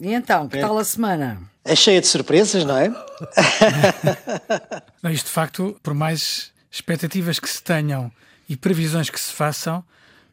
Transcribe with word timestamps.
E 0.00 0.12
então, 0.12 0.48
que 0.48 0.60
tal 0.60 0.78
a 0.78 0.84
semana? 0.84 1.40
É 1.64 1.74
cheia 1.74 2.00
de 2.00 2.06
surpresas, 2.06 2.64
não 2.64 2.76
é? 2.76 2.88
Não, 5.02 5.10
isto 5.10 5.26
de 5.26 5.32
facto, 5.32 5.78
por 5.82 5.92
mais 5.92 6.50
expectativas 6.70 7.38
que 7.38 7.48
se 7.48 7.62
tenham 7.62 8.10
e 8.48 8.56
previsões 8.56 9.10
que 9.10 9.20
se 9.20 9.32
façam, 9.32 9.84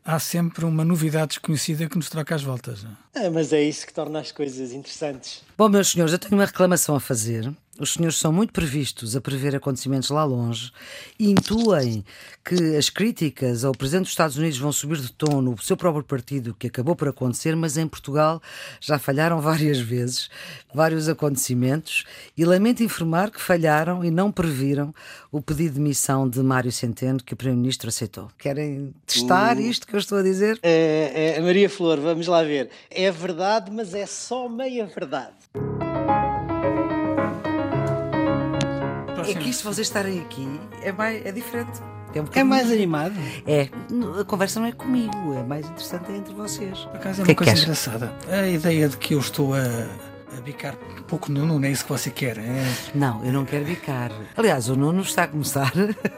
há 0.04 0.18
sempre 0.20 0.64
uma 0.66 0.86
novidade 0.86 1.30
desconhecida 1.30 1.90
que 1.90 1.98
nos 1.98 2.10
troca 2.10 2.36
as 2.36 2.44
voltas. 2.44 2.84
não 2.84 2.92
é? 3.16 3.26
É, 3.26 3.30
mas 3.30 3.52
é 3.52 3.62
isso 3.62 3.86
que 3.86 3.94
torna 3.94 4.20
as 4.20 4.32
coisas 4.32 4.72
interessantes. 4.72 5.44
Bom, 5.58 5.68
meus 5.68 5.90
senhores, 5.90 6.14
eu 6.14 6.20
tenho 6.20 6.36
uma 6.36 6.46
reclamação 6.46 6.96
a 6.96 7.00
fazer. 7.00 7.52
Os 7.78 7.94
senhores 7.94 8.18
são 8.18 8.32
muito 8.32 8.54
previstos 8.54 9.18
a 9.18 9.22
prever 9.22 9.54
acontecimentos 9.54 10.10
lá 10.10 10.24
longe 10.24 10.72
e 11.20 11.30
intuem 11.30 12.06
que 12.44 12.78
as 12.78 12.90
críticas 12.90 13.66
ao 13.66 13.74
Presidente 13.74 14.04
dos 14.04 14.12
Estados 14.12 14.38
Unidos 14.38 14.58
vão 14.58 14.72
subir 14.72 14.98
de 14.98 15.12
tom 15.12 15.42
no 15.42 15.62
seu 15.62 15.76
próprio 15.76 16.04
partido, 16.04 16.56
que 16.58 16.68
acabou 16.68 16.96
por 16.96 17.10
acontecer, 17.10 17.54
mas 17.54 17.76
em 17.76 17.86
Portugal 17.86 18.42
já 18.80 18.98
falharam 18.98 19.42
várias 19.42 19.78
vezes, 19.78 20.30
vários 20.74 21.10
acontecimentos, 21.10 22.06
e 22.38 22.46
lamento 22.46 22.82
informar 22.82 23.30
que 23.30 23.42
falharam 23.42 24.06
e 24.06 24.12
não 24.12 24.32
previram 24.32 24.94
o 25.30 25.42
pedido 25.42 25.74
de 25.74 25.80
demissão 25.80 26.30
de 26.30 26.40
Mário 26.42 26.72
Centeno 26.72 27.22
que 27.22 27.34
o 27.34 27.38
Primeiro-Ministro 27.38 27.90
aceitou. 27.90 28.30
Querem 28.38 28.94
testar 29.06 29.60
isto 29.60 29.86
que 29.86 29.96
eu 29.96 30.00
estou 30.00 30.20
a 30.20 30.24
dizer? 30.24 30.58
É, 30.64 31.36
é, 31.36 31.42
Maria 31.42 31.70
Flor, 31.70 32.00
vamos 32.00 32.28
lá 32.28 32.42
ver. 32.42 32.70
É 32.90 33.12
verdade, 33.12 33.70
mas 33.70 33.94
é 33.94 34.06
só 34.06 34.48
meia 34.48 34.86
verdade. 34.86 35.34
É 39.32 39.34
que 39.36 39.50
isto, 39.50 39.64
vocês 39.64 39.88
estarem 39.88 40.20
aqui, 40.20 40.48
é, 40.82 40.92
mais, 40.92 41.26
é 41.26 41.32
diferente. 41.32 41.80
É, 42.14 42.22
um 42.22 42.26
É 42.34 42.44
mais 42.44 42.72
animado. 42.72 43.14
É, 43.46 43.68
a 44.20 44.24
conversa 44.24 44.60
não 44.60 44.68
é 44.68 44.72
comigo, 44.72 45.34
é 45.34 45.44
mais 45.44 45.66
interessante 45.66 46.12
é 46.12 46.18
entre 46.18 46.34
vocês. 46.34 46.80
Por 46.80 46.96
acaso 46.96 47.22
é 47.22 47.26
que 47.26 47.30
uma 47.30 47.32
é 47.32 47.34
que 47.34 47.36
coisa 47.36 47.52
queres? 47.52 47.64
engraçada. 47.64 48.14
A 48.30 48.48
ideia 48.48 48.88
de 48.88 48.98
que 48.98 49.14
eu 49.14 49.20
estou 49.20 49.54
a, 49.54 49.60
a 50.38 50.42
bicar 50.42 50.76
um 51.00 51.04
pouco 51.04 51.32
no 51.32 51.46
Nuno, 51.46 51.66
é 51.66 51.70
isso 51.72 51.84
que 51.86 51.92
você 51.92 52.10
quer. 52.10 52.38
É, 52.38 52.66
Não, 52.94 53.24
eu 53.26 53.32
não 53.32 53.46
quero 53.46 53.66
bicar. 53.66 54.12
Aliás, 54.36 54.70
o 54.70 54.76
Nuno 54.76 55.02
está 55.02 55.24
a 55.24 55.28
começar. 55.28 55.72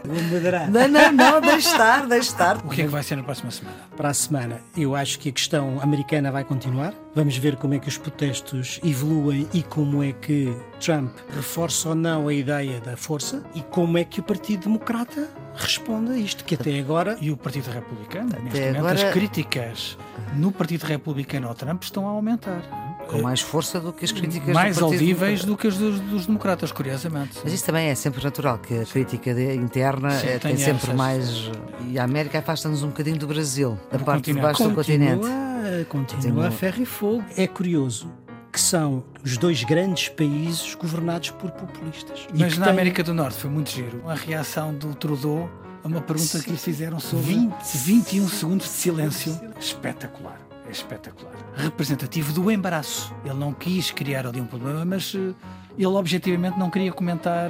Moderar. 0.05 0.69
Não, 0.69 0.87
não, 0.87 1.11
não, 1.11 1.41
deixe 1.41 1.67
estar, 1.69 2.05
deixe 2.07 2.29
estar. 2.29 2.57
o 2.57 2.69
que 2.69 2.81
é 2.81 2.85
que 2.85 2.89
vai 2.91 3.03
ser 3.03 3.15
na 3.15 3.23
próxima 3.23 3.51
semana? 3.51 3.77
Para 3.95 4.09
a 4.09 4.13
semana, 4.13 4.61
eu 4.75 4.95
acho 4.95 5.19
que 5.19 5.29
a 5.29 5.31
questão 5.31 5.79
americana 5.81 6.31
vai 6.31 6.43
continuar. 6.43 6.93
Vamos 7.15 7.35
ver 7.37 7.55
como 7.55 7.73
é 7.73 7.79
que 7.79 7.87
os 7.87 7.97
protestos 7.97 8.79
evoluem 8.83 9.47
e 9.53 9.63
como 9.63 10.03
é 10.03 10.11
que 10.11 10.55
Trump 10.79 11.11
reforça 11.35 11.89
ou 11.89 11.95
não 11.95 12.27
a 12.27 12.33
ideia 12.33 12.79
da 12.79 12.95
força 12.95 13.43
e 13.55 13.61
como 13.61 13.97
é 13.97 14.03
que 14.03 14.19
o 14.19 14.23
Partido 14.23 14.63
Democrata 14.65 15.27
responde 15.55 16.11
a 16.11 16.17
isto, 16.17 16.43
que 16.43 16.53
até 16.53 16.79
agora 16.79 17.17
E 17.19 17.31
o 17.31 17.37
Partido 17.37 17.71
Republicano, 17.71 18.29
neste 18.43 18.49
Até 18.49 18.59
momento, 18.67 18.77
agora- 18.77 18.93
as 19.07 19.13
críticas 19.13 19.97
no 20.35 20.51
Partido 20.51 20.83
Republicano 20.83 21.47
ao 21.47 21.55
Trump 21.55 21.81
estão 21.81 22.07
a 22.07 22.11
aumentar. 22.11 22.61
Com 23.07 23.21
mais 23.21 23.41
força 23.41 23.79
do 23.79 23.91
que 23.93 24.03
as 24.05 24.11
críticas 24.11 24.53
mais 24.53 24.81
audíveis 24.81 25.43
do 25.43 25.55
que 25.57 25.67
as 25.67 25.77
dos, 25.77 25.99
dos 25.99 26.25
democratas, 26.25 26.71
curiosamente. 26.71 27.39
Mas 27.43 27.53
isso 27.53 27.65
também 27.65 27.87
é 27.89 27.95
sempre 27.95 28.23
natural, 28.23 28.57
que 28.59 28.77
a 28.79 28.85
crítica 28.85 29.33
de- 29.33 29.55
interna 29.55 30.11
Sim, 30.11 30.27
é, 30.27 30.39
tem 30.39 30.55
tem 30.55 30.57
sempre 30.57 30.93
mais. 30.93 31.49
E 31.89 31.97
a 31.97 32.03
América 32.03 32.39
afasta-nos 32.39 32.83
um 32.83 32.87
bocadinho 32.87 33.17
do 33.17 33.27
Brasil, 33.27 33.77
da 33.91 33.97
parte 33.99 34.25
de 34.25 34.33
continente. 34.33 34.41
baixo 34.41 34.63
do 34.67 34.75
continente. 34.75 35.19
continua, 35.21 35.85
continua 35.89 36.05
Continua. 36.17 36.47
a 36.47 36.51
ferro 36.51 36.81
e 36.81 36.85
fogo. 36.85 37.23
É 37.35 37.47
curioso 37.47 38.11
que 38.51 38.59
são 38.61 39.03
os 39.23 39.37
dois 39.37 39.63
grandes 39.63 40.09
países 40.09 40.73
governados 40.75 41.29
por 41.31 41.51
populistas. 41.51 42.25
Mas 42.33 42.57
na 42.57 42.65
têm 42.65 42.73
América 42.73 43.03
do 43.03 43.13
Norte 43.13 43.37
foi 43.37 43.49
muito 43.49 43.69
giro. 43.69 44.01
A 44.07 44.15
reação 44.15 44.73
do 44.73 44.95
Trudeau 44.95 45.49
a 45.83 45.87
uma 45.87 46.01
pergunta 46.01 46.39
que 46.39 46.49
lhe 46.49 46.57
fizeram 46.57 46.99
sobre 46.99 47.25
20 47.35 47.53
21 47.85 48.27
segundos 48.27 48.65
de 48.65 48.71
silêncio. 48.73 49.39
Espetacular. 49.59 50.39
É 50.67 50.71
espetacular. 50.71 51.33
Representativo 51.55 52.33
do 52.33 52.51
embaraço. 52.51 53.13
Ele 53.23 53.35
não 53.35 53.53
quis 53.53 53.91
criar 53.91 54.27
ali 54.27 54.41
um 54.41 54.45
problema, 54.45 54.83
mas 54.83 55.13
eh, 55.15 55.33
ele 55.77 55.87
objetivamente 55.87 56.59
não 56.59 56.69
queria 56.69 56.91
comentar 56.91 57.49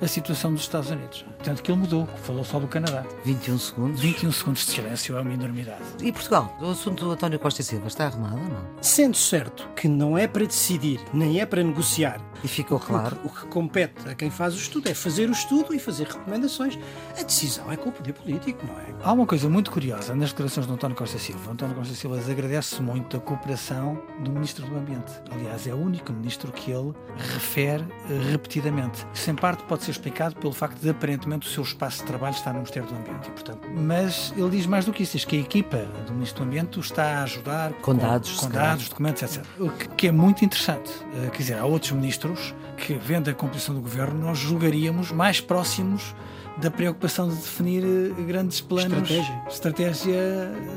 a 0.00 0.06
situação 0.06 0.52
dos 0.52 0.62
Estados 0.62 0.90
Unidos. 0.90 1.24
Tanto 1.42 1.62
que 1.62 1.70
ele 1.70 1.80
mudou, 1.80 2.06
falou 2.22 2.44
só 2.44 2.58
do 2.58 2.66
Canadá. 2.66 3.04
21 3.24 3.58
segundos. 3.58 4.00
21 4.00 4.32
segundos 4.32 4.66
de 4.66 4.72
silêncio 4.72 5.16
é 5.16 5.20
uma 5.20 5.32
enormidade. 5.32 5.82
E 6.02 6.12
Portugal? 6.12 6.56
O 6.60 6.70
assunto 6.70 7.04
do 7.04 7.10
António 7.12 7.38
Costa 7.38 7.60
e 7.60 7.64
Silva 7.64 7.86
está 7.86 8.06
arrumado 8.06 8.36
ou 8.36 8.42
não? 8.42 8.66
Sendo 8.80 9.16
certo 9.16 9.68
que 9.76 9.88
não 9.88 10.16
é 10.18 10.26
para 10.26 10.44
decidir, 10.44 11.00
nem 11.12 11.40
é 11.40 11.46
para 11.46 11.62
negociar, 11.62 12.20
E 12.44 12.48
ficou 12.48 12.78
claro. 12.78 13.16
O 13.24 13.28
que, 13.30 13.38
o 13.38 13.40
que 13.40 13.46
compete 13.46 14.08
a 14.08 14.14
quem 14.14 14.30
faz 14.30 14.54
o 14.54 14.58
estudo 14.58 14.88
é 14.88 14.94
fazer 14.94 15.28
o 15.28 15.32
estudo 15.32 15.74
e 15.74 15.78
fazer 15.78 16.06
recomendações. 16.06 16.78
A 17.18 17.22
decisão 17.22 17.70
é 17.72 17.76
com 17.76 17.88
o 17.88 17.92
poder 17.92 18.12
político, 18.12 18.64
não 18.66 18.78
é? 18.78 18.86
Há 19.02 19.12
uma 19.12 19.26
coisa 19.26 19.48
muito 19.48 19.70
curiosa 19.70 20.14
nas 20.14 20.30
declarações 20.30 20.66
do 20.66 20.74
António 20.74 20.96
Costa 20.96 21.18
Silva. 21.18 21.48
O 21.48 21.52
António 21.52 21.74
Costa 21.74 21.94
Silva 21.94 22.18
agradece 22.18 22.82
muito 22.82 23.16
a 23.16 23.20
cooperação 23.20 24.02
do 24.20 24.30
Ministro 24.30 24.66
do 24.66 24.76
Ambiente. 24.76 25.12
Aliás, 25.30 25.66
é 25.66 25.72
o 25.72 25.78
único 25.78 26.12
ministro 26.12 26.52
que 26.52 26.70
ele 26.70 26.92
refere 27.16 27.84
eh, 28.10 28.30
repetidamente. 28.30 29.06
Isso, 29.14 29.30
em 29.30 29.34
parte, 29.34 29.62
pode 29.64 29.84
ser 29.86 29.92
explicado 29.92 30.36
pelo 30.36 30.52
facto 30.52 30.78
de, 30.80 30.90
aparentemente, 30.90 31.46
o 31.46 31.50
seu 31.50 31.62
espaço 31.62 31.98
de 32.00 32.04
trabalho 32.04 32.34
está 32.34 32.50
no 32.50 32.56
Ministério 32.58 32.88
do 32.88 32.94
Ambiente. 32.94 33.28
E, 33.28 33.30
portanto, 33.30 33.68
mas 33.74 34.32
ele 34.36 34.50
diz 34.50 34.66
mais 34.66 34.84
do 34.84 34.92
que 34.92 35.02
isso. 35.02 35.16
Diz 35.16 35.24
que 35.24 35.36
a 35.36 35.40
equipa 35.40 35.78
do 36.06 36.12
Ministro 36.12 36.44
do 36.44 36.48
Ambiente 36.48 36.78
está 36.80 37.20
a 37.20 37.22
ajudar 37.22 37.72
Com 37.74 37.94
dados, 37.94 38.32
com 38.40 38.48
dados, 38.48 38.88
documentos, 38.88 39.22
etc. 39.22 39.44
O 39.58 39.70
que, 39.70 39.88
que 39.88 40.08
é 40.08 40.12
muito 40.12 40.44
interessante. 40.44 40.90
Eh, 41.14 41.30
Quer 41.30 41.38
dizer, 41.38 41.58
há 41.58 41.64
outros 41.64 41.92
ministros 41.92 42.54
que, 42.76 42.94
vendo 42.94 43.30
a 43.30 43.34
composição 43.34 43.74
do 43.74 43.80
governo, 43.80 44.18
nós 44.20 44.38
julgaríamos 44.38 45.10
mais 45.12 45.40
próximos 45.40 46.14
da 46.58 46.70
preocupação 46.70 47.28
de 47.28 47.34
definir 47.36 47.84
eh, 47.84 48.22
grandes 48.22 48.60
planos, 48.60 48.92
Estratégia. 49.10 49.42
estratégia 49.48 50.20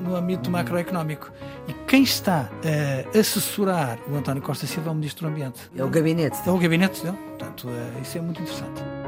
no 0.03 0.15
âmbito 0.15 0.49
macroeconómico. 0.51 1.31
E 1.67 1.73
quem 1.87 2.03
está 2.03 2.49
a 3.13 3.17
assessorar 3.17 3.97
o 4.09 4.15
António 4.15 4.41
Costa 4.41 4.67
Silva 4.67 4.89
é 4.89 4.91
o 4.91 4.95
Ministro 4.95 5.27
do 5.27 5.31
Ambiente. 5.31 5.59
É 5.75 5.83
o 5.83 5.89
gabinete. 5.89 6.37
É 6.45 6.51
o 6.51 6.57
gabinete 6.57 7.01
dele. 7.03 7.17
Portanto, 7.37 7.67
eh, 7.69 8.01
isso 8.01 8.17
é 8.17 8.21
muito 8.21 8.41
interessante. 8.41 8.98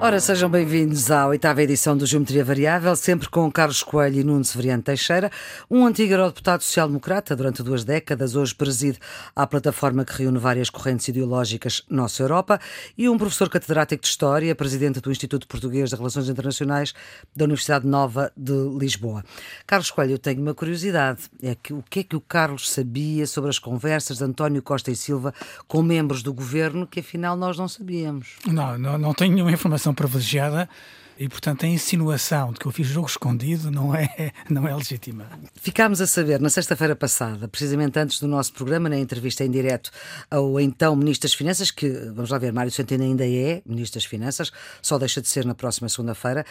Ora, 0.00 0.20
sejam 0.20 0.48
bem-vindos 0.48 1.10
à 1.10 1.26
oitava 1.26 1.60
edição 1.60 1.96
do 1.96 2.06
Geometria 2.06 2.44
Variável, 2.44 2.94
sempre 2.94 3.28
com 3.28 3.50
Carlos 3.50 3.82
Coelho 3.82 4.20
e 4.20 4.24
Nuno 4.24 4.44
Severiano 4.44 4.80
Teixeira, 4.80 5.28
um 5.68 5.84
antigo 5.84 6.12
eurodeputado 6.12 6.62
social-democrata 6.62 7.34
durante 7.34 7.64
duas 7.64 7.82
décadas, 7.82 8.36
hoje 8.36 8.54
preside 8.54 9.00
à 9.34 9.44
plataforma 9.44 10.04
que 10.04 10.12
reúne 10.22 10.38
várias 10.38 10.70
correntes 10.70 11.08
ideológicas 11.08 11.82
Nossa 11.90 12.22
Europa, 12.22 12.60
e 12.96 13.08
um 13.08 13.18
professor 13.18 13.50
catedrático 13.50 14.00
de 14.00 14.08
História, 14.08 14.54
presidente 14.54 15.00
do 15.00 15.10
Instituto 15.10 15.48
Português 15.48 15.90
de 15.90 15.96
Relações 15.96 16.28
Internacionais 16.28 16.94
da 17.34 17.44
Universidade 17.44 17.84
Nova 17.84 18.30
de 18.36 18.54
Lisboa. 18.78 19.24
Carlos 19.66 19.90
Coelho, 19.90 20.12
eu 20.12 20.18
tenho 20.18 20.40
uma 20.40 20.54
curiosidade, 20.54 21.22
é 21.42 21.56
que 21.56 21.72
o 21.72 21.82
que 21.82 22.00
é 22.00 22.02
que 22.04 22.14
o 22.14 22.20
Carlos 22.20 22.70
sabia 22.70 23.26
sobre 23.26 23.50
as 23.50 23.58
conversas 23.58 24.18
de 24.18 24.24
António 24.24 24.62
Costa 24.62 24.92
e 24.92 24.96
Silva 24.96 25.34
com 25.66 25.82
membros 25.82 26.22
do 26.22 26.32
governo 26.32 26.86
que 26.86 27.00
afinal 27.00 27.36
nós 27.36 27.58
não 27.58 27.66
sabíamos? 27.66 28.36
Não, 28.46 28.78
não, 28.78 28.96
não 28.96 29.12
tenho 29.12 29.34
nenhuma 29.34 29.50
informação 29.50 29.87
privilegiada 29.94 30.68
e, 31.18 31.28
portanto, 31.28 31.66
a 31.66 31.68
insinuação 31.68 32.52
de 32.52 32.60
que 32.60 32.66
eu 32.66 32.70
fiz 32.70 32.86
jogo 32.86 33.08
escondido 33.08 33.72
não 33.72 33.92
é, 33.92 34.32
não 34.48 34.68
é 34.68 34.74
legítima. 34.74 35.26
Ficámos 35.56 36.00
a 36.00 36.06
saber 36.06 36.40
na 36.40 36.48
sexta-feira 36.48 36.94
passada, 36.94 37.48
precisamente 37.48 37.98
antes 37.98 38.20
do 38.20 38.28
nosso 38.28 38.52
programa, 38.52 38.88
na 38.88 38.96
entrevista 38.96 39.44
em 39.44 39.50
direto 39.50 39.90
ao 40.30 40.60
então 40.60 40.94
Ministro 40.94 41.28
das 41.28 41.34
Finanças, 41.34 41.72
que, 41.72 41.90
vamos 42.14 42.30
lá 42.30 42.38
ver, 42.38 42.52
Mário 42.52 42.70
Centeno 42.70 43.02
ainda 43.02 43.26
é 43.26 43.60
Ministro 43.66 43.98
das 43.98 44.04
Finanças, 44.04 44.52
só 44.80 44.96
deixa 44.96 45.20
de 45.20 45.26
ser 45.26 45.44
na 45.44 45.56
próxima 45.56 45.88
segunda-feira, 45.88 46.46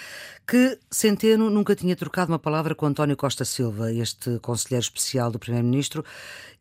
que 0.46 0.78
Centeno 0.92 1.50
nunca 1.50 1.74
tinha 1.74 1.96
trocado 1.96 2.30
uma 2.34 2.40
palavra 2.40 2.76
com 2.76 2.86
António 2.86 3.16
Costa 3.16 3.46
Silva, 3.46 3.94
este 3.94 4.38
conselheiro 4.40 4.84
especial 4.84 5.32
do 5.32 5.40
Primeiro-Ministro, 5.40 6.04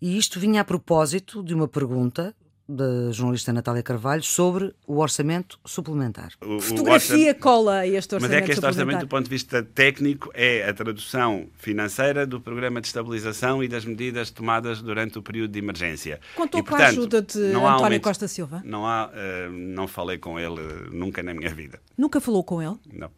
e 0.00 0.16
isto 0.16 0.38
vinha 0.38 0.60
a 0.60 0.64
propósito 0.64 1.42
de 1.42 1.52
uma 1.54 1.66
pergunta 1.66 2.32
da 2.68 3.12
jornalista 3.12 3.52
Natália 3.52 3.82
Carvalho 3.82 4.22
sobre 4.22 4.74
o 4.86 4.98
orçamento 4.98 5.58
suplementar. 5.64 6.30
O- 6.44 6.56
o 6.56 6.60
Fotografia 6.60 7.14
orçamento- 7.16 7.40
cola 7.40 7.74
a 7.78 7.86
este 7.86 8.14
Mas 8.14 8.22
orçamento 8.24 8.42
é 8.42 8.46
que 8.46 8.52
este 8.52 8.66
orçamento, 8.66 9.00
do 9.00 9.08
ponto 9.08 9.24
de 9.24 9.30
vista 9.30 9.62
técnico, 9.62 10.30
é 10.34 10.68
a 10.68 10.74
tradução 10.74 11.46
financeira 11.58 12.26
do 12.26 12.40
programa 12.40 12.80
de 12.80 12.88
estabilização 12.88 13.62
e 13.62 13.68
das 13.68 13.84
medidas 13.84 14.30
tomadas 14.30 14.82
durante 14.82 15.16
o 15.18 15.22
período 15.22 15.52
de 15.52 15.58
emergência. 15.60 16.20
Contou 16.34 16.60
E, 16.60 16.64
com 16.64 16.74
a 16.74 16.86
ajuda 16.86 17.22
de 17.22 17.38
António 17.38 17.66
aumento- 17.68 18.02
Costa 18.02 18.26
Silva? 18.26 18.62
Não, 18.64 18.84
há, 18.86 19.10
eh, 19.14 19.48
não 19.48 19.86
falei 19.86 20.18
com 20.18 20.38
ele 20.38 20.60
eh, 20.60 20.88
nunca 20.90 21.22
na 21.22 21.32
minha 21.34 21.54
vida. 21.54 21.80
Nunca 21.96 22.20
falou 22.20 22.42
com 22.42 22.60
ele? 22.60 22.76
Não. 22.92 23.10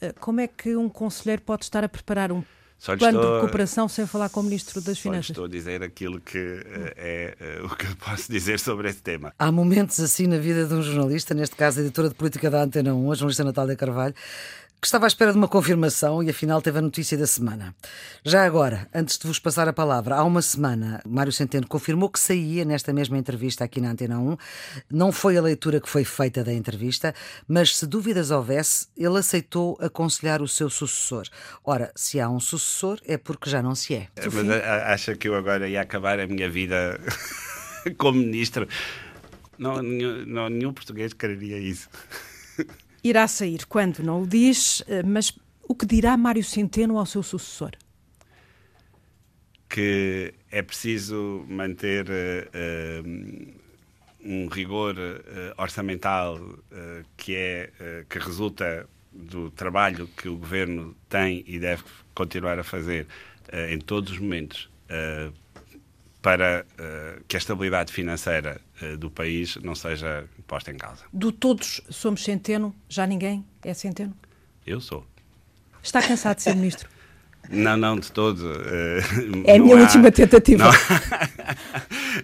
Eh, 0.00 0.12
Como 0.18 0.40
é 0.40 0.48
que 0.48 0.74
um 0.76 0.88
conselheiro 0.88 1.42
pode 1.42 1.62
estar 1.64 1.84
a 1.84 1.88
preparar 1.88 2.32
um 2.32 2.42
Só 2.80 2.94
lhe 2.94 2.98
plano 2.98 3.18
estou- 3.18 3.34
de 3.36 3.40
recuperação 3.42 3.86
sem 3.88 4.06
falar 4.06 4.30
com 4.30 4.40
o 4.40 4.42
Ministro 4.42 4.80
das 4.80 4.96
Só 4.98 5.10
lhe 5.10 5.12
Finanças? 5.12 5.30
estou 5.30 5.44
a 5.44 5.48
dizer 5.48 5.82
aquilo 5.82 6.18
que 6.18 6.38
eh, 6.38 6.94
é 6.96 7.36
eh, 7.38 7.62
o 7.62 7.68
que 7.76 7.84
eu 7.86 7.94
posso 7.96 8.32
dizer 8.32 8.58
sobre 8.58 8.88
esse 8.88 9.02
tema. 9.02 9.34
Há 9.38 9.52
momentos 9.52 10.00
assim 10.00 10.26
na 10.26 10.38
vida 10.38 10.64
de 10.64 10.72
um 10.72 10.82
jornalista, 10.82 11.34
neste 11.34 11.54
caso 11.54 11.78
a 11.78 11.82
editora 11.82 12.08
de 12.08 12.14
política 12.14 12.48
da 12.50 12.62
Antena 12.62 12.94
1, 12.94 13.12
a 13.12 13.14
jornalista 13.14 13.44
Natália 13.44 13.76
Carvalho, 13.76 14.14
que 14.80 14.86
estava 14.86 15.04
à 15.04 15.08
espera 15.08 15.30
de 15.30 15.36
uma 15.36 15.46
confirmação 15.46 16.22
e 16.22 16.30
afinal 16.30 16.62
teve 16.62 16.78
a 16.78 16.82
notícia 16.82 17.18
da 17.18 17.26
semana. 17.26 17.74
Já 18.24 18.46
agora, 18.46 18.88
antes 18.94 19.18
de 19.18 19.26
vos 19.26 19.38
passar 19.38 19.68
a 19.68 19.74
palavra, 19.74 20.14
há 20.14 20.24
uma 20.24 20.40
semana, 20.40 21.02
Mário 21.06 21.32
Centeno 21.32 21.66
confirmou 21.66 22.08
que 22.08 22.18
saía 22.18 22.64
nesta 22.64 22.90
mesma 22.90 23.18
entrevista 23.18 23.62
aqui 23.62 23.78
na 23.78 23.90
Antena 23.90 24.18
1. 24.18 24.36
Não 24.90 25.12
foi 25.12 25.36
a 25.36 25.42
leitura 25.42 25.80
que 25.80 25.88
foi 25.88 26.02
feita 26.02 26.42
da 26.42 26.52
entrevista, 26.52 27.14
mas 27.46 27.76
se 27.76 27.86
dúvidas 27.86 28.30
houvesse, 28.30 28.88
ele 28.96 29.18
aceitou 29.18 29.76
aconselhar 29.82 30.40
o 30.40 30.48
seu 30.48 30.70
sucessor. 30.70 31.28
Ora, 31.62 31.92
se 31.94 32.18
há 32.18 32.30
um 32.30 32.40
sucessor, 32.40 32.98
é 33.04 33.18
porque 33.18 33.50
já 33.50 33.62
não 33.62 33.74
se 33.74 33.94
é. 33.94 34.08
Mas 34.16 34.48
acha 34.86 35.14
que 35.14 35.28
eu 35.28 35.34
agora 35.34 35.68
ia 35.68 35.82
acabar 35.82 36.18
a 36.18 36.26
minha 36.26 36.48
vida 36.48 36.98
como 37.98 38.18
ministro? 38.18 38.66
Não, 39.58 39.82
nenhum, 39.82 40.24
não, 40.24 40.48
nenhum 40.48 40.72
português 40.72 41.12
quereria 41.12 41.58
isso 41.58 41.86
irá 43.02 43.26
sair 43.26 43.66
quando 43.66 44.00
não 44.00 44.22
o 44.22 44.26
diz, 44.26 44.82
eh, 44.86 45.02
mas 45.02 45.32
o 45.68 45.74
que 45.74 45.86
dirá 45.86 46.16
Mário 46.16 46.44
Centeno 46.44 46.98
ao 46.98 47.06
seu 47.06 47.22
sucessor? 47.22 47.72
Que 49.68 50.34
é 50.50 50.62
preciso 50.62 51.44
manter 51.48 52.06
uh, 52.08 53.54
um 54.24 54.48
rigor 54.48 54.96
uh, 54.98 55.62
orçamental 55.62 56.36
uh, 56.36 57.04
que 57.16 57.36
é 57.36 57.70
que 58.08 58.18
resulta 58.18 58.88
do 59.12 59.50
trabalho 59.50 60.08
que 60.16 60.28
o 60.28 60.36
governo 60.36 60.96
tem 61.08 61.44
e 61.46 61.58
deve 61.58 61.84
continuar 62.14 62.58
a 62.58 62.64
fazer 62.64 63.06
em 63.68 63.78
todos 63.78 64.12
os 64.12 64.18
momentos 64.20 64.70
para 66.22 66.64
que 67.26 67.34
a 67.34 67.38
estabilidade 67.38 67.92
financeira 67.92 68.60
do 68.98 69.10
país 69.10 69.56
não 69.56 69.74
seja 69.74 70.24
posta 70.46 70.70
em 70.70 70.76
causa. 70.76 71.04
Do 71.12 71.32
todos 71.32 71.80
somos 71.90 72.24
centeno, 72.24 72.74
já 72.88 73.06
ninguém 73.06 73.44
é 73.62 73.74
centeno? 73.74 74.14
Eu 74.66 74.80
sou. 74.80 75.06
Está 75.82 76.02
cansado 76.02 76.36
de 76.36 76.42
ser 76.42 76.54
ministro? 76.54 76.88
Não, 77.48 77.76
não, 77.76 77.98
de 77.98 78.12
todo. 78.12 78.38
Uh, 78.44 79.42
é 79.46 79.56
a 79.56 79.58
minha 79.58 79.76
há, 79.76 79.80
última 79.80 80.12
tentativa. 80.12 80.64
Não, 80.64 80.72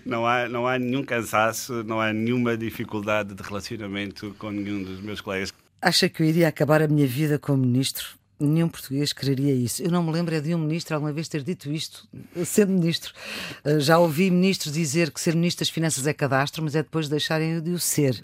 não, 0.20 0.26
há, 0.26 0.47
não 0.47 0.67
há 0.69 0.79
nenhum 0.79 1.03
cansaço, 1.03 1.82
não 1.85 2.00
há 2.00 2.12
nenhuma 2.12 2.56
dificuldade 2.56 3.35
de 3.35 3.43
relacionamento 3.43 4.37
com 4.38 4.50
nenhum 4.50 4.85
dos 4.85 5.00
meus 5.00 5.20
colegas. 5.20 5.52
Acha 5.81 6.09
que 6.09 6.23
eu 6.23 6.26
iria 6.26 6.47
acabar 6.47 6.82
a 6.82 6.87
minha 6.87 7.06
vida 7.06 7.38
como 7.38 7.59
ministro? 7.59 8.06
Nenhum 8.38 8.69
português 8.69 9.15
quereria 9.15 9.55
isso. 9.55 9.83
Eu 9.83 9.91
não 9.91 10.03
me 10.03 10.12
lembro 10.12 10.35
é 10.35 10.41
de 10.41 10.55
um 10.55 10.59
ministro 10.59 10.94
alguma 10.94 11.11
vez 11.11 11.27
ter 11.27 11.43
dito 11.43 11.73
isto, 11.73 12.06
sendo 12.44 12.73
ministro. 12.73 13.15
Eh, 13.65 13.81
já 13.81 13.99
ouvi 13.99 14.31
ministros 14.31 14.75
dizer 14.75 15.11
que 15.11 15.19
ser 15.19 15.35
ministro 15.35 15.65
das 15.65 15.71
Finanças 15.71 16.06
é 16.06 16.12
cadastro, 16.12 16.62
mas 16.62 16.75
é 16.75 16.83
depois 16.83 17.09
deixarem 17.09 17.61
de 17.62 17.71
o 17.71 17.79
ser. 17.79 18.23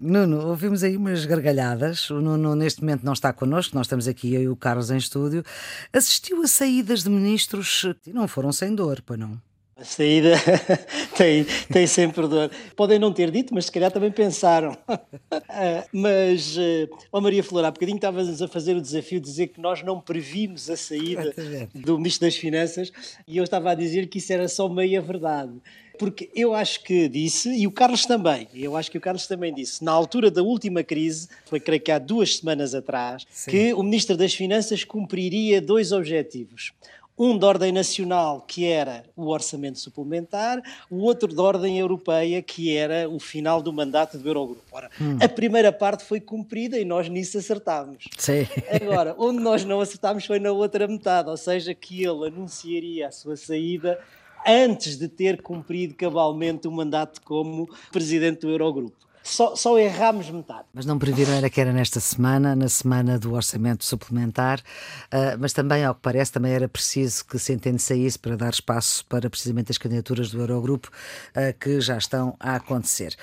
Nuno, 0.00 0.48
ouvimos 0.48 0.82
aí 0.82 0.96
umas 0.96 1.24
gargalhadas. 1.24 2.10
O 2.10 2.20
Nuno, 2.20 2.56
neste 2.56 2.80
momento, 2.80 3.04
não 3.04 3.12
está 3.12 3.32
connosco, 3.32 3.76
nós 3.76 3.86
estamos 3.86 4.08
aqui, 4.08 4.34
eu 4.34 4.42
e 4.42 4.48
o 4.48 4.56
Carlos, 4.56 4.90
em 4.90 4.96
estúdio. 4.96 5.44
Assistiu 5.92 6.42
a 6.42 6.48
saídas 6.48 7.04
de 7.04 7.10
ministros 7.10 7.84
e 8.04 8.12
não 8.12 8.26
foram 8.26 8.50
sem 8.50 8.74
dor, 8.74 9.00
pois 9.06 9.20
não? 9.20 9.40
A 9.78 9.84
saída 9.84 10.32
tem, 11.18 11.44
tem 11.70 11.86
sempre 11.86 12.26
dor. 12.26 12.50
Podem 12.74 12.98
não 12.98 13.12
ter 13.12 13.30
dito, 13.30 13.52
mas 13.52 13.66
se 13.66 13.72
calhar 13.72 13.92
também 13.92 14.10
pensaram. 14.10 14.72
uh, 14.72 15.84
mas, 15.92 16.56
uh, 16.56 16.88
oh 17.12 17.20
Maria 17.20 17.44
Flor, 17.44 17.62
há 17.62 17.70
bocadinho 17.70 17.96
estavas 17.96 18.40
a 18.40 18.48
fazer 18.48 18.74
o 18.74 18.80
desafio 18.80 19.20
de 19.20 19.26
dizer 19.26 19.48
que 19.48 19.60
nós 19.60 19.82
não 19.82 20.00
previmos 20.00 20.70
a 20.70 20.78
saída 20.78 21.34
do 21.74 21.98
Ministro 21.98 22.26
das 22.26 22.36
Finanças 22.36 22.90
e 23.28 23.36
eu 23.36 23.44
estava 23.44 23.70
a 23.70 23.74
dizer 23.74 24.08
que 24.08 24.16
isso 24.16 24.32
era 24.32 24.48
só 24.48 24.66
meia 24.66 25.02
verdade. 25.02 25.52
Porque 25.98 26.30
eu 26.34 26.54
acho 26.54 26.82
que 26.82 27.06
disse, 27.06 27.50
e 27.50 27.66
o 27.66 27.70
Carlos 27.70 28.06
também, 28.06 28.48
eu 28.54 28.76
acho 28.76 28.90
que 28.90 28.98
o 28.98 29.00
Carlos 29.00 29.26
também 29.26 29.52
disse, 29.52 29.84
na 29.84 29.92
altura 29.92 30.30
da 30.30 30.42
última 30.42 30.82
crise, 30.82 31.28
foi 31.46 31.60
creio 31.60 31.80
que 31.80 31.90
há 31.90 31.98
duas 31.98 32.36
semanas 32.36 32.74
atrás, 32.74 33.26
Sim. 33.30 33.50
que 33.50 33.74
o 33.74 33.82
Ministro 33.82 34.16
das 34.16 34.34
Finanças 34.34 34.84
cumpriria 34.84 35.60
dois 35.60 35.92
objetivos 35.92 36.72
um 37.18 37.38
de 37.38 37.44
ordem 37.44 37.72
nacional, 37.72 38.42
que 38.46 38.66
era 38.66 39.04
o 39.16 39.28
orçamento 39.28 39.78
suplementar, 39.78 40.60
o 40.90 40.98
outro 40.98 41.28
de 41.28 41.40
ordem 41.40 41.78
europeia, 41.78 42.42
que 42.42 42.76
era 42.76 43.08
o 43.08 43.18
final 43.18 43.62
do 43.62 43.72
mandato 43.72 44.18
do 44.18 44.28
Eurogrupo. 44.28 44.62
Ora, 44.70 44.90
hum. 45.00 45.18
a 45.20 45.28
primeira 45.28 45.72
parte 45.72 46.04
foi 46.04 46.20
cumprida 46.20 46.78
e 46.78 46.84
nós 46.84 47.08
nisso 47.08 47.38
acertámos. 47.38 48.04
Sim. 48.18 48.46
Agora, 48.70 49.14
onde 49.18 49.40
nós 49.40 49.64
não 49.64 49.80
acertámos 49.80 50.26
foi 50.26 50.38
na 50.38 50.52
outra 50.52 50.86
metade, 50.86 51.30
ou 51.30 51.36
seja, 51.36 51.74
que 51.74 52.04
ele 52.04 52.26
anunciaria 52.26 53.08
a 53.08 53.10
sua 53.10 53.36
saída 53.36 53.98
antes 54.46 54.96
de 54.96 55.08
ter 55.08 55.40
cumprido 55.42 55.94
cabalmente 55.94 56.68
o 56.68 56.72
mandato 56.72 57.20
como 57.22 57.68
presidente 57.90 58.40
do 58.40 58.50
Eurogrupo 58.50 59.05
só, 59.26 59.56
só 59.56 59.78
erramos 59.78 60.30
metade. 60.30 60.64
Mas 60.72 60.86
não 60.86 60.98
previram 60.98 61.32
era 61.32 61.50
que 61.50 61.60
era 61.60 61.72
nesta 61.72 61.98
semana, 61.98 62.54
na 62.54 62.68
semana 62.68 63.18
do 63.18 63.34
orçamento 63.34 63.84
suplementar, 63.84 64.60
uh, 64.60 65.36
mas 65.38 65.52
também, 65.52 65.84
ao 65.84 65.94
que 65.94 66.00
parece, 66.00 66.32
também 66.32 66.52
era 66.52 66.68
preciso 66.68 67.24
que 67.26 67.38
Centeno 67.38 67.78
saísse 67.78 68.18
para 68.18 68.36
dar 68.36 68.50
espaço 68.50 69.04
para 69.06 69.28
precisamente 69.28 69.72
as 69.72 69.78
candidaturas 69.78 70.30
do 70.30 70.40
Eurogrupo 70.40 70.88
uh, 70.88 71.58
que 71.58 71.80
já 71.80 71.98
estão 71.98 72.36
a 72.38 72.54
acontecer. 72.54 73.16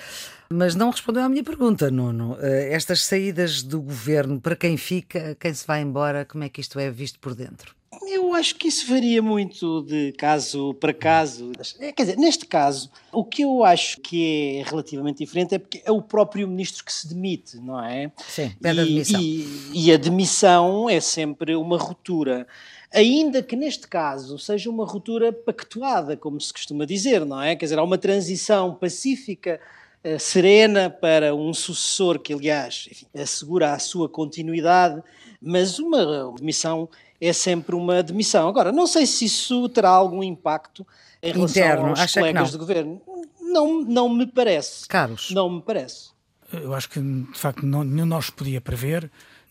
Mas 0.50 0.74
não 0.74 0.90
respondeu 0.90 1.22
à 1.22 1.28
minha 1.28 1.42
pergunta, 1.42 1.90
Nuno. 1.90 2.34
Uh, 2.34 2.38
estas 2.70 3.02
saídas 3.04 3.62
do 3.62 3.80
governo, 3.80 4.38
para 4.38 4.54
quem 4.54 4.76
fica, 4.76 5.34
quem 5.40 5.54
se 5.54 5.66
vai 5.66 5.80
embora, 5.80 6.24
como 6.26 6.44
é 6.44 6.50
que 6.50 6.60
isto 6.60 6.78
é 6.78 6.90
visto 6.90 7.18
por 7.18 7.34
dentro? 7.34 7.74
Eu 8.02 8.34
acho 8.34 8.56
que 8.56 8.68
isso 8.68 8.86
varia 8.86 9.22
muito 9.22 9.82
de 9.82 10.12
caso 10.12 10.74
para 10.74 10.92
caso. 10.92 11.52
É, 11.78 11.92
quer 11.92 12.04
dizer, 12.04 12.18
neste 12.18 12.46
caso, 12.46 12.90
o 13.12 13.24
que 13.24 13.42
eu 13.42 13.64
acho 13.64 14.00
que 14.00 14.58
é 14.58 14.62
relativamente 14.68 15.18
diferente 15.18 15.54
é 15.54 15.58
porque 15.58 15.82
é 15.84 15.90
o 15.90 16.02
próprio 16.02 16.46
ministro 16.48 16.84
que 16.84 16.92
se 16.92 17.08
demite, 17.08 17.56
não 17.58 17.82
é? 17.82 18.10
Sim, 18.26 18.52
pede 18.60 18.80
a 18.80 18.84
demissão. 18.84 19.20
E, 19.20 19.70
e 19.72 19.92
a 19.92 19.96
demissão 19.96 20.88
é 20.88 21.00
sempre 21.00 21.54
uma 21.56 21.78
ruptura. 21.78 22.46
Ainda 22.92 23.42
que 23.42 23.56
neste 23.56 23.88
caso 23.88 24.38
seja 24.38 24.70
uma 24.70 24.86
ruptura 24.86 25.32
pactuada, 25.32 26.16
como 26.16 26.40
se 26.40 26.52
costuma 26.52 26.84
dizer, 26.84 27.24
não 27.26 27.42
é? 27.42 27.56
Quer 27.56 27.66
dizer, 27.66 27.78
há 27.78 27.82
uma 27.82 27.98
transição 27.98 28.74
pacífica 28.74 29.60
eh, 30.04 30.18
serena 30.18 30.90
para 30.90 31.34
um 31.34 31.54
sucessor 31.54 32.18
que, 32.18 32.34
aliás, 32.34 32.86
enfim, 32.90 33.06
assegura 33.16 33.72
a 33.72 33.78
sua 33.78 34.06
continuidade, 34.06 35.02
mas 35.40 35.78
uma 35.78 36.32
demissão 36.36 36.88
é 37.20 37.32
sempre 37.32 37.74
uma 37.74 38.02
demissão. 38.02 38.48
Agora, 38.48 38.72
não 38.72 38.86
sei 38.86 39.06
se 39.06 39.24
isso 39.26 39.68
terá 39.68 39.90
algum 39.90 40.22
impacto 40.22 40.86
em 41.22 41.32
relação 41.32 41.62
Interno, 41.62 41.88
aos 41.88 42.12
colegas 42.12 42.50
do 42.52 42.58
governo. 42.58 43.02
Não, 43.40 43.82
não 43.82 44.08
me 44.08 44.26
parece. 44.26 44.86
Carlos. 44.88 45.30
Não 45.30 45.48
me 45.48 45.62
parece. 45.62 46.10
Eu 46.52 46.74
acho 46.74 46.88
que, 46.88 47.00
de 47.00 47.38
facto, 47.38 47.64
não, 47.64 47.82
nenhum 47.82 48.04
de 48.04 48.10
nós 48.10 48.30
podia 48.30 48.60
prever. 48.60 49.10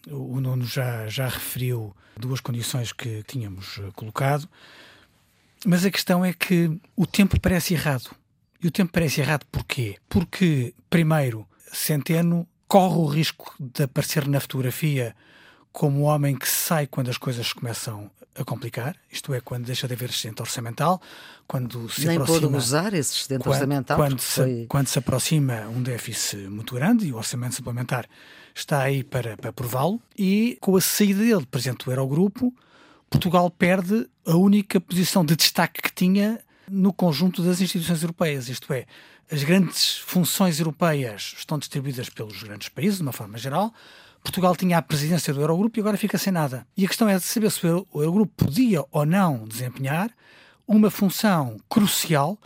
O 0.09 0.39
Nuno 0.39 0.65
já, 0.65 1.07
já 1.07 1.27
referiu 1.27 1.95
duas 2.17 2.39
condições 2.39 2.91
que 2.91 3.23
tínhamos 3.23 3.79
eh, 3.79 3.89
colocado, 3.95 4.47
mas 5.65 5.85
a 5.85 5.91
questão 5.91 6.23
é 6.23 6.33
que 6.33 6.77
o 6.95 7.07
tempo 7.07 7.39
parece 7.39 7.73
errado. 7.73 8.11
E 8.61 8.67
o 8.67 8.71
tempo 8.71 8.91
parece 8.91 9.21
errado 9.21 9.45
porquê? 9.51 9.95
Porque, 10.09 10.73
primeiro, 10.89 11.47
Centeno 11.71 12.47
corre 12.67 12.97
o 12.97 13.05
risco 13.05 13.53
de 13.59 13.83
aparecer 13.83 14.27
na 14.27 14.39
fotografia 14.39 15.15
como 15.73 16.01
o 16.01 16.03
homem 16.03 16.37
que 16.37 16.47
sai 16.47 16.85
quando 16.85 17.09
as 17.09 17.17
coisas 17.17 17.51
começam 17.51 18.09
a 18.35 18.43
complicar, 18.45 18.95
isto 19.11 19.33
é, 19.33 19.41
quando 19.41 19.65
deixa 19.65 19.87
de 19.87 19.93
haver 19.93 20.09
excedente 20.09 20.41
orçamental, 20.41 21.01
quando 21.47 21.89
se 21.89 22.05
Nem 22.05 22.17
aproxima... 22.17 22.41
pode 22.41 22.55
usar 22.55 22.93
esse 22.93 23.15
excedente 23.15 23.43
quando, 23.43 23.53
orçamental. 23.55 23.97
Quando 23.97 24.19
se, 24.19 24.35
foi... 24.35 24.65
quando 24.69 24.87
se 24.87 24.99
aproxima 24.99 25.61
um 25.67 25.81
déficit 25.81 26.47
muito 26.47 26.75
grande 26.75 27.07
e 27.07 27.11
o 27.11 27.17
orçamento 27.17 27.55
suplementar 27.55 28.07
está 28.55 28.81
aí 28.81 29.03
para, 29.03 29.35
para 29.35 29.51
prová-lo, 29.51 29.99
e 30.17 30.57
com 30.61 30.75
a 30.75 30.81
saída 30.81 31.19
dele, 31.19 31.45
presidente 31.45 31.85
do 31.85 31.91
Eurogrupo, 31.91 32.53
Portugal 33.09 33.49
perde 33.49 34.07
a 34.25 34.35
única 34.35 34.79
posição 34.79 35.25
de 35.25 35.35
destaque 35.35 35.81
que 35.81 35.91
tinha 35.91 36.39
no 36.69 36.93
conjunto 36.93 37.41
das 37.41 37.61
instituições 37.61 38.01
europeias, 38.01 38.47
isto 38.47 38.71
é, 38.71 38.85
as 39.31 39.43
grandes 39.43 39.97
funções 39.97 40.59
europeias 40.59 41.33
estão 41.37 41.57
distribuídas 41.57 42.09
pelos 42.09 42.43
grandes 42.43 42.69
países, 42.69 42.97
de 42.97 43.03
uma 43.03 43.11
forma 43.11 43.37
geral, 43.37 43.73
Portugal 44.23 44.55
tinha 44.55 44.77
a 44.77 44.81
presidência 44.81 45.33
do 45.33 45.41
Eurogrupo 45.41 45.77
e 45.77 45.81
agora 45.81 45.97
fica 45.97 46.17
sem 46.17 46.31
nada. 46.31 46.65
E 46.77 46.85
a 46.85 46.87
questão 46.87 47.09
é 47.09 47.17
de 47.17 47.23
saber 47.23 47.51
se 47.51 47.65
o 47.67 47.85
Eurogrupo 47.93 48.45
podia 48.45 48.83
ou 48.89 49.05
não 49.05 49.45
desempenhar 49.45 50.09
uma 50.65 50.89
função 50.89 51.57
crucial 51.69 52.39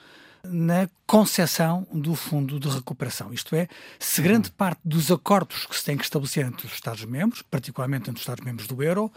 na 0.44 0.90
concessão 1.06 1.86
do 1.94 2.16
Fundo 2.16 2.60
de 2.60 2.68
Recuperação. 2.68 3.32
Isto 3.32 3.56
é, 3.56 3.68
se 4.00 4.22
grande 4.22 4.52
parte 4.52 4.80
dos 4.84 5.12
acordos 5.12 5.66
que 5.66 5.76
se 5.76 5.84
têm 5.84 5.98
que 5.98 6.04
estabelecer 6.04 6.46
entre 6.46 6.66
os 6.66 6.74
Estados-membros, 6.74 7.42
particularmente 7.44 8.10
entre 8.10 8.20
os 8.20 8.22
Estados-membros 8.22 8.68
do 8.68 8.82
Euro, 8.82 9.12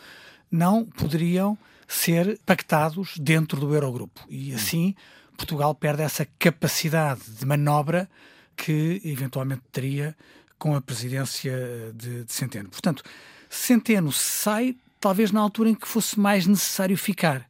não 0.50 0.85
poderiam 0.85 1.57
ser 1.88 2.38
pactados 2.45 3.17
dentro 3.19 3.59
do 3.59 3.75
Eurogrupo. 3.75 4.21
E 4.29 4.52
assim 4.55 4.95
Portugal 5.37 5.75
perde 5.75 6.02
essa 6.02 6.26
capacidade 6.38 7.23
de 7.31 7.47
manobra 7.47 8.09
que 8.57 9.00
eventualmente 9.05 9.62
teria 9.73 10.14
com 10.61 10.76
a 10.76 10.81
presidência 10.81 11.52
de, 11.95 12.25
de 12.25 12.33
Centeno. 12.33 12.69
Portanto, 12.69 13.02
Centeno 13.49 14.12
sai 14.12 14.76
talvez 15.00 15.33
na 15.33 15.40
altura 15.40 15.71
em 15.71 15.75
que 15.75 15.88
fosse 15.88 16.21
mais 16.21 16.47
necessário 16.47 16.97
ficar. 16.97 17.49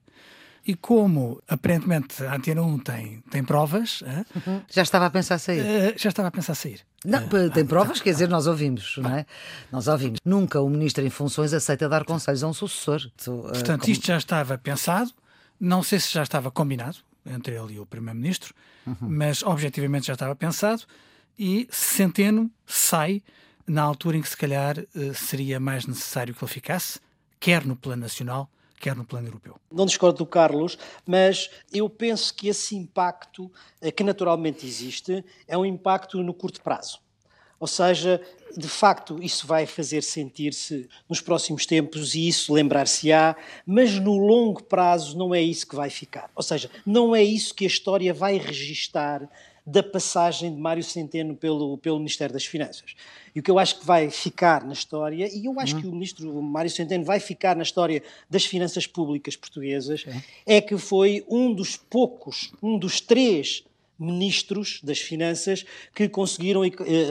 E 0.65 0.75
como 0.77 1.43
aparentemente 1.49 2.23
a 2.23 2.37
Antena 2.37 2.63
1 2.63 2.79
tem, 2.79 3.21
tem 3.31 3.43
provas, 3.43 4.03
uhum. 4.03 4.63
já 4.71 4.83
estava 4.83 5.07
a 5.07 5.11
pensar 5.11 5.39
sair. 5.39 5.61
Uh, 5.61 5.99
já 5.99 6.11
estava 6.11 6.29
a 6.29 6.31
pensar 6.31 6.55
sair. 6.55 6.83
Não, 7.05 7.27
uh, 7.27 7.51
tem 7.51 7.67
provas, 7.67 8.01
quer 8.01 8.11
dizer, 8.13 8.29
nós 8.29 8.47
ouvimos, 8.47 8.97
não 8.99 9.11
é? 9.11 9.27
Nós 9.73 9.89
ouvimos. 9.89 10.21
Nunca 10.25 10.61
o 10.61 10.69
ministro 10.69 11.05
em 11.05 11.11
funções 11.11 11.53
aceita 11.53 11.89
dar 11.89 12.05
conselhos 12.05 12.45
a 12.45 12.47
um 12.47 12.53
sucessor. 12.53 13.11
Portanto, 13.25 13.81
como... 13.81 13.93
isto 13.93 14.07
já 14.07 14.19
estava 14.19 14.57
pensado, 14.57 15.11
não 15.59 15.83
sei 15.83 15.99
se 15.99 16.13
já 16.13 16.23
estava 16.23 16.51
combinado 16.51 16.99
entre 17.27 17.57
ele 17.57 17.75
e 17.75 17.81
o 17.81 17.87
primeiro-ministro, 17.87 18.55
uhum. 18.87 18.97
mas 19.01 19.43
objetivamente 19.43 20.07
já 20.07 20.13
estava 20.13 20.37
pensado 20.37 20.85
e 21.39 21.69
Centeno 21.71 22.51
sai 22.67 23.23
na 23.67 23.83
altura 23.83 24.17
em 24.17 24.23
que 24.23 24.29
se 24.29 24.37
calhar 24.37 24.77
seria 25.15 25.61
mais 25.61 25.87
necessário 25.87 26.35
que 26.35 26.45
ele 26.45 26.53
ficasse, 26.53 26.99
quer 27.39 27.65
no 27.65 27.77
plano 27.77 28.03
nacional, 28.03 28.51
quer 28.81 28.97
no 28.97 29.05
plano 29.05 29.29
europeu. 29.29 29.57
Não 29.71 29.85
discordo 29.85 30.19
do 30.19 30.27
Carlos, 30.27 30.79
mas 31.07 31.51
eu 31.73 31.89
penso 31.89 32.35
que 32.35 32.49
esse 32.49 32.75
impacto, 32.75 33.53
eh, 33.81 33.93
que 33.93 34.03
naturalmente 34.03 34.67
existe, 34.67 35.25
é 35.47 35.57
um 35.57 35.65
impacto 35.65 36.23
no 36.23 36.33
curto 36.33 36.63
prazo. 36.63 36.99
Ou 37.61 37.67
seja, 37.67 38.23
de 38.57 38.69
facto, 38.69 39.23
isso 39.23 39.47
vai 39.47 39.67
fazer 39.67 40.03
sentir-se 40.03 40.89
nos 41.07 41.21
próximos 41.21 41.67
tempos 41.67 42.15
e 42.15 42.27
isso 42.27 42.55
lembrar-se-á, 42.55 43.37
mas 43.67 43.99
no 44.01 44.17
longo 44.17 44.63
prazo 44.63 45.17
não 45.19 45.35
é 45.35 45.43
isso 45.43 45.67
que 45.67 45.77
vai 45.77 45.91
ficar. 45.91 46.31
Ou 46.35 46.43
seja, 46.43 46.71
não 46.87 47.15
é 47.15 47.23
isso 47.23 47.55
que 47.55 47.65
a 47.65 47.69
história 47.69 48.15
vai 48.15 48.39
registar 48.39 49.29
da 49.71 49.83
passagem 49.83 50.53
de 50.55 50.61
Mário 50.61 50.83
Centeno 50.83 51.37
pelo, 51.37 51.79
pelo 51.79 51.99
Ministério 51.99 52.33
das 52.33 52.45
Finanças. 52.45 52.95
E 53.35 53.41
o 53.41 53.43
que 53.43 53.51
eu 53.51 53.59
acho 53.59 53.79
que 53.79 53.87
vai 53.87 54.11
ficar 54.11 54.65
na 54.65 54.73
história, 54.73 55.29
e 55.33 55.45
eu 55.45 55.61
acho 55.61 55.77
hum. 55.77 55.81
que 55.81 55.87
o 55.87 55.93
ministro 55.93 56.43
Mário 56.43 56.71
Centeno 56.71 57.05
vai 57.05 57.21
ficar 57.21 57.55
na 57.55 57.63
história 57.63 58.03
das 58.29 58.45
finanças 58.45 58.87
públicas 58.87 59.37
portuguesas, 59.37 60.05
é 60.45 60.61
que 60.61 60.77
foi 60.77 61.25
um 61.29 61.55
dos 61.55 61.77
poucos, 61.77 62.53
um 62.61 62.77
dos 62.77 63.01
três 63.01 63.65
ministros 63.99 64.81
das 64.83 64.99
finanças 64.99 65.65
que 65.95 66.09
conseguiram 66.09 66.65
eh, 66.65 66.71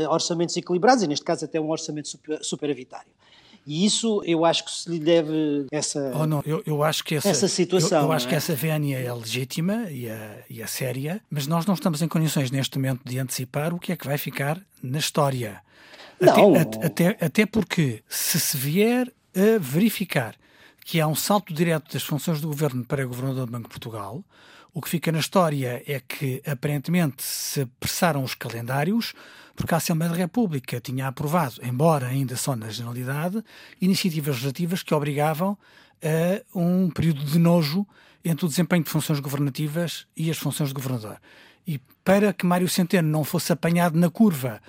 orçamentos 0.10 0.58
equilibrados, 0.58 1.04
e 1.04 1.08
neste 1.08 1.24
caso 1.24 1.46
até 1.46 1.62
um 1.62 1.70
orçamento 1.70 2.10
super, 2.10 2.44
superavitário. 2.44 3.12
E 3.70 3.86
isso 3.86 4.24
eu 4.26 4.46
acho 4.46 4.66
que 4.66 4.72
se 4.72 4.90
lhe 4.90 4.98
deve 4.98 5.68
essa, 5.72 6.12
oh, 6.16 6.26
não, 6.26 6.42
eu, 6.44 6.64
eu 6.66 6.84
acho 6.84 7.04
que 7.04 7.14
essa, 7.14 7.30
essa 7.30 7.48
situação. 7.48 8.00
Eu, 8.00 8.06
eu 8.06 8.12
acho 8.12 8.26
é? 8.26 8.30
que 8.30 8.36
essa 8.36 8.56
vénia 8.56 8.98
é 8.98 9.14
legítima 9.14 9.92
e 9.92 10.08
é, 10.08 10.44
e 10.50 10.60
é 10.60 10.66
séria, 10.66 11.22
mas 11.30 11.46
nós 11.46 11.68
não 11.68 11.76
estamos 11.76 12.02
em 12.02 12.08
condições 12.08 12.50
neste 12.50 12.80
momento 12.80 13.02
de 13.06 13.20
antecipar 13.20 13.72
o 13.72 13.78
que 13.78 13.92
é 13.92 13.96
que 13.96 14.08
vai 14.08 14.18
ficar 14.18 14.60
na 14.82 14.98
história. 14.98 15.62
Não. 16.20 16.56
Até, 16.56 16.84
até, 16.84 17.18
até 17.24 17.46
porque 17.46 18.02
se 18.10 18.40
se 18.40 18.58
vier 18.58 19.08
a 19.36 19.60
verificar 19.60 20.34
que 20.84 21.00
há 21.00 21.06
um 21.06 21.14
salto 21.14 21.54
direto 21.54 21.94
das 21.94 22.02
funções 22.02 22.42
do 22.42 22.48
governo 22.48 22.84
para 22.84 23.06
governador 23.06 23.46
do 23.46 23.52
Banco 23.52 23.68
de 23.68 23.70
Portugal, 23.70 24.24
o 24.74 24.82
que 24.82 24.90
fica 24.90 25.12
na 25.12 25.20
história 25.20 25.84
é 25.86 26.00
que 26.00 26.42
aparentemente 26.44 27.22
se 27.22 27.62
apressaram 27.62 28.24
os 28.24 28.34
calendários, 28.34 29.14
porque 29.60 29.74
a 29.74 29.78
Assembleia 29.78 30.10
da 30.10 30.18
República 30.18 30.80
tinha 30.80 31.10
aprovado, 31.10 31.56
embora 31.62 32.08
ainda 32.08 32.38
só 32.38 32.56
na 32.56 32.70
generalidade, 32.70 33.44
iniciativas 33.82 34.36
legislativas 34.36 34.82
que 34.82 34.94
obrigavam 34.94 35.58
a 36.02 36.58
um 36.58 36.90
período 36.90 37.26
de 37.26 37.38
nojo 37.38 37.86
entre 38.24 38.46
o 38.46 38.48
desempenho 38.48 38.86
de 38.86 38.90
funções 38.90 39.20
governativas 39.20 40.08
e 40.16 40.32
as 40.32 40.38
funções 40.38 40.70
de 40.70 40.76
governador. 40.76 41.18
E 41.68 41.78
para 42.06 42.32
que 42.32 42.46
Mário 42.46 42.70
Centeno 42.70 43.10
não 43.10 43.26
fosse 43.26 43.52
apanhado 43.52 44.00
na 44.00 44.10
curva 44.10 44.62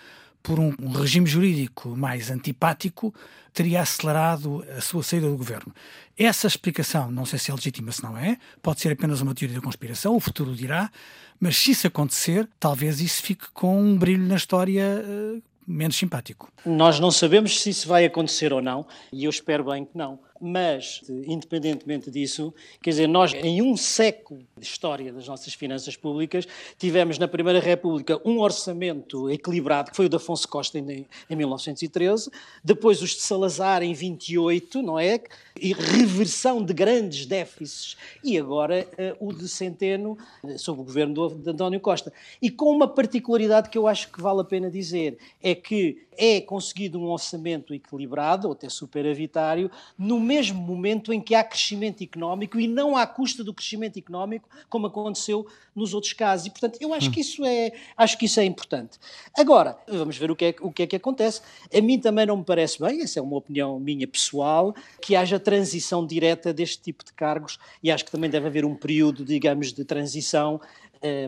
por 0.43 0.59
um, 0.59 0.75
regime 0.93 1.27
jurídico 1.27 1.91
mais 1.97 2.31
antipático, 2.31 3.15
teria 3.53 3.83
acelerado 3.83 4.65
a 4.77 4.81
sua 4.81 5.03
saída 5.03 5.29
do 5.29 5.37
governo. 5.37 5.75
Essa 6.17 6.47
explicação, 6.47 7.11
não 7.11 7.25
sei 7.25 7.39
se 7.39 7.51
é 7.51 7.55
legítima, 7.55 7.93
se 7.93 8.03
não 8.03 8.17
é, 8.17 8.39
pode 8.63 8.81
ser 8.81 8.93
apenas 8.93 9.21
uma 9.21 9.35
teoria 9.35 9.57
da 9.57 9.63
conspiração, 9.63 10.15
o 10.15 10.21
futuro 10.21 10.55
dirá, 10.55 10.91
mas 11.39 11.57
se 11.57 11.73
isso 11.73 11.87
acontecer, 11.87 12.49
talvez 12.59 13.01
isso 13.01 13.23
fique 13.23 13.51
com 13.53 13.81
um 13.81 13.97
brilho 13.97 14.27
na 14.27 14.37
história 14.37 15.03
uh, 15.05 15.43
menos 15.67 15.97
simpático. 15.97 16.53
Nós 16.65 17.01
não 17.01 17.11
sabemos 17.11 17.61
se 17.61 17.71
isso 17.71 17.89
vai 17.89 18.05
acontecer 18.05 18.53
ou 18.53 18.61
não, 18.61 18.87
e 19.13 19.25
eu 19.25 19.31
espero 19.31 19.65
bem 19.65 19.85
que 19.85 19.97
não. 19.97 20.19
Mas, 20.43 21.03
independentemente 21.27 22.11
disso, 22.11 22.55
quer 22.83 22.91
dizer, 22.91 23.07
nós, 23.07 23.35
em 23.35 23.61
um 23.61 23.77
século 23.77 24.41
de 24.57 24.65
história 24.65 25.13
das 25.13 25.29
nossas 25.29 25.53
finanças 25.53 25.97
públicas, 25.97 26.49
tivemos 26.79 27.19
na 27.19 27.29
Primeira 27.29 27.61
República 27.61 28.19
um 28.25 28.41
orçamento 28.41 29.29
equilibrado, 29.29 29.91
que 29.91 29.97
foi 29.97 30.07
o 30.07 30.09
de 30.09 30.17
Afonso 30.17 30.49
Costa 30.49 30.79
em, 30.79 31.07
em 31.29 31.37
1913, 31.37 32.31
depois 32.65 33.03
os 33.03 33.11
de 33.11 33.21
Salazar 33.21 33.83
em 33.83 33.93
28, 33.93 34.81
não 34.81 34.99
é? 34.99 35.21
E 35.61 35.75
reversão 35.75 36.65
de 36.65 36.73
grandes 36.73 37.27
déficits, 37.27 37.99
e 38.25 38.39
agora 38.39 38.89
uh, 39.21 39.29
o 39.29 39.35
de 39.35 39.47
Centeno, 39.47 40.17
uh, 40.43 40.59
sob 40.59 40.81
o 40.81 40.85
governo 40.85 41.13
do, 41.13 41.29
de 41.35 41.51
António 41.51 41.81
Costa. 41.81 42.11
E 42.41 42.51
com 42.51 42.75
uma 42.75 42.89
particularidade 42.89 43.69
que 43.69 43.77
eu 43.77 43.87
acho 43.87 44.11
que 44.11 44.23
vale 44.23 44.41
a 44.41 44.45
pena 44.45 44.71
dizer, 44.71 45.19
é 45.43 45.55
que 45.55 45.99
é 46.21 46.39
conseguido 46.39 47.01
um 47.01 47.07
orçamento 47.07 47.73
equilibrado, 47.73 48.47
ou 48.47 48.53
até 48.53 48.69
superavitário, 48.69 49.71
no 49.99 50.21
mesmo 50.21 50.61
momento 50.61 51.15
em 51.15 51.21
que 51.21 51.35
há 51.35 51.43
crescimento 51.43 52.05
económico 52.05 52.61
e 52.61 52.69
não 52.69 52.95
à 52.95 53.07
custa 53.07 53.43
do 53.43 53.55
crescimento 53.55 53.99
económico, 53.99 54.47
como 54.69 54.87
aconteceu 54.87 55.47
nos 55.75 55.95
outros 55.95 56.13
casos. 56.13 56.47
E, 56.47 56.51
portanto, 56.51 56.77
eu 56.79 56.93
acho 56.93 57.09
hum. 57.09 57.13
que 57.13 57.21
isso 57.21 57.43
é, 57.43 57.73
acho 57.97 58.19
que 58.19 58.27
isso 58.27 58.39
é 58.39 58.45
importante. 58.45 58.99
Agora, 59.39 59.79
vamos 59.89 60.19
ver 60.19 60.31
o 60.31 60.37
que, 60.37 60.45
é, 60.45 60.55
o 60.61 60.71
que 60.71 60.83
é 60.83 60.87
que 60.87 60.97
acontece. 60.97 61.41
A 61.75 61.81
mim 61.81 61.99
também 61.99 62.27
não 62.27 62.37
me 62.37 62.45
parece 62.45 62.79
bem, 62.79 63.01
essa 63.01 63.19
é 63.19 63.23
uma 63.23 63.39
opinião 63.39 63.81
minha 63.81 64.07
pessoal, 64.07 64.75
que 65.01 65.17
haja 65.17 65.41
transição 65.41 66.07
direta 66.07 66.53
deste 66.53 66.83
tipo 66.83 67.03
de 67.03 67.15
cargos 67.15 67.59
e 67.83 67.91
acho 67.91 68.05
que 68.05 68.11
também 68.11 68.29
deve 68.29 68.47
haver 68.47 68.67
um 68.67 68.75
período, 68.75 69.25
digamos, 69.25 69.73
de 69.73 69.87
transição 69.87 70.61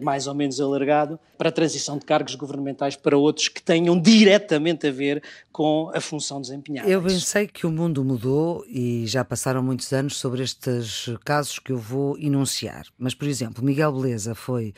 mais 0.02 0.26
ou 0.26 0.34
menos 0.34 0.60
alargado 0.60 1.18
para 1.38 1.48
a 1.48 1.52
transição 1.52 1.98
de 1.98 2.04
cargos 2.04 2.34
governamentais 2.34 2.94
para 2.94 3.16
outros 3.16 3.48
que 3.48 3.60
tenham 3.60 3.98
diretamente 4.00 4.86
a 4.86 4.92
ver 4.92 5.22
com 5.50 5.90
a 5.94 6.00
função 6.00 6.40
desempenhada. 6.40 6.88
Eu 6.88 7.02
pensei 7.02 7.46
que 7.46 7.66
o 7.66 7.70
mundo 7.70 8.04
mudou 8.04 8.64
e 8.68 9.06
já 9.06 9.24
passaram 9.24 9.62
muitos 9.62 9.92
anos 9.92 10.16
sobre 10.16 10.42
estes 10.42 11.10
casos 11.24 11.58
que 11.58 11.72
eu 11.72 11.78
vou 11.78 12.18
enunciar. 12.18 12.86
Mas, 12.98 13.14
por 13.14 13.26
exemplo, 13.26 13.64
Miguel 13.64 13.92
Beleza 13.92 14.34
foi 14.34 14.72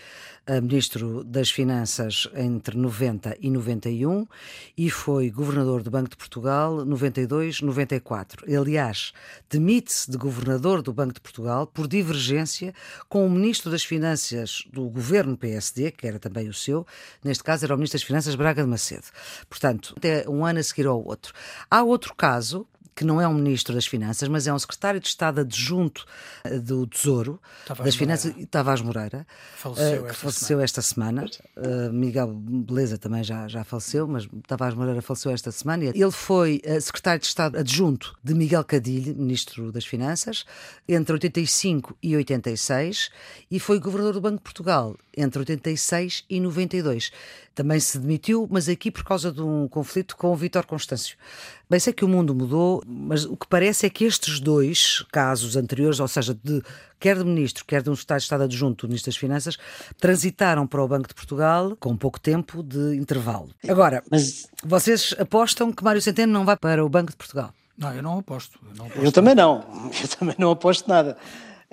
uh, 0.49 0.61
ministro 0.63 1.23
das 1.23 1.51
Finanças 1.51 2.29
entre 2.35 2.77
90 2.77 3.37
e 3.41 3.51
91 3.51 4.27
e 4.77 4.91
foi 4.91 5.31
governador 5.31 5.83
do 5.83 5.91
Banco 5.91 6.11
de 6.11 6.17
Portugal 6.17 6.77
92-94. 6.87 8.53
Aliás, 8.59 9.13
demite-se 9.51 10.11
de 10.11 10.17
governador 10.17 10.83
do 10.83 10.93
Banco 10.93 11.15
de 11.15 11.21
Portugal 11.21 11.67
por 11.67 11.87
divergência 11.87 12.75
com 13.09 13.27
o 13.27 13.31
ministro 13.31 13.71
das 13.71 13.85
Finanças 13.85 14.65
do 14.73 14.84
do 14.85 14.91
governo 14.91 15.37
PSD, 15.37 15.91
que 15.91 16.07
era 16.07 16.19
também 16.19 16.49
o 16.49 16.55
seu, 16.55 16.87
neste 17.23 17.43
caso 17.43 17.65
era 17.65 17.75
o 17.75 17.77
Ministro 17.77 17.99
das 17.99 18.07
Finanças 18.07 18.35
Braga 18.35 18.63
de 18.63 18.69
Macedo. 18.69 19.07
Portanto, 19.49 19.95
até 19.97 20.29
um 20.29 20.45
ano 20.45 20.59
a 20.59 20.63
seguir 20.63 20.87
ao 20.87 21.03
outro. 21.03 21.33
Há 21.71 21.83
outro 21.83 22.15
caso 22.15 22.67
que 22.95 23.05
não 23.05 23.21
é 23.21 23.27
um 23.27 23.35
ministro 23.35 23.75
das 23.75 23.87
Finanças, 23.87 24.29
mas 24.29 24.47
é 24.47 24.53
um 24.53 24.59
secretário 24.59 25.01
de 25.01 25.09
Estado 25.09 25.41
adjunto 25.41 26.07
eh, 26.45 26.59
do 26.59 26.87
Tesouro 26.87 27.41
Tavares 27.67 27.87
das 27.87 27.97
Finanças, 27.97 28.31
Moreira. 28.31 28.49
Tavares 28.51 28.83
Moreira, 28.83 29.27
faleceu, 29.57 30.03
uh, 30.03 30.07
que 30.07 30.15
faleceu 30.15 30.61
esta 30.61 30.83
semana. 30.83 31.25
Uh, 31.57 31.93
Miguel 31.93 32.29
Beleza 32.29 32.97
também 32.97 33.25
já, 33.25 33.49
já 33.49 33.65
faleceu, 33.65 34.07
mas 34.07 34.29
Tavares 34.47 34.77
Moreira 34.77 35.03
faleceu 35.03 35.33
esta 35.33 35.51
semana. 35.51 35.85
Ele 35.85 36.11
foi 36.11 36.63
secretário 36.81 37.21
de 37.21 37.27
Estado 37.27 37.59
adjunto 37.59 38.17
de 38.23 38.35
Miguel 38.35 38.65
Cadilho, 38.65 39.15
ministro 39.17 39.73
das 39.73 39.85
Finanças, 39.85 40.45
entre 40.89 41.13
85 41.15 41.97
e 42.03 42.17
86, 42.17 43.11
e 43.51 43.59
foi 43.59 43.81
governador 43.81 44.15
do 44.15 44.21
Banco 44.21 44.37
de 44.37 44.43
Portugal 44.43 44.97
entre 45.17 45.39
86 45.41 46.25
e 46.29 46.41
92. 46.41 47.13
Também 47.55 47.79
se 47.79 47.99
demitiu, 47.99 48.49
mas 48.51 48.69
aqui 48.69 48.91
por 48.91 49.05
causa 49.05 49.31
de 49.31 49.41
um 49.41 49.69
conflito 49.69 50.17
com 50.17 50.33
o 50.33 50.37
Vítor 50.37 50.67
Constâncio. 50.67 51.17
Bem, 51.71 51.79
sei 51.79 51.93
que 51.93 52.05
o 52.05 52.09
mundo 52.09 52.35
mudou, 52.35 52.83
mas 52.87 53.25
o 53.25 53.37
que 53.37 53.47
parece 53.47 53.87
é 53.87 53.91
que 53.91 54.05
estes 54.05 54.41
dois 54.41 55.05
casos 55.13 55.57
anteriores, 55.57 56.01
ou 56.01 56.09
seja, 56.09 56.37
de, 56.43 56.61
quer 56.99 57.17
de 57.17 57.25
ministro, 57.25 57.65
quer 57.65 57.81
de 57.81 57.91
um 57.91 57.95
secretário 57.95 58.21
de 58.21 58.25
Estado 58.25 58.43
adjunto 58.43 58.87
do 58.87 58.91
Ministro 58.91 59.11
das 59.11 59.17
Finanças, 59.17 59.57
transitaram 60.01 60.67
para 60.67 60.83
o 60.83 60.89
Banco 60.89 61.09
de 61.09 61.15
Portugal 61.15 61.77
com 61.79 61.97
pouco 61.97 62.19
tempo 62.19 62.63
de 62.63 62.97
intervalo. 62.97 63.51
Agora, 63.69 64.03
mas... 64.11 64.49
vocês 64.65 65.15
apostam 65.19 65.73
que 65.73 65.85
Mário 65.85 66.03
Centeno 66.03 66.33
não 66.33 66.45
vai 66.45 66.57
para 66.57 66.85
o 66.85 66.89
Banco 66.89 67.13
de 67.13 67.17
Portugal? 67.17 67.53
Não, 67.79 67.93
eu 67.93 68.03
não 68.03 68.19
aposto. 68.19 68.59
Eu, 68.63 68.77
não 68.77 68.87
aposto 68.87 69.05
eu 69.05 69.13
também 69.13 69.35
não. 69.35 69.91
Eu 70.03 70.09
também 70.09 70.35
não 70.39 70.51
aposto 70.51 70.89
nada. 70.89 71.17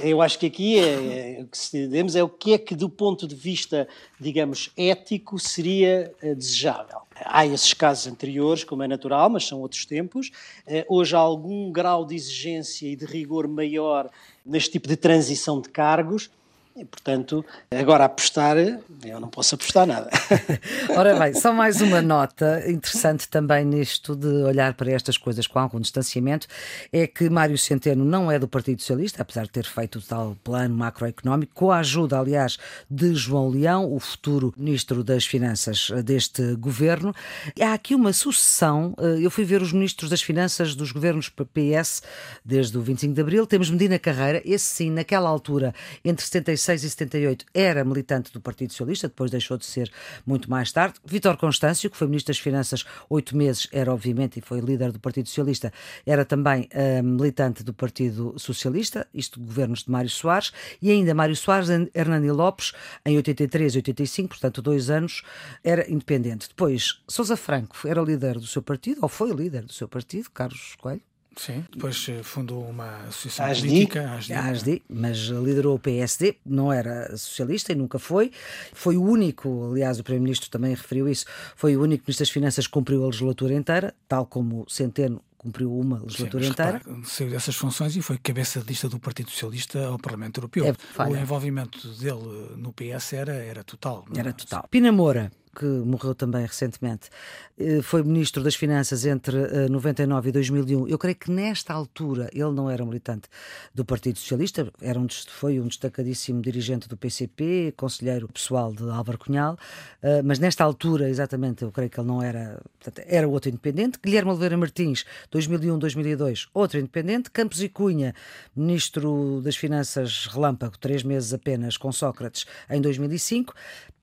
Eu 0.03 0.21
acho 0.21 0.39
que 0.39 0.45
aqui 0.45 0.79
é, 0.79 1.39
é, 1.39 1.41
o 1.41 1.47
que 1.47 1.57
se 1.57 1.87
demos 1.87 2.15
é 2.15 2.23
o 2.23 2.29
que 2.29 2.53
é 2.53 2.57
que, 2.57 2.75
do 2.75 2.89
ponto 2.89 3.27
de 3.27 3.35
vista, 3.35 3.87
digamos, 4.19 4.71
ético, 4.75 5.37
seria 5.37 6.13
uh, 6.23 6.35
desejável. 6.35 7.01
Há 7.23 7.45
esses 7.45 7.73
casos 7.73 8.07
anteriores, 8.07 8.63
como 8.63 8.83
é 8.83 8.87
natural, 8.87 9.29
mas 9.29 9.45
são 9.45 9.61
outros 9.61 9.85
tempos. 9.85 10.31
Uh, 10.67 10.85
hoje 10.87 11.15
há 11.15 11.19
algum 11.19 11.71
grau 11.71 12.05
de 12.05 12.15
exigência 12.15 12.87
e 12.87 12.95
de 12.95 13.05
rigor 13.05 13.47
maior 13.47 14.09
neste 14.45 14.71
tipo 14.71 14.87
de 14.87 14.95
transição 14.95 15.61
de 15.61 15.69
cargos. 15.69 16.29
E, 16.73 16.85
portanto, 16.85 17.45
agora 17.69 18.05
apostar, 18.05 18.55
eu 18.57 19.19
não 19.19 19.27
posso 19.27 19.55
apostar 19.55 19.85
nada. 19.85 20.09
Ora 20.95 21.19
bem, 21.19 21.33
só 21.33 21.51
mais 21.51 21.81
uma 21.81 22.01
nota 22.01 22.63
interessante 22.65 23.27
também 23.27 23.65
nisto 23.65 24.15
de 24.15 24.27
olhar 24.27 24.73
para 24.75 24.89
estas 24.89 25.17
coisas 25.17 25.45
com 25.45 25.59
algum 25.59 25.81
distanciamento, 25.81 26.47
é 26.91 27.05
que 27.05 27.29
Mário 27.29 27.57
Centeno 27.57 28.05
não 28.05 28.31
é 28.31 28.39
do 28.39 28.47
Partido 28.47 28.79
Socialista, 28.79 29.21
apesar 29.21 29.43
de 29.43 29.49
ter 29.49 29.65
feito 29.65 29.99
o 29.99 30.01
tal 30.01 30.37
plano 30.45 30.73
macroeconómico, 30.73 31.53
com 31.53 31.71
a 31.71 31.79
ajuda, 31.79 32.17
aliás, 32.17 32.57
de 32.89 33.13
João 33.15 33.49
Leão, 33.49 33.93
o 33.93 33.99
futuro 33.99 34.53
Ministro 34.55 35.03
das 35.03 35.25
Finanças 35.25 35.91
deste 36.05 36.55
governo. 36.55 37.13
Há 37.59 37.73
aqui 37.73 37.93
uma 37.93 38.13
sucessão, 38.13 38.95
eh, 38.97 39.17
eu 39.19 39.29
fui 39.29 39.43
ver 39.43 39.61
os 39.61 39.73
Ministros 39.73 40.09
das 40.09 40.21
Finanças 40.21 40.73
dos 40.73 40.93
governos 40.93 41.29
PS 41.29 42.01
desde 42.45 42.77
o 42.77 42.81
25 42.81 43.13
de 43.13 43.21
Abril, 43.21 43.45
temos 43.45 43.69
Medina 43.69 43.99
Carreira, 43.99 44.41
esse 44.45 44.65
sim, 44.65 44.89
naquela 44.89 45.29
altura, 45.29 45.75
entre 46.05 46.25
76 46.25 46.60
76 46.61 46.83
e 46.83 46.89
78 46.89 47.45
era 47.53 47.83
militante 47.83 48.31
do 48.31 48.39
Partido 48.39 48.71
Socialista, 48.71 49.07
depois 49.07 49.31
deixou 49.31 49.57
de 49.57 49.65
ser 49.65 49.91
muito 50.25 50.49
mais 50.49 50.71
tarde. 50.71 50.99
Vítor 51.03 51.37
Constâncio, 51.37 51.89
que 51.89 51.97
foi 51.97 52.07
Ministro 52.07 52.33
das 52.33 52.39
Finanças 52.39 52.85
oito 53.09 53.35
meses, 53.35 53.67
era 53.71 53.91
obviamente 53.91 54.37
e 54.39 54.41
foi 54.41 54.59
líder 54.59 54.91
do 54.91 54.99
Partido 54.99 55.27
Socialista, 55.27 55.73
era 56.05 56.23
também 56.23 56.69
uh, 56.73 57.03
militante 57.03 57.63
do 57.63 57.73
Partido 57.73 58.35
Socialista, 58.37 59.07
isto 59.13 59.39
governos 59.39 59.83
de 59.83 59.91
Mário 59.91 60.09
Soares, 60.09 60.51
e 60.81 60.91
ainda 60.91 61.13
Mário 61.13 61.35
Soares, 61.35 61.69
Hernani 61.93 62.31
Lopes, 62.31 62.73
em 63.05 63.17
83 63.17 63.75
e 63.75 63.77
85, 63.79 64.29
portanto 64.29 64.61
dois 64.61 64.89
anos, 64.89 65.23
era 65.63 65.89
independente. 65.91 66.47
Depois, 66.47 67.01
Sousa 67.07 67.35
Franco 67.35 67.77
era 67.85 68.01
líder 68.01 68.35
do 68.35 68.47
seu 68.47 68.61
partido, 68.61 68.99
ou 69.01 69.09
foi 69.09 69.31
líder 69.31 69.63
do 69.63 69.73
seu 69.73 69.87
partido, 69.87 70.29
Carlos 70.31 70.75
Coelho, 70.75 71.01
Sim, 71.35 71.63
depois 71.71 72.07
eh, 72.09 72.21
fundou 72.23 72.63
uma 72.65 73.03
associação 73.03 73.45
ASD. 73.45 73.67
política, 73.67 74.01
a 74.09 74.15
ASD. 74.15 74.33
A 74.33 74.45
ASD, 74.45 74.81
mas 74.89 75.17
liderou 75.17 75.75
o 75.75 75.79
PSD, 75.79 76.37
não 76.45 76.73
era 76.73 77.15
socialista 77.15 77.71
e 77.71 77.75
nunca 77.75 77.97
foi. 77.97 78.31
Foi 78.73 78.97
o 78.97 79.03
único, 79.03 79.71
aliás, 79.71 79.99
o 79.99 80.03
Primeiro-Ministro 80.03 80.49
também 80.49 80.71
referiu 80.71 81.07
isso, 81.07 81.25
foi 81.55 81.77
o 81.77 81.81
único 81.81 82.03
Ministro 82.03 82.23
das 82.23 82.29
Finanças 82.29 82.67
que 82.67 82.73
cumpriu 82.73 83.03
a 83.03 83.07
legislatura 83.07 83.53
inteira, 83.53 83.95
tal 84.07 84.25
como 84.25 84.65
Centeno 84.69 85.21
cumpriu 85.41 85.75
uma 85.75 85.99
legislatura 85.99 86.43
Sim, 86.43 86.49
inteira. 86.51 86.77
Repara, 86.77 86.99
saiu 87.03 87.29
dessas 87.31 87.55
funções 87.55 87.95
e 87.95 88.01
foi 88.01 88.17
cabeça 88.19 88.59
de 88.59 88.67
lista 88.67 88.87
do 88.87 88.99
Partido 88.99 89.31
Socialista 89.31 89.87
ao 89.87 89.97
Parlamento 89.97 90.37
Europeu. 90.37 90.65
É, 90.65 91.03
o 91.03 91.15
envolvimento 91.15 91.87
dele 91.95 92.57
no 92.57 92.71
PS 92.71 93.13
era, 93.13 93.33
era 93.33 93.63
total. 93.63 94.05
Era 94.15 94.33
total. 94.33 94.67
Pina 94.69 94.91
Moura, 94.91 95.31
que 95.55 95.65
morreu 95.65 96.15
também 96.15 96.45
recentemente, 96.45 97.09
eh, 97.57 97.81
foi 97.81 98.03
Ministro 98.03 98.43
das 98.43 98.55
Finanças 98.55 99.05
entre 99.05 99.67
99 99.69 100.27
eh, 100.27 100.29
e 100.29 100.31
2001. 100.31 100.87
Eu 100.87 100.97
creio 100.97 101.15
que 101.15 101.29
nesta 101.29 101.73
altura 101.73 102.29
ele 102.33 102.51
não 102.51 102.69
era 102.69 102.85
militante 102.85 103.27
do 103.73 103.83
Partido 103.83 104.17
Socialista, 104.17 104.71
era 104.81 104.99
um, 104.99 105.07
foi 105.09 105.59
um 105.59 105.67
destacadíssimo 105.67 106.41
dirigente 106.41 106.87
do 106.87 106.95
PCP, 106.97 107.73
conselheiro 107.75 108.27
pessoal 108.27 108.73
de 108.73 108.89
Álvaro 108.89 109.17
Cunhal, 109.17 109.57
eh, 110.01 110.21
mas 110.21 110.39
nesta 110.39 110.63
altura, 110.63 111.09
exatamente, 111.09 111.63
eu 111.63 111.71
creio 111.71 111.89
que 111.89 111.99
ele 111.99 112.07
não 112.07 112.21
era, 112.21 112.61
portanto, 112.79 113.05
era 113.07 113.27
outro 113.27 113.49
independente. 113.49 113.99
Guilherme 114.01 114.31
Oliveira 114.31 114.57
Martins, 114.57 115.05
2001-2002, 115.31 116.47
outro 116.53 116.79
independente. 116.79 117.29
Campos 117.29 117.61
e 117.61 117.69
Cunha, 117.69 118.15
Ministro 118.55 119.41
das 119.43 119.55
Finanças 119.55 120.27
relâmpago, 120.27 120.77
três 120.77 121.03
meses 121.03 121.33
apenas, 121.33 121.77
com 121.77 121.91
Sócrates, 121.91 122.45
em 122.69 122.81
2005. 122.81 123.53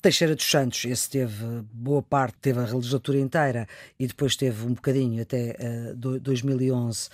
Teixeira 0.00 0.36
dos 0.36 0.48
Santos, 0.48 0.84
esse 0.84 1.10
teve 1.10 1.44
boa 1.72 2.00
parte, 2.00 2.36
teve 2.40 2.60
a 2.60 2.62
legislatura 2.62 3.18
inteira 3.18 3.66
e 3.98 4.06
depois 4.06 4.36
teve 4.36 4.64
um 4.64 4.72
bocadinho 4.72 5.20
até 5.20 5.56
uh, 5.90 6.20
2011, 6.20 7.08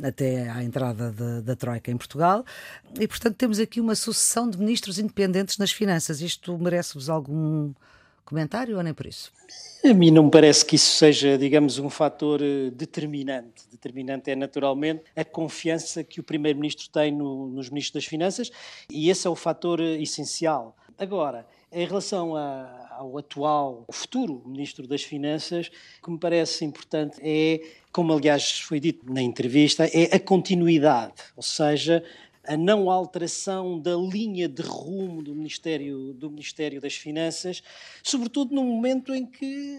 até 0.00 0.48
à 0.48 0.62
entrada 0.62 1.10
de, 1.10 1.42
da 1.42 1.56
Troika 1.56 1.90
em 1.90 1.96
Portugal. 1.96 2.44
E, 3.00 3.08
portanto, 3.08 3.34
temos 3.36 3.58
aqui 3.58 3.80
uma 3.80 3.96
sucessão 3.96 4.48
de 4.48 4.56
ministros 4.58 4.98
independentes 4.98 5.58
nas 5.58 5.72
finanças. 5.72 6.20
Isto 6.20 6.56
merece-vos 6.56 7.10
algum 7.10 7.72
comentário 8.24 8.76
ou 8.76 8.82
nem 8.82 8.94
por 8.94 9.06
isso? 9.06 9.32
A 9.84 9.92
mim 9.92 10.12
não 10.12 10.24
me 10.24 10.30
parece 10.30 10.64
que 10.64 10.76
isso 10.76 10.94
seja, 10.96 11.36
digamos, 11.36 11.78
um 11.80 11.90
fator 11.90 12.40
eh, 12.40 12.70
determinante. 12.70 13.64
Determinante 13.72 14.30
é, 14.30 14.36
naturalmente, 14.36 15.02
a 15.16 15.24
confiança 15.24 16.04
que 16.04 16.20
o 16.20 16.22
Primeiro-Ministro 16.22 16.88
tem 16.90 17.10
no, 17.10 17.48
nos 17.48 17.70
Ministros 17.70 18.04
das 18.04 18.08
Finanças 18.08 18.52
e 18.88 19.10
esse 19.10 19.26
é 19.26 19.30
o 19.30 19.34
fator 19.34 19.80
eh, 19.80 20.00
essencial. 20.00 20.76
Agora, 20.96 21.44
em 21.72 21.86
relação 21.86 22.34
a, 22.34 22.88
ao 22.90 23.16
atual, 23.16 23.84
ao 23.86 23.94
futuro 23.94 24.42
Ministro 24.44 24.86
das 24.86 25.02
Finanças, 25.02 25.70
o 26.00 26.04
que 26.04 26.10
me 26.10 26.18
parece 26.18 26.64
importante 26.64 27.18
é, 27.22 27.60
como 27.92 28.12
aliás 28.12 28.60
foi 28.60 28.80
dito 28.80 29.10
na 29.12 29.22
entrevista, 29.22 29.86
é 29.86 30.14
a 30.14 30.20
continuidade, 30.20 31.14
ou 31.36 31.42
seja, 31.42 32.04
a 32.44 32.56
não 32.56 32.90
alteração 32.90 33.78
da 33.78 33.94
linha 33.94 34.48
de 34.48 34.62
rumo 34.62 35.22
do 35.22 35.34
Ministério, 35.34 36.12
do 36.14 36.30
Ministério 36.30 36.80
das 36.80 36.94
Finanças, 36.94 37.62
sobretudo 38.02 38.54
num 38.54 38.64
momento 38.64 39.14
em 39.14 39.24
que 39.24 39.78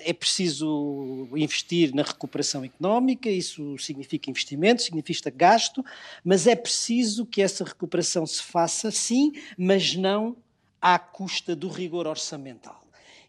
é 0.00 0.12
preciso 0.12 1.28
investir 1.34 1.92
na 1.92 2.02
recuperação 2.02 2.64
económica, 2.64 3.28
isso 3.28 3.76
significa 3.78 4.30
investimento, 4.30 4.82
significa 4.82 5.28
gasto, 5.28 5.84
mas 6.24 6.46
é 6.46 6.54
preciso 6.54 7.26
que 7.26 7.42
essa 7.42 7.64
recuperação 7.64 8.24
se 8.24 8.40
faça, 8.42 8.90
sim, 8.90 9.32
mas 9.56 9.96
não 9.96 10.36
à 10.80 10.98
custa 10.98 11.54
do 11.54 11.68
rigor 11.68 12.06
orçamental. 12.06 12.82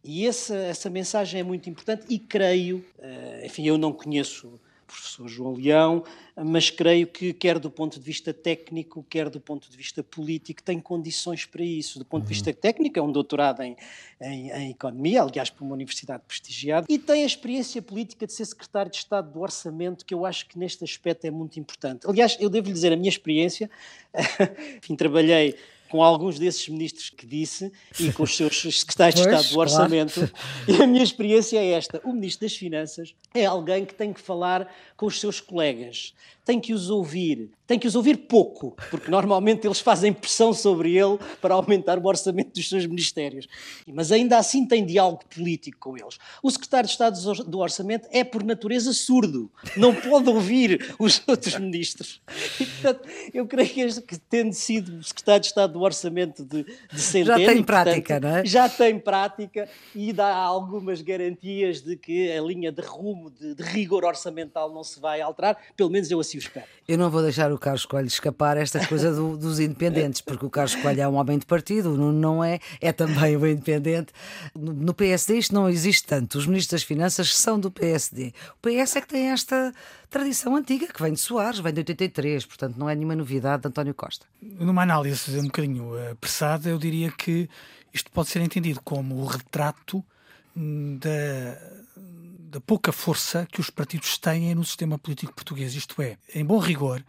E 0.03 0.25
essa, 0.25 0.55
essa 0.55 0.89
mensagem 0.89 1.41
é 1.41 1.43
muito 1.43 1.69
importante 1.69 2.05
e 2.09 2.17
creio, 2.17 2.85
eh, 2.99 3.43
enfim, 3.45 3.67
eu 3.67 3.77
não 3.77 3.91
conheço 3.91 4.47
o 4.47 4.59
professor 4.87 5.27
João 5.27 5.53
Leão, 5.53 6.03
mas 6.35 6.69
creio 6.69 7.05
que, 7.05 7.31
quer 7.33 7.59
do 7.59 7.69
ponto 7.69 7.99
de 7.99 8.05
vista 8.05 8.33
técnico, 8.33 9.05
quer 9.09 9.29
do 9.29 9.39
ponto 9.39 9.69
de 9.69 9.77
vista 9.77 10.01
político, 10.01 10.63
tem 10.63 10.79
condições 10.79 11.45
para 11.45 11.63
isso. 11.63 11.99
Do 11.99 12.05
ponto 12.05 12.23
de 12.23 12.29
vista 12.29 12.51
técnico, 12.53 12.97
é 12.97 13.01
um 13.01 13.11
doutorado 13.11 13.61
em, 13.61 13.75
em, 14.21 14.49
em 14.51 14.71
Economia, 14.71 15.21
aliás, 15.21 15.49
por 15.49 15.63
uma 15.63 15.73
universidade 15.73 16.23
prestigiada, 16.27 16.87
e 16.89 16.97
tem 16.97 17.23
a 17.23 17.25
experiência 17.25 17.81
política 17.81 18.25
de 18.25 18.33
ser 18.33 18.45
secretário 18.45 18.89
de 18.89 18.97
Estado 18.97 19.31
do 19.31 19.41
Orçamento, 19.41 20.05
que 20.05 20.13
eu 20.13 20.25
acho 20.25 20.47
que 20.47 20.57
neste 20.57 20.83
aspecto 20.83 21.25
é 21.25 21.31
muito 21.31 21.59
importante. 21.59 22.07
Aliás, 22.07 22.37
eu 22.39 22.49
devo 22.49 22.67
lhe 22.67 22.73
dizer 22.73 22.91
a 22.91 22.95
minha 22.95 23.09
experiência, 23.09 23.69
enfim, 24.77 24.95
trabalhei 24.95 25.55
com 25.89 26.03
alguns 26.03 26.37
desses 26.37 26.67
ministros 26.69 27.09
que 27.09 27.25
disse 27.25 27.71
e 27.99 28.11
com 28.13 28.23
os 28.23 28.35
seus 28.35 28.61
secretários 28.79 29.21
de 29.21 29.27
Estado 29.27 29.49
do 29.49 29.59
Orçamento. 29.59 30.13
Claro. 30.13 30.33
E 30.67 30.83
a 30.83 30.87
minha 30.87 31.03
experiência 31.03 31.57
é 31.57 31.71
esta: 31.71 31.99
o 32.03 32.13
ministro 32.13 32.47
das 32.47 32.55
Finanças 32.55 33.13
é 33.33 33.45
alguém 33.45 33.85
que 33.85 33.93
tem 33.93 34.13
que 34.13 34.21
falar 34.21 34.71
com 34.95 35.05
os 35.05 35.19
seus 35.19 35.41
colegas, 35.41 36.13
tem 36.49 36.59
que 36.59 36.73
os 36.73 36.89
ouvir, 36.89 37.51
tem 37.67 37.77
que 37.77 37.85
os 37.85 37.93
ouvir 37.93 38.17
pouco, 38.17 38.75
porque 38.89 39.11
normalmente 39.11 39.67
eles 39.67 39.79
fazem 39.79 40.11
pressão 40.11 40.51
sobre 40.51 40.97
ele 40.97 41.19
para 41.39 41.53
aumentar 41.53 41.99
o 41.99 42.07
orçamento 42.07 42.55
dos 42.55 42.67
seus 42.67 42.87
ministérios. 42.87 43.47
Mas 43.85 44.11
ainda 44.11 44.35
assim 44.39 44.65
tem 44.65 44.83
diálogo 44.83 45.21
político 45.29 45.77
com 45.79 45.95
eles. 45.95 46.17
O 46.41 46.49
secretário 46.49 46.87
de 46.87 46.93
Estado 46.93 47.43
do 47.43 47.59
Orçamento 47.59 48.07
é, 48.11 48.23
por 48.23 48.43
natureza, 48.43 48.91
surdo, 48.93 49.51
não 49.77 49.93
pode 49.93 50.27
ouvir 50.27 50.95
os 50.97 51.21
outros 51.27 51.55
ministros. 51.59 52.19
E, 52.59 52.65
portanto, 52.65 53.07
eu 53.31 53.45
creio 53.45 53.69
que, 53.69 54.01
que 54.01 54.17
tendo 54.17 54.53
sido 54.53 55.03
secretário 55.03 55.41
de 55.41 55.47
Estado 55.49 55.73
do 55.73 55.81
Orçamento 55.81 56.43
de, 56.43 56.63
de 56.91 56.99
Centeno, 56.99 57.37
já 57.37 57.45
tem 57.45 57.61
prática, 57.61 58.13
portanto, 58.15 58.23
não 58.23 58.37
é? 58.37 58.45
Já 58.45 58.67
tem 58.67 58.97
prática 58.97 59.69
e 59.93 60.11
dá 60.11 60.33
algumas 60.33 61.03
garantias 61.03 61.79
de 61.81 61.95
que 61.95 62.31
a 62.31 62.41
linha 62.41 62.71
de 62.71 62.81
rumo, 62.81 63.29
de, 63.29 63.53
de 63.53 63.61
rigor 63.61 64.03
orçamental 64.03 64.73
não 64.73 64.83
se 64.83 64.99
vai 64.99 65.21
alterar, 65.21 65.55
pelo 65.77 65.91
menos 65.91 66.09
eu 66.09 66.19
assim 66.19 66.38
o 66.39 66.45
espero. 66.47 66.65
Eu 66.87 66.97
não 66.97 67.09
vou 67.09 67.21
deixar 67.21 67.51
o 67.51 67.57
Carlos 67.57 67.85
Coelho 67.85 68.07
escapar 68.07 68.57
esta 68.57 68.85
coisa 68.87 69.13
do, 69.13 69.37
dos 69.37 69.59
independentes, 69.59 70.21
porque 70.21 70.45
o 70.45 70.49
Carlos 70.49 70.75
Coelho 70.75 71.01
é 71.01 71.07
um 71.07 71.15
homem 71.15 71.37
de 71.37 71.45
partido, 71.45 71.95
não, 71.95 72.11
não 72.11 72.43
é, 72.43 72.59
é 72.81 72.91
também 72.91 73.37
um 73.37 73.45
independente. 73.45 74.11
No, 74.55 74.73
no, 74.73 74.93
PSD 74.93 75.37
isto 75.37 75.53
não 75.53 75.69
existe 75.69 76.07
tanto. 76.07 76.37
Os 76.37 76.47
ministros 76.47 76.81
das 76.81 76.83
Finanças 76.83 77.35
são 77.35 77.59
do 77.59 77.69
PSD. 77.69 78.33
O 78.53 78.67
PS 78.67 78.95
é 78.95 79.01
que 79.01 79.07
tem 79.07 79.29
esta 79.29 79.73
tradição 80.09 80.55
antiga, 80.55 80.87
que 80.87 81.01
vem 81.01 81.13
de 81.13 81.19
Soares, 81.19 81.59
vem 81.59 81.73
de 81.73 81.81
83, 81.81 82.45
portanto 82.45 82.77
não 82.77 82.89
é 82.89 82.95
nenhuma 82.95 83.15
novidade 83.15 83.61
de 83.61 83.67
António 83.67 83.93
Costa. 83.93 84.25
Numa 84.41 84.81
análise 84.81 85.37
um 85.37 85.43
bocadinho 85.43 86.11
apressada, 86.11 86.69
eu 86.69 86.79
diria 86.79 87.11
que 87.11 87.47
isto 87.93 88.09
pode 88.11 88.29
ser 88.29 88.41
entendido 88.41 88.81
como 88.83 89.15
o 89.15 89.25
retrato 89.25 90.03
hum, 90.55 90.97
da 90.99 91.79
da 92.49 92.59
pouca 92.59 92.91
força 92.91 93.45
que 93.45 93.61
os 93.61 93.69
partidos 93.69 94.17
têm 94.17 94.55
no 94.55 94.65
sistema 94.65 94.97
político 94.97 95.33
português. 95.33 95.75
Isto 95.75 96.01
é, 96.01 96.17
em 96.33 96.43
bom 96.43 96.57
rigor, 96.57 97.03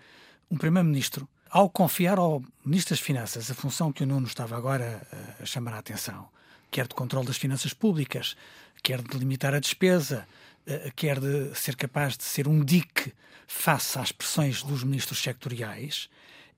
um 0.50 0.57
Primeiro-Ministro, 0.57 1.26
ao 1.48 1.70
confiar 1.70 2.18
ao 2.18 2.42
Ministro 2.64 2.94
das 2.94 3.00
Finanças 3.00 3.50
a 3.50 3.55
função 3.55 3.90
que 3.90 4.03
o 4.03 4.07
Nuno 4.07 4.26
estava 4.26 4.57
agora 4.57 5.00
a 5.40 5.46
chamar 5.46 5.72
a 5.72 5.79
atenção, 5.79 6.29
quer 6.70 6.87
de 6.87 6.94
controle 6.94 7.26
das 7.26 7.38
finanças 7.38 7.72
públicas, 7.72 8.37
quer 8.83 9.00
de 9.00 9.16
limitar 9.16 9.55
a 9.55 9.61
despesa, 9.61 10.29
eh, 10.66 10.92
quer 10.94 11.18
de 11.18 11.55
ser 11.55 11.74
capaz 11.74 12.18
de 12.18 12.24
ser 12.24 12.46
um 12.46 12.62
dique 12.62 13.12
face 13.46 13.98
às 13.98 14.12
pressões 14.12 14.62
dos 14.62 14.85
ministros 14.85 15.22
sectoriais, 15.22 16.11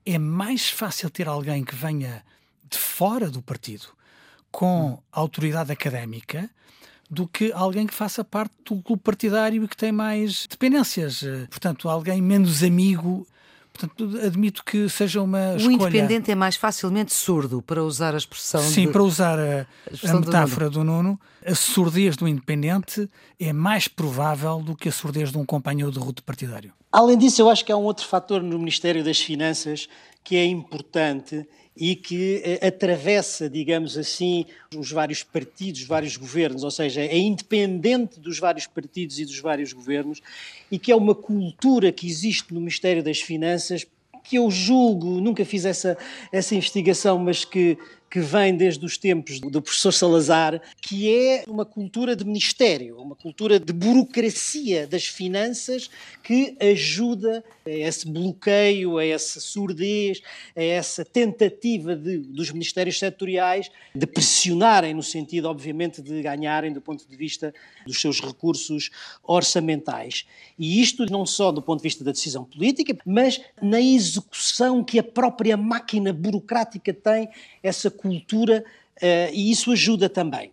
é 0.05 0.17
mais 0.17 0.69
fácil 0.69 1.09
ter 1.09 1.29
alguém 1.29 1.63
que 1.63 1.73
venha 1.73 2.23
de 2.69 2.77
fora 2.77 3.29
do 3.29 3.41
partido 3.41 3.87
com 4.51 5.01
autoridade 5.11 5.71
académica 5.71 6.49
do 7.09 7.27
que 7.27 7.51
alguém 7.53 7.85
que 7.85 7.93
faça 7.93 8.23
parte 8.23 8.53
do 8.65 8.81
clube 8.81 9.01
partidário 9.03 9.63
e 9.63 9.67
que 9.67 9.77
tem 9.77 9.91
mais 9.91 10.47
dependências. 10.49 11.23
Portanto, 11.49 11.89
alguém 11.89 12.21
menos 12.21 12.63
amigo 12.63 13.27
Portanto, 13.73 14.19
admito 14.23 14.63
que 14.63 14.87
seja 14.87 15.19
uma 15.19 15.53
o 15.53 15.57
escolha... 15.57 15.73
independente 15.73 16.31
é 16.31 16.35
mais 16.35 16.55
facilmente 16.55 17.11
surdo, 17.11 17.59
para 17.59 17.83
usar 17.83 18.13
a 18.13 18.17
expressão 18.17 18.61
Sim, 18.61 18.85
de... 18.85 18.91
para 18.91 19.03
usar 19.03 19.39
a, 19.39 19.65
a 20.07 20.11
a 20.11 20.19
metáfora 20.19 20.69
do 20.69 20.83
Nuno. 20.83 20.91
do 20.91 21.03
Nuno, 21.03 21.19
a 21.43 21.55
surdez 21.55 22.15
do 22.15 22.27
independente 22.27 23.09
é 23.39 23.51
mais 23.51 23.87
provável 23.87 24.61
do 24.61 24.75
que 24.75 24.89
a 24.89 24.91
surdez 24.91 25.31
de 25.31 25.39
um 25.39 25.45
companheiro 25.45 25.91
de 25.91 25.97
ruta 25.97 26.21
partidário. 26.21 26.71
Além 26.91 27.17
disso, 27.17 27.41
eu 27.41 27.49
acho 27.49 27.65
que 27.65 27.71
há 27.71 27.77
um 27.77 27.83
outro 27.83 28.05
fator 28.05 28.43
no 28.43 28.59
Ministério 28.59 29.03
das 29.03 29.19
Finanças 29.19 29.89
que 30.23 30.35
é 30.35 30.45
importante 30.45 31.45
e 31.75 31.95
que 31.95 32.41
eh, 32.43 32.67
atravessa, 32.67 33.49
digamos 33.49 33.97
assim, 33.97 34.45
os 34.75 34.91
vários 34.91 35.23
partidos, 35.23 35.81
os 35.81 35.87
vários 35.87 36.17
governos, 36.17 36.63
ou 36.63 36.71
seja, 36.71 37.01
é 37.01 37.17
independente 37.17 38.19
dos 38.19 38.39
vários 38.39 38.67
partidos 38.67 39.19
e 39.19 39.25
dos 39.25 39.39
vários 39.39 39.73
governos, 39.73 40.21
e 40.71 40.77
que 40.77 40.91
é 40.91 40.95
uma 40.95 41.15
cultura 41.15 41.91
que 41.91 42.07
existe 42.07 42.53
no 42.53 42.59
Ministério 42.59 43.03
das 43.03 43.19
Finanças 43.19 43.85
que 44.23 44.37
eu 44.37 44.49
julgo, 44.49 45.19
nunca 45.19 45.43
fiz 45.43 45.65
essa, 45.65 45.97
essa 46.31 46.55
investigação, 46.55 47.19
mas 47.19 47.43
que 47.43 47.77
que 48.13 48.19
vem 48.19 48.55
desde 48.55 48.85
os 48.85 48.95
tempos 48.95 49.39
do 49.39 49.59
professor 49.59 49.91
Salazar, 49.91 50.61
que 50.79 51.11
é 51.11 51.45
uma 51.47 51.65
cultura 51.65 52.15
de 52.15 52.23
ministério, 52.23 53.01
uma 53.01 53.15
cultura 53.15 53.59
de 53.59 53.73
burocracia 53.73 54.85
das 54.85 55.07
finanças 55.07 55.89
que 56.21 56.55
ajuda 56.59 57.43
a 57.65 57.69
esse 57.71 58.07
bloqueio, 58.07 58.99
a 58.99 59.05
essa 59.05 59.39
surdez, 59.39 60.21
a 60.55 60.61
essa 60.61 61.03
tentativa 61.03 61.95
de, 61.95 62.19
dos 62.19 62.51
ministérios 62.51 62.99
setoriais 62.99 63.71
de 63.95 64.05
pressionarem, 64.05 64.93
no 64.93 65.01
sentido, 65.01 65.49
obviamente, 65.49 65.99
de 65.99 66.21
ganharem 66.21 66.71
do 66.71 66.81
ponto 66.81 67.07
de 67.09 67.15
vista 67.15 67.51
dos 67.83 67.99
seus 67.99 68.21
recursos 68.21 68.91
orçamentais. 69.23 70.27
E 70.59 70.79
isto 70.79 71.03
não 71.11 71.25
só 71.25 71.51
do 71.51 71.63
ponto 71.63 71.79
de 71.79 71.87
vista 71.87 72.03
da 72.03 72.11
decisão 72.11 72.45
política, 72.45 72.95
mas 73.07 73.41
na 73.59 73.81
execução 73.81 74.83
que 74.83 74.99
a 74.99 75.03
própria 75.03 75.57
máquina 75.57 76.13
burocrática 76.13 76.93
tem, 76.93 77.27
essa 77.63 77.89
cultura, 78.03 78.63
uh, 79.01 79.33
e 79.33 79.49
isso 79.49 79.71
ajuda 79.71 80.09
também. 80.09 80.51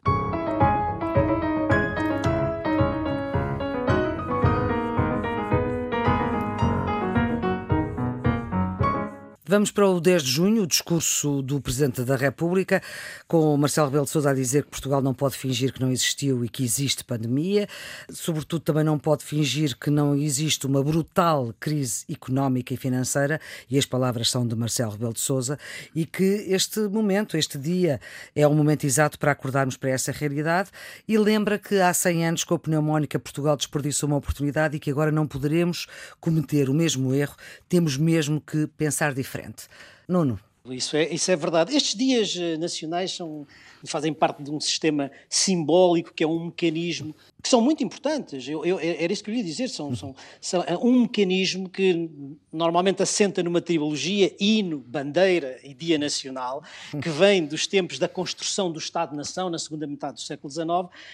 Vamos 9.51 9.73
para 9.73 9.85
o 9.85 10.01
10 10.01 10.23
de 10.23 10.31
junho, 10.31 10.63
o 10.63 10.67
discurso 10.67 11.43
do 11.43 11.61
Presidente 11.61 12.05
da 12.05 12.15
República, 12.15 12.81
com 13.27 13.57
Marcelo 13.57 13.89
Rebelo 13.89 14.05
de 14.05 14.13
Sousa 14.13 14.31
a 14.31 14.33
dizer 14.33 14.63
que 14.63 14.71
Portugal 14.71 15.03
não 15.03 15.13
pode 15.13 15.37
fingir 15.37 15.73
que 15.73 15.81
não 15.81 15.91
existiu 15.91 16.45
e 16.45 16.49
que 16.49 16.63
existe 16.63 17.03
pandemia, 17.03 17.67
sobretudo 18.13 18.63
também 18.63 18.85
não 18.85 18.97
pode 18.97 19.25
fingir 19.25 19.77
que 19.77 19.91
não 19.91 20.15
existe 20.15 20.69
uma 20.69 20.85
brutal 20.85 21.53
crise 21.59 22.05
económica 22.09 22.73
e 22.73 22.77
financeira, 22.77 23.41
e 23.69 23.77
as 23.77 23.85
palavras 23.85 24.31
são 24.31 24.47
de 24.47 24.55
Marcelo 24.55 24.93
Rebelo 24.93 25.15
de 25.15 25.21
Sousa, 25.21 25.59
e 25.93 26.07
que 26.07 26.23
este 26.47 26.79
momento, 26.83 27.37
este 27.37 27.59
dia, 27.59 28.01
é 28.37 28.47
o 28.47 28.55
momento 28.55 28.85
exato 28.85 29.19
para 29.19 29.33
acordarmos 29.33 29.77
para 29.77 29.91
essa 29.91 30.13
realidade, 30.13 30.71
e 31.09 31.19
lembra 31.19 31.59
que 31.59 31.81
há 31.81 31.93
100 31.93 32.27
anos 32.29 32.45
com 32.45 32.55
a 32.55 32.59
pneumónica 32.61 33.19
Portugal 33.19 33.57
desperdiçou 33.57 34.09
uma 34.11 34.19
oportunidade 34.19 34.77
e 34.77 34.79
que 34.79 34.93
agora 34.93 35.11
não 35.11 35.27
poderemos 35.27 35.89
cometer 36.21 36.71
o 36.71 36.73
mesmo 36.73 37.13
erro, 37.13 37.35
temos 37.69 37.97
mesmo 37.97 38.41
que 38.41 38.69
pensar 38.69 39.13
diferente 39.13 39.40
diferente. 39.41 39.69
Nuno. 40.07 40.39
Isso 40.69 40.95
é, 40.95 41.09
isso 41.09 41.31
é 41.31 41.37
verdade. 41.37 41.75
Estes 41.75 41.95
dias 41.95 42.37
eh, 42.37 42.59
nacionais 42.59 43.13
são, 43.13 43.47
fazem 43.87 44.13
parte 44.13 44.43
de 44.43 44.51
um 44.51 44.61
sistema 44.61 45.11
simbólico 45.27 46.13
que 46.13 46.23
é 46.23 46.27
um 46.27 46.47
mecanismo 46.47 47.17
que 47.43 47.49
são 47.49 47.63
muito 47.63 47.83
importantes. 47.83 48.47
Eu, 48.47 48.63
eu, 48.67 48.79
era 48.79 49.11
isso 49.11 49.25
que 49.25 49.31
eu 49.31 49.35
ia 49.35 49.43
dizer. 49.43 49.69
São, 49.69 49.97
são, 49.97 50.15
são 50.39 50.63
é 50.65 50.77
um 50.77 51.01
mecanismo 51.01 51.67
que 51.67 52.11
normalmente 52.53 53.03
assenta 53.03 53.43
numa 53.43 53.63
trilogia 53.63 54.37
hino, 54.39 54.79
bandeira 54.87 55.59
e 55.65 55.73
dia 55.73 55.97
nacional, 55.97 56.63
que 57.03 57.09
vem 57.09 57.47
dos 57.47 57.67
tempos 57.67 57.99
da 57.99 58.07
construção 58.07 58.71
do 58.71 58.79
Estado-nação 58.79 59.49
na 59.49 59.59
segunda 59.59 59.87
metade 59.87 60.17
do 60.17 60.21
século 60.21 60.53
XIX 60.53 60.69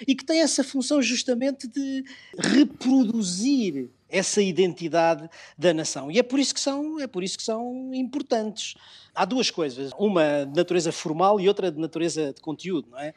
e 0.08 0.16
que 0.16 0.24
tem 0.24 0.40
essa 0.40 0.64
função 0.64 1.00
justamente 1.00 1.68
de 1.68 2.04
reproduzir 2.36 3.88
essa 4.08 4.40
identidade 4.40 5.28
da 5.58 5.74
nação. 5.74 6.10
E 6.10 6.18
é 6.18 6.22
por 6.22 6.38
isso 6.38 6.54
que 6.54 6.60
são, 6.60 7.00
é 7.00 7.06
por 7.06 7.22
isso 7.22 7.36
que 7.36 7.42
são 7.42 7.92
importantes. 7.92 8.74
Há 9.14 9.24
duas 9.24 9.50
coisas, 9.50 9.90
uma 9.98 10.44
de 10.44 10.54
natureza 10.54 10.92
formal 10.92 11.40
e 11.40 11.48
outra 11.48 11.72
de 11.72 11.80
natureza 11.80 12.32
de 12.32 12.40
conteúdo, 12.40 12.88
não 12.90 12.98
é? 12.98 13.14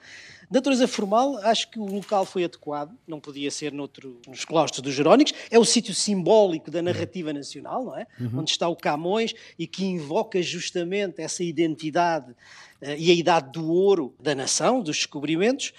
De 0.49 0.55
natureza 0.55 0.87
formal, 0.87 1.37
acho 1.39 1.69
que 1.69 1.79
o 1.79 1.85
local 1.85 2.25
foi 2.25 2.43
adequado, 2.43 2.97
não 3.05 3.19
podia 3.19 3.51
ser 3.51 3.71
noutro, 3.71 4.19
nos 4.27 4.45
claustros 4.45 4.81
dos 4.81 4.93
Jerónimos, 4.93 5.33
é 5.51 5.59
o 5.59 5.65
sítio 5.65 5.93
simbólico 5.93 6.71
da 6.71 6.81
narrativa 6.81 7.31
nacional, 7.31 7.83
não 7.85 7.97
é? 7.97 8.07
Uhum. 8.19 8.39
Onde 8.39 8.51
está 8.51 8.67
o 8.67 8.75
Camões 8.75 9.33
e 9.59 9.67
que 9.67 9.85
invoca 9.85 10.41
justamente 10.41 11.21
essa 11.21 11.43
identidade 11.43 12.31
uh, 12.31 12.95
e 12.97 13.11
a 13.11 13.13
idade 13.13 13.51
do 13.51 13.71
ouro 13.71 14.15
da 14.19 14.33
nação, 14.33 14.81
dos 14.81 14.97
descobrimentos. 14.97 15.73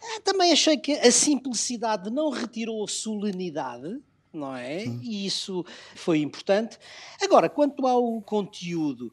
Uh, 0.00 0.20
também 0.22 0.50
achei 0.50 0.76
que 0.76 0.92
a 0.94 1.12
simplicidade 1.12 2.10
não 2.10 2.30
retirou 2.30 2.82
a 2.82 2.88
solenidade, 2.88 4.00
não 4.32 4.54
é? 4.56 4.84
Hum. 4.86 5.00
E 5.02 5.26
isso 5.26 5.64
foi 5.94 6.20
importante. 6.20 6.78
Agora, 7.22 7.48
quanto 7.48 7.86
ao 7.86 8.20
conteúdo, 8.22 9.12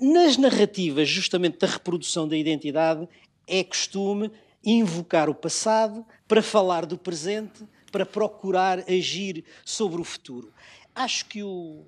nas 0.00 0.36
narrativas, 0.36 1.08
justamente 1.08 1.58
da 1.58 1.66
reprodução 1.66 2.26
da 2.28 2.36
identidade, 2.36 3.08
é 3.46 3.64
costume 3.64 4.30
invocar 4.64 5.30
o 5.30 5.34
passado 5.34 6.04
para 6.26 6.42
falar 6.42 6.84
do 6.84 6.98
presente, 6.98 7.64
para 7.90 8.04
procurar 8.04 8.80
agir 8.90 9.44
sobre 9.64 10.00
o 10.00 10.04
futuro. 10.04 10.52
Acho 10.94 11.24
que 11.26 11.42
o, 11.42 11.86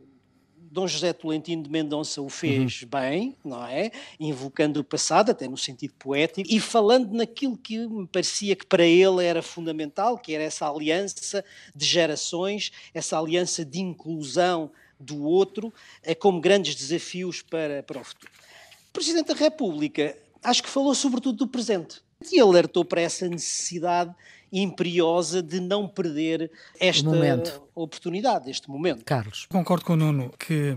Dom 0.70 0.86
José 0.86 1.12
Tolentino 1.12 1.64
de 1.64 1.68
Mendonça 1.68 2.22
o 2.22 2.28
fez 2.28 2.82
uhum. 2.82 2.88
bem, 2.88 3.36
não 3.44 3.66
é? 3.66 3.90
Invocando 4.20 4.78
o 4.78 4.84
passado, 4.84 5.30
até 5.30 5.48
no 5.48 5.56
sentido 5.56 5.92
poético, 5.98 6.48
e 6.48 6.60
falando 6.60 7.12
naquilo 7.12 7.56
que 7.56 7.76
me 7.88 8.06
parecia 8.06 8.54
que 8.54 8.64
para 8.64 8.84
ele 8.84 9.24
era 9.24 9.42
fundamental, 9.42 10.16
que 10.16 10.32
era 10.32 10.44
essa 10.44 10.70
aliança 10.70 11.44
de 11.74 11.84
gerações, 11.84 12.70
essa 12.94 13.18
aliança 13.18 13.64
de 13.64 13.80
inclusão 13.80 14.70
do 14.98 15.24
outro, 15.24 15.74
é 16.04 16.14
como 16.14 16.40
grandes 16.40 16.76
desafios 16.76 17.42
para, 17.42 17.82
para 17.82 18.00
o 18.00 18.04
futuro. 18.04 18.30
O 18.90 18.92
Presidente 18.92 19.28
da 19.28 19.34
República, 19.34 20.16
acho 20.42 20.62
que 20.62 20.68
falou 20.68 20.94
sobretudo 20.94 21.38
do 21.38 21.48
presente. 21.48 22.00
E 22.30 22.38
alertou 22.38 22.84
para 22.84 23.00
essa 23.00 23.26
necessidade 23.26 24.14
imperiosa 24.52 25.42
de 25.42 25.60
não 25.60 25.86
perder 25.86 26.50
esta 26.78 27.08
oportunidade, 27.74 28.50
este 28.50 28.68
momento. 28.68 29.04
Carlos. 29.04 29.46
Concordo 29.48 29.84
com 29.84 29.92
o 29.92 29.96
Nuno 29.96 30.32
que 30.38 30.76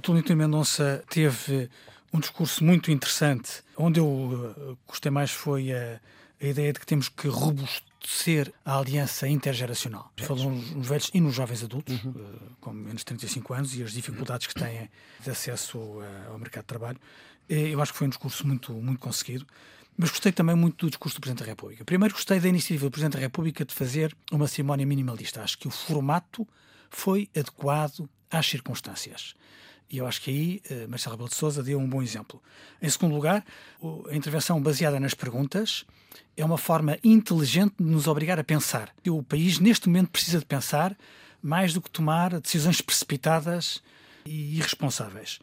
Tolentino 0.00 0.36
Mendonça 0.36 1.04
teve 1.08 1.68
um 2.12 2.20
discurso 2.20 2.62
muito 2.62 2.90
interessante. 2.90 3.62
Onde 3.76 3.98
eu 3.98 4.54
eh, 4.56 4.76
gostei 4.86 5.10
mais 5.10 5.30
foi 5.30 5.72
a, 5.72 6.00
a 6.40 6.46
ideia 6.46 6.72
de 6.72 6.78
que 6.78 6.86
temos 6.86 7.08
que 7.08 7.26
robustecer 7.26 8.52
a 8.64 8.78
aliança 8.78 9.26
intergeracional. 9.26 10.12
Falou 10.18 10.50
nos 10.50 10.86
velhos 10.86 11.10
e 11.14 11.20
nos 11.20 11.34
jovens 11.34 11.64
adultos, 11.64 12.04
uhum. 12.04 12.14
Eh, 12.16 12.38
com 12.60 12.72
menos 12.72 13.00
de 13.00 13.06
35 13.06 13.54
anos, 13.54 13.74
e 13.76 13.82
as 13.82 13.92
dificuldades 13.92 14.46
que 14.46 14.54
têm 14.54 14.90
de 15.20 15.30
acesso 15.30 15.78
eh, 16.02 16.28
ao 16.30 16.38
mercado 16.38 16.64
de 16.64 16.68
trabalho. 16.68 16.98
Eu 17.48 17.82
acho 17.82 17.92
que 17.92 17.98
foi 17.98 18.06
um 18.06 18.10
discurso 18.10 18.46
muito, 18.46 18.72
muito 18.72 19.00
conseguido. 19.00 19.46
Mas 19.96 20.10
gostei 20.10 20.32
também 20.32 20.56
muito 20.56 20.86
do 20.86 20.90
discurso 20.90 21.18
do 21.18 21.20
Presidente 21.20 21.44
da 21.44 21.50
República. 21.50 21.84
Primeiro, 21.84 22.14
gostei 22.14 22.40
da 22.40 22.48
iniciativa 22.48 22.86
do 22.86 22.90
Presidente 22.90 23.14
da 23.14 23.20
República 23.20 23.64
de 23.64 23.74
fazer 23.74 24.16
uma 24.30 24.46
cerimónia 24.46 24.86
minimalista. 24.86 25.42
Acho 25.42 25.58
que 25.58 25.68
o 25.68 25.70
formato 25.70 26.46
foi 26.90 27.28
adequado 27.36 28.08
às 28.30 28.46
circunstâncias. 28.46 29.34
E 29.90 29.98
eu 29.98 30.06
acho 30.06 30.22
que 30.22 30.30
aí 30.30 30.62
uh, 30.70 30.88
Marcelo 30.88 31.14
Rebelo 31.14 31.28
de 31.28 31.34
Sousa 31.34 31.62
deu 31.62 31.78
um 31.78 31.86
bom 31.86 32.02
exemplo. 32.02 32.42
Em 32.80 32.88
segundo 32.88 33.14
lugar, 33.14 33.44
a 34.10 34.16
intervenção 34.16 34.60
baseada 34.60 34.98
nas 34.98 35.12
perguntas 35.12 35.84
é 36.34 36.44
uma 36.44 36.56
forma 36.56 36.98
inteligente 37.04 37.74
de 37.78 37.84
nos 37.84 38.06
obrigar 38.06 38.38
a 38.38 38.44
pensar. 38.44 38.90
O 39.06 39.22
país, 39.22 39.58
neste 39.58 39.88
momento, 39.88 40.10
precisa 40.10 40.38
de 40.38 40.46
pensar 40.46 40.96
mais 41.42 41.74
do 41.74 41.80
que 41.80 41.90
tomar 41.90 42.40
decisões 42.40 42.80
precipitadas 42.80 43.82
e 44.24 44.56
irresponsáveis. 44.56 45.40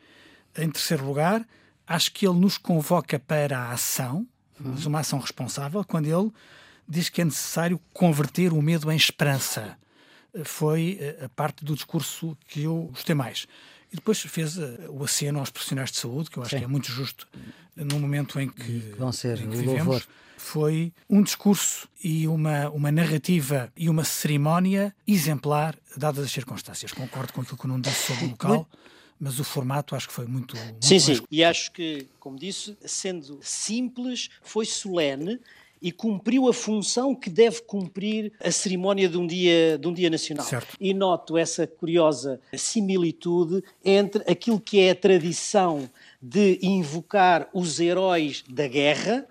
Em 0.57 0.69
terceiro 0.69 1.05
lugar, 1.05 1.45
acho 1.85 2.11
que 2.11 2.27
ele 2.27 2.39
nos 2.39 2.57
convoca 2.57 3.19
para 3.19 3.59
a 3.59 3.71
ação, 3.71 4.27
mas 4.59 4.85
uma 4.85 4.99
ação 4.99 5.19
responsável, 5.19 5.83
quando 5.83 6.05
ele 6.05 6.31
diz 6.87 7.07
que 7.07 7.21
é 7.21 7.25
necessário 7.25 7.79
converter 7.93 8.51
o 8.51 8.61
medo 8.61 8.91
em 8.91 8.95
esperança. 8.95 9.77
Foi 10.43 10.97
eh, 10.99 11.25
a 11.25 11.29
parte 11.29 11.63
do 11.63 11.75
discurso 11.75 12.37
que 12.47 12.63
eu 12.63 12.89
gostei 12.91 13.15
mais. 13.15 13.47
E 13.91 13.95
depois 13.95 14.19
fez 14.21 14.57
eh, 14.57 14.87
o 14.89 15.03
aceno 15.03 15.39
aos 15.39 15.49
profissionais 15.49 15.91
de 15.91 15.97
saúde, 15.97 16.29
que 16.29 16.37
eu 16.37 16.43
acho 16.43 16.51
Sim. 16.51 16.59
que 16.59 16.63
é 16.63 16.67
muito 16.67 16.91
justo 16.91 17.27
no 17.75 17.99
momento 17.99 18.39
em 18.39 18.49
que, 18.49 18.93
Vão 18.97 19.11
ser 19.11 19.39
em 19.39 19.49
que 19.49 19.57
vivemos. 19.57 19.85
Louvor. 19.85 20.03
Foi 20.37 20.93
um 21.09 21.21
discurso 21.21 21.87
e 22.01 22.27
uma, 22.27 22.69
uma 22.69 22.91
narrativa 22.91 23.71
e 23.75 23.89
uma 23.89 24.03
cerimónia 24.03 24.95
exemplar, 25.05 25.75
dadas 25.97 26.25
as 26.25 26.31
circunstâncias. 26.31 26.93
Concordo 26.93 27.33
com 27.33 27.41
aquilo 27.41 27.57
que 27.57 27.65
o 27.65 27.67
Nuno 27.67 27.81
disse 27.81 28.07
sobre 28.07 28.25
o 28.25 28.29
local 28.29 28.67
mas 29.19 29.39
o 29.39 29.43
formato 29.43 29.95
acho 29.95 30.07
que 30.07 30.13
foi 30.13 30.25
muito. 30.25 30.55
muito 30.55 30.85
sim, 30.85 30.99
sim. 30.99 31.21
E 31.29 31.43
acho 31.43 31.71
que, 31.71 32.07
como 32.19 32.37
disse, 32.37 32.77
sendo 32.85 33.39
simples, 33.41 34.29
foi 34.41 34.65
solene 34.65 35.39
e 35.81 35.91
cumpriu 35.91 36.47
a 36.47 36.53
função 36.53 37.15
que 37.15 37.29
deve 37.29 37.61
cumprir 37.61 38.33
a 38.43 38.51
cerimónia 38.51 39.07
de 39.07 39.17
um 39.17 39.25
dia, 39.25 39.77
de 39.77 39.87
um 39.87 39.93
dia 39.93 40.09
nacional. 40.09 40.45
Certo. 40.45 40.75
E 40.79 40.93
noto 40.93 41.37
essa 41.37 41.65
curiosa 41.65 42.39
similitude 42.53 43.63
entre 43.83 44.29
aquilo 44.29 44.59
que 44.59 44.79
é 44.79 44.91
a 44.91 44.95
tradição 44.95 45.89
de 46.21 46.59
invocar 46.61 47.49
os 47.53 47.79
heróis 47.79 48.43
da 48.49 48.67
guerra 48.67 49.25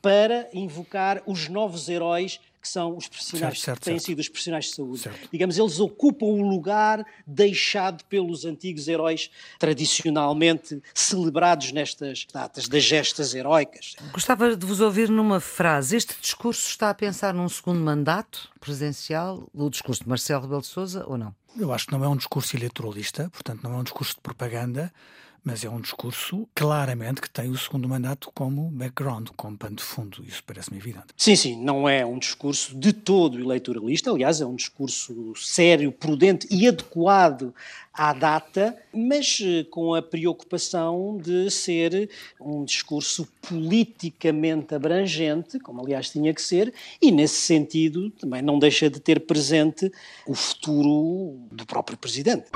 para 0.00 0.48
invocar 0.52 1.22
os 1.26 1.48
novos 1.48 1.88
heróis 1.88 2.40
que 2.62 2.68
são 2.68 2.96
os 2.96 3.08
profissionais 3.08 3.54
certo, 3.54 3.64
certo, 3.64 3.78
que 3.80 3.84
têm 3.86 3.94
certo. 3.94 4.06
sido 4.06 4.18
os 4.20 4.28
profissionais 4.28 4.66
de 4.66 4.74
saúde. 4.76 4.98
Certo. 5.00 5.28
Digamos, 5.32 5.58
eles 5.58 5.80
ocupam 5.80 6.26
o 6.26 6.48
lugar 6.48 7.04
deixado 7.26 8.04
pelos 8.04 8.44
antigos 8.44 8.86
heróis 8.86 9.30
tradicionalmente 9.58 10.80
celebrados 10.94 11.72
nestas 11.72 12.24
datas 12.32 12.68
das 12.68 12.84
gestas 12.84 13.34
heroicas. 13.34 13.96
Gostava 14.12 14.56
de 14.56 14.64
vos 14.64 14.80
ouvir 14.80 15.08
numa 15.08 15.40
frase. 15.40 15.96
Este 15.96 16.14
discurso 16.20 16.68
está 16.68 16.90
a 16.90 16.94
pensar 16.94 17.34
num 17.34 17.48
segundo 17.48 17.80
mandato 17.80 18.48
presidencial, 18.60 19.50
o 19.52 19.68
discurso 19.68 20.04
de 20.04 20.08
Marcelo 20.08 20.42
Rebelo 20.42 20.60
de 20.60 20.68
Sousa, 20.68 21.04
ou 21.08 21.18
não? 21.18 21.34
Eu 21.58 21.72
acho 21.72 21.86
que 21.86 21.92
não 21.92 22.04
é 22.04 22.08
um 22.08 22.16
discurso 22.16 22.56
eleitoralista, 22.56 23.28
portanto, 23.30 23.62
não 23.64 23.74
é 23.74 23.76
um 23.78 23.82
discurso 23.82 24.14
de 24.14 24.20
propaganda, 24.20 24.92
mas 25.44 25.64
é 25.64 25.68
um 25.68 25.80
discurso 25.80 26.48
claramente 26.54 27.20
que 27.20 27.28
tem 27.28 27.50
o 27.50 27.56
segundo 27.56 27.88
mandato 27.88 28.30
como 28.34 28.70
background, 28.70 29.28
como 29.36 29.56
pano 29.56 29.76
de 29.76 29.82
fundo. 29.82 30.24
Isso 30.26 30.42
parece-me 30.46 30.78
evidente. 30.78 31.06
Sim, 31.16 31.36
sim, 31.36 31.62
não 31.62 31.88
é 31.88 32.04
um 32.06 32.18
discurso 32.18 32.76
de 32.76 32.92
todo 32.92 33.40
eleitoralista, 33.40 34.10
aliás, 34.10 34.40
é 34.40 34.46
um 34.46 34.54
discurso 34.54 35.34
sério, 35.36 35.90
prudente 35.90 36.46
e 36.50 36.68
adequado 36.68 37.52
à 37.92 38.12
data, 38.12 38.76
mas 38.92 39.38
eh, 39.42 39.64
com 39.64 39.94
a 39.94 40.00
preocupação 40.00 41.18
de 41.18 41.50
ser 41.50 42.08
um 42.40 42.64
discurso 42.64 43.28
politicamente 43.42 44.74
abrangente, 44.74 45.58
como 45.58 45.82
aliás 45.82 46.10
tinha 46.10 46.32
que 46.32 46.40
ser, 46.40 46.72
e 47.00 47.10
nesse 47.10 47.40
sentido 47.40 48.10
também 48.10 48.40
não 48.40 48.58
deixa 48.58 48.88
de 48.88 48.98
ter 48.98 49.20
presente 49.20 49.92
o 50.26 50.34
futuro 50.34 51.38
do 51.50 51.66
próprio 51.66 51.98
presidente. 51.98 52.50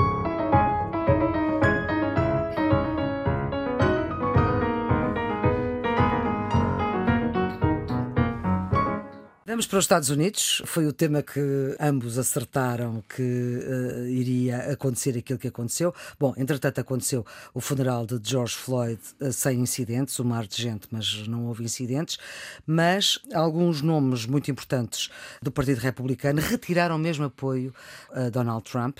Vamos 9.56 9.66
para 9.68 9.78
os 9.78 9.84
Estados 9.86 10.10
Unidos. 10.10 10.60
Foi 10.66 10.84
o 10.84 10.92
tema 10.92 11.22
que 11.22 11.40
ambos 11.80 12.18
acertaram 12.18 13.02
que 13.08 13.22
uh, 13.22 14.06
iria 14.06 14.70
acontecer 14.70 15.16
aquilo 15.16 15.38
que 15.38 15.48
aconteceu. 15.48 15.94
Bom, 16.20 16.34
entretanto, 16.36 16.78
aconteceu 16.78 17.24
o 17.54 17.60
funeral 17.62 18.04
de 18.04 18.20
George 18.22 18.54
Floyd 18.54 19.00
uh, 19.18 19.32
sem 19.32 19.58
incidentes, 19.60 20.20
um 20.20 20.24
mar 20.24 20.46
de 20.46 20.60
gente, 20.60 20.88
mas 20.90 21.26
não 21.26 21.46
houve 21.46 21.64
incidentes. 21.64 22.18
Mas 22.66 23.18
alguns 23.32 23.80
nomes 23.80 24.26
muito 24.26 24.50
importantes 24.50 25.08
do 25.40 25.50
Partido 25.50 25.78
Republicano 25.78 26.38
retiraram 26.38 26.98
mesmo 26.98 27.24
apoio 27.24 27.72
a 28.12 28.28
Donald 28.28 28.70
Trump. 28.70 28.98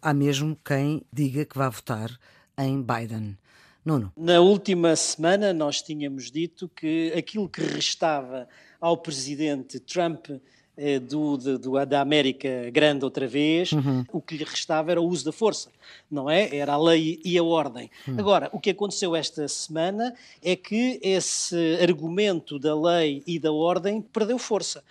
Há 0.00 0.14
mesmo 0.14 0.58
quem 0.64 1.02
diga 1.12 1.44
que 1.44 1.58
vai 1.58 1.68
votar 1.68 2.18
em 2.56 2.82
Biden. 2.82 3.36
Nuno. 3.84 4.12
Na 4.16 4.40
última 4.40 4.94
semana, 4.96 5.52
nós 5.52 5.80
tínhamos 5.80 6.30
dito 6.30 6.68
que 6.68 7.12
aquilo 7.16 7.48
que 7.48 7.60
restava 7.60 8.48
ao 8.80 8.96
presidente 8.96 9.80
Trump 9.80 10.28
eh, 10.76 11.00
do, 11.00 11.36
do, 11.36 11.86
da 11.86 12.00
América 12.00 12.70
Grande 12.70 13.04
outra 13.04 13.26
vez, 13.26 13.72
uhum. 13.72 14.04
o 14.12 14.20
que 14.20 14.36
lhe 14.36 14.44
restava 14.44 14.92
era 14.92 15.00
o 15.00 15.08
uso 15.08 15.24
da 15.24 15.32
força, 15.32 15.70
não 16.08 16.30
é? 16.30 16.54
Era 16.54 16.74
a 16.74 16.80
lei 16.80 17.20
e 17.24 17.36
a 17.36 17.42
ordem. 17.42 17.90
Uhum. 18.06 18.14
Agora, 18.16 18.48
o 18.52 18.60
que 18.60 18.70
aconteceu 18.70 19.16
esta 19.16 19.48
semana 19.48 20.14
é 20.40 20.54
que 20.54 21.00
esse 21.02 21.78
argumento 21.82 22.60
da 22.60 22.80
lei 22.80 23.24
e 23.26 23.40
da 23.40 23.50
ordem 23.50 24.00
perdeu 24.00 24.38
força. 24.38 24.84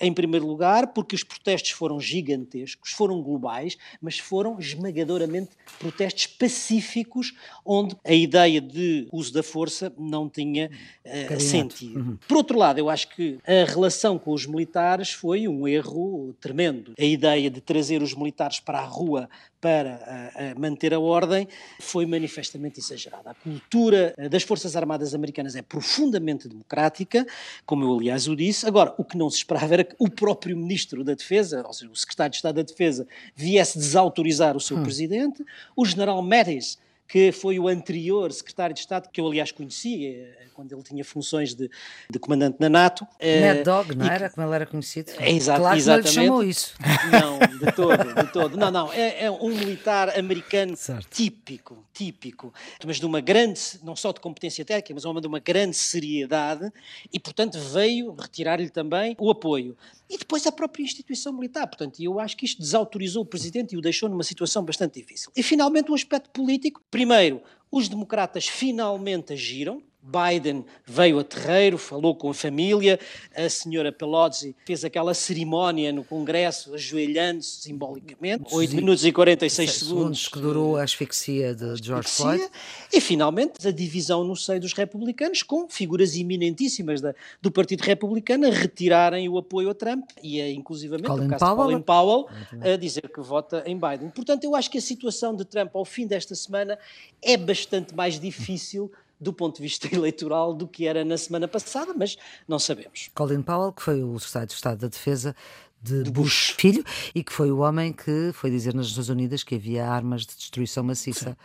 Em 0.00 0.12
primeiro 0.12 0.46
lugar, 0.46 0.88
porque 0.88 1.14
os 1.14 1.22
protestos 1.22 1.70
foram 1.70 2.00
gigantescos, 2.00 2.92
foram 2.92 3.22
globais, 3.22 3.76
mas 4.00 4.18
foram 4.18 4.58
esmagadoramente 4.58 5.50
protestos 5.78 6.26
pacíficos, 6.26 7.32
onde 7.64 7.96
a 8.04 8.12
ideia 8.12 8.60
de 8.60 9.06
uso 9.12 9.32
da 9.32 9.42
força 9.42 9.92
não 9.98 10.28
tinha 10.28 10.70
uh, 11.04 11.40
sentido. 11.40 11.98
Uhum. 11.98 12.18
Por 12.28 12.36
outro 12.36 12.58
lado, 12.58 12.78
eu 12.78 12.90
acho 12.90 13.08
que 13.08 13.38
a 13.46 13.70
relação 13.70 14.18
com 14.18 14.32
os 14.32 14.46
militares 14.46 15.12
foi 15.12 15.46
um 15.46 15.66
erro 15.66 16.34
tremendo. 16.40 16.94
A 16.98 17.04
ideia 17.04 17.50
de 17.50 17.60
trazer 17.60 18.02
os 18.02 18.14
militares 18.14 18.60
para 18.60 18.80
a 18.80 18.84
rua 18.84 19.28
para 19.64 20.30
a 20.34 20.60
manter 20.60 20.92
a 20.92 21.00
ordem 21.00 21.48
foi 21.80 22.04
manifestamente 22.04 22.80
exagerada. 22.80 23.30
A 23.30 23.34
cultura 23.34 24.14
das 24.30 24.42
Forças 24.42 24.76
Armadas 24.76 25.14
Americanas 25.14 25.56
é 25.56 25.62
profundamente 25.62 26.46
democrática, 26.46 27.26
como 27.64 27.82
eu 27.82 27.94
aliás 27.94 28.28
o 28.28 28.36
disse. 28.36 28.66
Agora, 28.66 28.94
o 28.98 29.04
que 29.04 29.16
não 29.16 29.30
se 29.30 29.38
esperava 29.38 29.72
era 29.72 29.83
que 29.84 29.94
o 29.98 30.08
próprio 30.10 30.56
Ministro 30.56 31.04
da 31.04 31.14
Defesa, 31.14 31.62
ou 31.66 31.72
seja, 31.72 31.90
o 31.90 31.96
Secretário 31.96 32.30
de 32.30 32.36
Estado 32.36 32.56
da 32.56 32.62
Defesa, 32.62 33.06
viesse 33.34 33.78
desautorizar 33.78 34.56
o 34.56 34.60
seu 34.60 34.76
hum. 34.76 34.82
Presidente. 34.82 35.44
O 35.76 35.84
General 35.84 36.20
Mattis 36.22 36.78
que 37.06 37.32
foi 37.32 37.58
o 37.58 37.68
anterior 37.68 38.32
secretário 38.32 38.74
de 38.74 38.80
Estado, 38.80 39.08
que 39.10 39.20
eu 39.20 39.26
aliás 39.26 39.52
conhecia 39.52 40.44
quando 40.54 40.72
ele 40.72 40.82
tinha 40.82 41.04
funções 41.04 41.54
de, 41.54 41.68
de 42.08 42.18
comandante 42.18 42.56
na 42.60 42.68
NATO. 42.68 43.06
Mad 43.20 43.64
Dog, 43.64 43.94
não 43.94 44.06
era? 44.06 44.30
Como 44.30 44.46
ele 44.46 44.54
era 44.54 44.66
conhecido? 44.66 45.12
É, 45.18 45.30
exato, 45.30 45.60
claro 45.60 45.76
exatamente. 45.76 46.10
que 46.10 46.16
não 46.16 46.22
lhe 46.22 46.28
chamou 46.28 46.44
isso. 46.44 46.74
Não, 47.10 47.38
de 47.58 47.72
todo, 47.72 48.14
de 48.14 48.32
todo. 48.32 48.56
Não, 48.56 48.70
não, 48.70 48.92
é, 48.92 49.24
é 49.24 49.30
um 49.30 49.48
militar 49.48 50.16
americano 50.18 50.76
certo. 50.76 51.08
típico, 51.10 51.84
típico, 51.92 52.54
mas 52.86 52.98
de 52.98 53.06
uma 53.06 53.20
grande, 53.20 53.60
não 53.82 53.96
só 53.96 54.12
de 54.12 54.20
competência 54.20 54.64
técnica, 54.64 54.94
mas 54.94 55.20
de 55.20 55.26
uma 55.26 55.40
grande 55.40 55.76
seriedade 55.76 56.72
e, 57.12 57.18
portanto, 57.18 57.58
veio 57.58 58.14
retirar-lhe 58.14 58.70
também 58.70 59.16
o 59.18 59.30
apoio. 59.30 59.76
E 60.14 60.18
depois 60.18 60.46
a 60.46 60.52
própria 60.52 60.84
instituição 60.84 61.32
militar. 61.32 61.66
Portanto, 61.66 62.00
eu 62.00 62.20
acho 62.20 62.36
que 62.36 62.44
isto 62.46 62.62
desautorizou 62.62 63.24
o 63.24 63.26
presidente 63.26 63.74
e 63.74 63.76
o 63.76 63.80
deixou 63.80 64.08
numa 64.08 64.22
situação 64.22 64.64
bastante 64.64 65.00
difícil. 65.00 65.32
E, 65.34 65.42
finalmente, 65.42 65.90
um 65.90 65.94
aspecto 65.94 66.30
político. 66.30 66.80
Primeiro, 66.88 67.42
os 67.68 67.88
democratas 67.88 68.46
finalmente 68.46 69.32
agiram, 69.32 69.82
Biden 70.04 70.64
veio 70.84 71.18
a 71.18 71.24
terreiro, 71.24 71.78
falou 71.78 72.14
com 72.14 72.28
a 72.28 72.34
família, 72.34 73.00
a 73.34 73.48
senhora 73.48 73.90
Pelosi 73.90 74.54
fez 74.66 74.84
aquela 74.84 75.14
cerimónia 75.14 75.90
no 75.92 76.04
Congresso, 76.04 76.74
ajoelhando-se 76.74 77.62
simbolicamente, 77.62 78.54
8 78.54 78.76
minutos 78.76 79.04
e 79.04 79.12
46 79.12 79.70
segundos. 79.70 79.88
segundos 79.88 80.28
que 80.28 80.38
durou 80.38 80.76
a 80.76 80.82
asfixia 80.82 81.54
de 81.54 81.76
George 81.82 82.08
Floyd. 82.08 82.44
E, 82.92 83.00
finalmente, 83.00 83.66
a 83.66 83.70
divisão 83.70 84.24
no 84.24 84.36
seio 84.36 84.60
dos 84.60 84.74
republicanos, 84.74 85.42
com 85.42 85.68
figuras 85.68 86.14
eminentíssimas 86.14 87.00
da, 87.00 87.14
do 87.40 87.50
Partido 87.50 87.80
Republicano 87.82 88.46
a 88.46 88.50
retirarem 88.50 89.28
o 89.28 89.38
apoio 89.38 89.70
a 89.70 89.74
Trump 89.74 90.10
e, 90.22 90.40
a, 90.40 90.50
inclusivamente, 90.50 91.08
Colin 91.08 91.30
Powell. 91.30 91.56
Colin 91.56 91.80
Powell, 91.80 92.28
a 92.60 92.76
dizer 92.76 93.08
que 93.08 93.20
vota 93.20 93.62
em 93.66 93.78
Biden. 93.78 94.10
Portanto, 94.10 94.44
eu 94.44 94.54
acho 94.54 94.70
que 94.70 94.78
a 94.78 94.82
situação 94.82 95.34
de 95.34 95.44
Trump 95.44 95.74
ao 95.74 95.84
fim 95.84 96.06
desta 96.06 96.34
semana 96.34 96.78
é 97.22 97.36
bastante 97.36 97.94
mais 97.94 98.20
difícil 98.20 98.92
do 99.24 99.32
ponto 99.32 99.56
de 99.56 99.62
vista 99.62 99.88
eleitoral 99.92 100.54
do 100.54 100.68
que 100.68 100.86
era 100.86 101.04
na 101.04 101.18
semana 101.18 101.48
passada, 101.48 101.92
mas 101.96 102.16
não 102.46 102.58
sabemos. 102.58 103.10
Colin 103.14 103.42
Powell, 103.42 103.72
que 103.72 103.82
foi 103.82 104.02
o 104.02 104.18
secretário 104.18 104.48
de 104.48 104.54
Estado 104.54 104.78
da 104.78 104.88
Defesa 104.88 105.34
de, 105.82 106.04
de 106.04 106.10
Bush. 106.10 106.52
Bush. 106.52 106.54
filho 106.56 106.84
e 107.14 107.24
que 107.24 107.32
foi 107.32 107.50
o 107.50 107.58
homem 107.58 107.92
que 107.92 108.30
foi 108.32 108.50
dizer 108.50 108.74
nas 108.74 108.88
Nações 108.88 109.08
Unidas 109.08 109.42
que 109.42 109.56
havia 109.56 109.86
armas 109.86 110.22
de 110.22 110.36
destruição 110.36 110.84
maciça. 110.84 111.30
Sim 111.30 111.36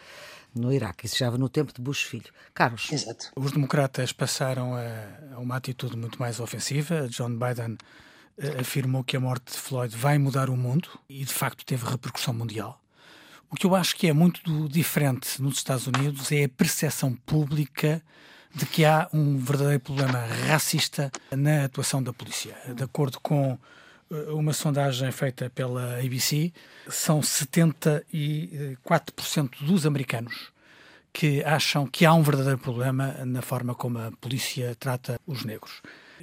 no 0.55 0.73
Iraque. 0.73 1.05
Isso 1.05 1.17
já 1.17 1.29
no 1.31 1.49
tempo 1.49 1.73
de 1.73 1.81
Bush 1.81 2.03
filho. 2.03 2.31
Carlos. 2.53 2.91
Exato. 2.91 3.31
Os 3.35 3.51
democratas 3.51 4.11
passaram 4.11 4.73
a, 4.75 5.35
a, 5.35 5.39
uma 5.39 5.55
atitude 5.55 5.95
muito 5.95 6.19
mais 6.19 6.39
ofensiva. 6.39 7.07
John 7.07 7.37
Biden 7.37 7.73
uh, 7.73 8.59
afirmou 8.59 9.03
que 9.03 9.15
a 9.15 9.19
morte 9.19 9.51
de 9.51 9.57
Floyd 9.57 9.95
vai 9.95 10.17
mudar 10.17 10.49
o 10.49 10.57
mundo 10.57 10.89
e, 11.07 11.23
de 11.23 11.33
facto, 11.33 11.65
teve 11.65 11.85
repercussão 11.85 12.33
mundial. 12.33 12.81
O 13.51 13.55
que 13.55 13.65
eu 13.65 13.75
acho 13.75 13.95
que 13.95 14.05
é 14.07 14.13
muito 14.13 14.69
diferente 14.69 15.41
nos 15.41 15.55
Estados 15.55 15.87
Unidos 15.87 16.31
é 16.31 16.43
a 16.43 16.49
percepção 16.49 17.13
pública 17.13 17.99
de 18.53 18.63
que 18.65 18.85
há 18.85 19.09
um 19.11 19.37
verdadeiro 19.37 19.79
problema 19.79 20.19
racista 20.47 21.11
na 21.31 21.65
atuação 21.65 22.03
da 22.03 22.13
polícia. 22.13 22.55
De 22.75 22.83
acordo 22.83 23.19
com 23.19 23.57
uma 24.27 24.53
sondagem 24.53 25.11
feita 25.11 25.49
pela 25.49 25.99
ABC, 25.99 26.53
são 26.87 27.21
74% 27.21 29.49
dos 29.61 29.85
americanos 29.85 30.51
que 31.11 31.43
acham 31.43 31.87
que 31.87 32.05
há 32.05 32.13
um 32.13 32.21
verdadeiro 32.21 32.59
problema 32.59 33.13
na 33.25 33.41
forma 33.41 33.73
como 33.73 33.97
a 33.97 34.11
polícia 34.11 34.75
trata 34.79 35.19
os 35.25 35.43
negros. 35.43 35.81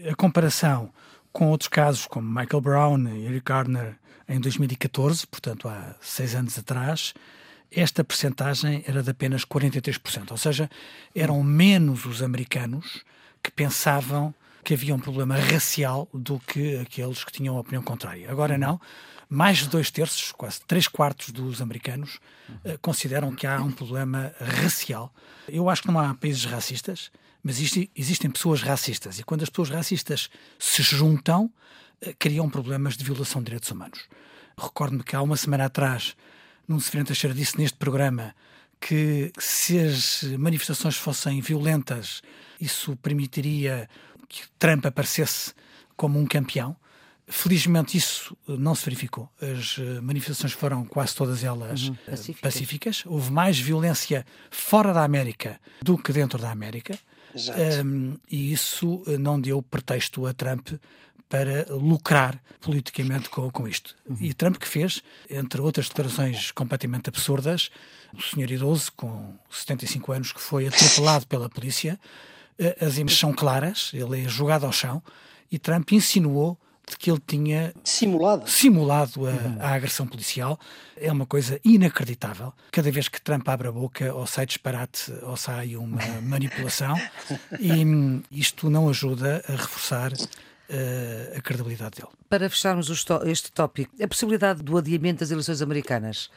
A 0.08 0.14
comparação 0.14 0.92
com 1.32 1.50
outros 1.50 1.66
casos 1.68 2.06
como 2.06 2.28
Michael 2.28 2.60
Brown 2.60 3.08
Eric 3.08 3.44
Garner 3.44 3.96
em 4.28 4.40
2014, 4.40 5.26
portanto 5.26 5.68
há 5.68 5.94
seis 6.00 6.34
anos 6.34 6.58
atrás, 6.58 7.14
esta 7.70 8.04
percentagem 8.04 8.82
era 8.86 9.02
de 9.02 9.10
apenas 9.10 9.44
43%, 9.44 10.30
ou 10.30 10.36
seja, 10.36 10.70
eram 11.14 11.42
menos 11.42 12.04
os 12.04 12.22
americanos 12.22 13.04
que 13.42 13.50
pensavam 13.50 14.34
que 14.64 14.74
havia 14.74 14.94
um 14.94 14.98
problema 14.98 15.36
racial 15.36 16.08
do 16.12 16.40
que 16.40 16.76
aqueles 16.78 17.22
que 17.22 17.30
tinham 17.30 17.56
a 17.56 17.60
opinião 17.60 17.82
contrária. 17.82 18.28
Agora 18.28 18.58
não. 18.58 18.80
Mais 19.28 19.58
de 19.58 19.68
dois 19.68 19.90
terços, 19.92 20.32
quase 20.32 20.60
três 20.66 20.88
quartos 20.88 21.30
dos 21.30 21.60
americanos 21.60 22.18
uh, 22.64 22.78
consideram 22.80 23.32
que 23.34 23.46
há 23.46 23.60
um 23.60 23.70
problema 23.70 24.32
racial. 24.40 25.12
Eu 25.48 25.68
acho 25.68 25.82
que 25.82 25.88
não 25.88 25.98
há 25.98 26.14
países 26.14 26.44
racistas, 26.44 27.12
mas 27.42 27.58
existe, 27.58 27.90
existem 27.94 28.28
pessoas 28.28 28.62
racistas. 28.62 29.20
E 29.20 29.22
quando 29.22 29.42
as 29.42 29.50
pessoas 29.50 29.70
racistas 29.70 30.28
se 30.58 30.82
juntam, 30.82 31.48
criam 32.18 32.48
problemas 32.48 32.96
de 32.96 33.04
violação 33.04 33.40
de 33.40 33.46
direitos 33.46 33.70
humanos. 33.70 34.00
Recordo-me 34.58 35.02
que 35.02 35.14
há 35.14 35.22
uma 35.22 35.36
semana 35.36 35.66
atrás, 35.66 36.16
num 36.66 36.80
Seferente 36.80 37.08
Teixeira 37.08 37.34
disse 37.34 37.58
neste 37.58 37.76
programa 37.76 38.34
que 38.80 39.32
se 39.38 39.78
as 39.78 40.22
manifestações 40.38 40.96
fossem 40.96 41.40
violentas, 41.40 42.22
isso 42.60 42.96
permitiria 42.96 43.88
que 44.28 44.42
Trump 44.58 44.86
aparecesse 44.86 45.52
como 45.96 46.18
um 46.18 46.26
campeão. 46.26 46.76
Felizmente 47.28 47.96
isso 47.96 48.36
não 48.46 48.74
se 48.74 48.84
verificou. 48.84 49.28
As 49.40 49.78
eh, 49.78 50.00
manifestações 50.00 50.52
foram 50.52 50.84
quase 50.84 51.14
todas 51.14 51.42
elas 51.42 51.88
uhum. 51.88 51.96
Eh, 52.06 52.10
pacíficas. 52.10 52.40
pacíficas. 52.40 53.02
Houve 53.04 53.32
mais 53.32 53.58
violência 53.58 54.24
fora 54.48 54.92
da 54.92 55.02
América 55.02 55.58
do 55.82 55.98
que 55.98 56.12
dentro 56.12 56.38
da 56.38 56.50
América. 56.50 56.96
Um, 57.84 58.16
e 58.30 58.52
isso 58.52 59.02
eh, 59.06 59.18
não 59.18 59.40
deu 59.40 59.60
pretexto 59.60 60.24
a 60.26 60.32
Trump 60.32 60.68
para 61.28 61.66
lucrar 61.70 62.40
politicamente 62.60 63.28
com, 63.28 63.50
com 63.50 63.66
isto. 63.66 63.96
Uhum. 64.08 64.16
E 64.20 64.32
Trump 64.32 64.56
que 64.56 64.68
fez, 64.68 65.02
entre 65.28 65.60
outras 65.60 65.88
declarações 65.88 66.50
completamente 66.52 67.08
absurdas, 67.08 67.70
o 68.14 68.22
senhor 68.22 68.50
idoso 68.50 68.92
com 68.96 69.34
75 69.50 70.12
anos 70.12 70.32
que 70.32 70.40
foi 70.40 70.66
atropelado 70.68 71.26
pela 71.26 71.48
polícia, 71.48 71.98
as 72.80 72.96
imagens 72.96 73.18
são 73.18 73.32
claras, 73.34 73.90
ele 73.92 74.24
é 74.24 74.28
jogado 74.28 74.64
ao 74.64 74.72
chão 74.72 75.02
e 75.50 75.58
Trump 75.58 75.92
insinuou 75.92 76.58
de 76.88 76.96
que 76.96 77.10
ele 77.10 77.20
tinha 77.26 77.74
simulado, 77.82 78.48
simulado 78.48 79.26
a, 79.26 79.30
uhum. 79.30 79.56
a, 79.58 79.70
agressão 79.70 80.06
policial. 80.06 80.58
É 80.96 81.10
uma 81.10 81.26
coisa 81.26 81.60
inacreditável. 81.64 82.52
Cada 82.70 82.90
vez 82.92 83.08
que 83.08 83.20
Trump 83.20 83.46
abre 83.48 83.66
a 83.66 83.72
boca, 83.72 84.14
ou 84.14 84.24
sai 84.24 84.46
disparate, 84.46 85.12
ou 85.22 85.36
sai 85.36 85.74
uma 85.74 86.00
manipulação, 86.22 86.94
e 87.58 87.84
hum, 87.84 88.22
isto 88.30 88.70
não 88.70 88.88
ajuda 88.88 89.42
a 89.48 89.52
reforçar 89.52 90.12
a 91.36 91.40
credibilidade 91.40 92.00
dele. 92.00 92.08
Para 92.28 92.50
fecharmos 92.50 92.90
este 93.24 93.52
tópico, 93.52 93.92
a 94.02 94.08
possibilidade 94.08 94.62
do 94.62 94.76
adiamento 94.76 95.20
das 95.20 95.30
eleições 95.30 95.62
americanas, 95.62 96.30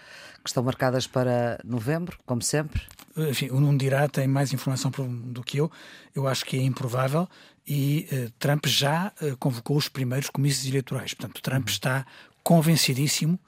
que 0.44 0.50
estão 0.50 0.64
marcadas 0.64 1.08
para 1.08 1.60
novembro, 1.64 2.18
como 2.26 2.42
sempre? 2.42 2.82
Enfim, 3.18 3.50
o 3.50 3.60
Nuno 3.60 3.78
dirá, 3.78 4.08
tem 4.08 4.28
mais 4.28 4.54
informação 4.54 4.92
do 4.92 5.44
que 5.44 5.58
eu. 5.58 5.72
Eu 6.16 6.28
acho 6.28 6.46
que 6.46 6.58
é 6.58 6.62
improvável 6.62 7.28
e 7.68 8.08
uh, 8.12 8.32
Trump 8.40 8.66
já 8.66 9.12
uh, 9.22 9.38
convocou 9.38 9.78
os 9.78 9.90
primeiros 9.90 10.30
comícios 10.30 10.66
eleitorais. 10.68 11.14
Portanto, 11.14 11.42
Trump 11.42 11.68
uhum. 11.68 11.72
está 11.72 12.06
convencidíssimo 12.44 13.40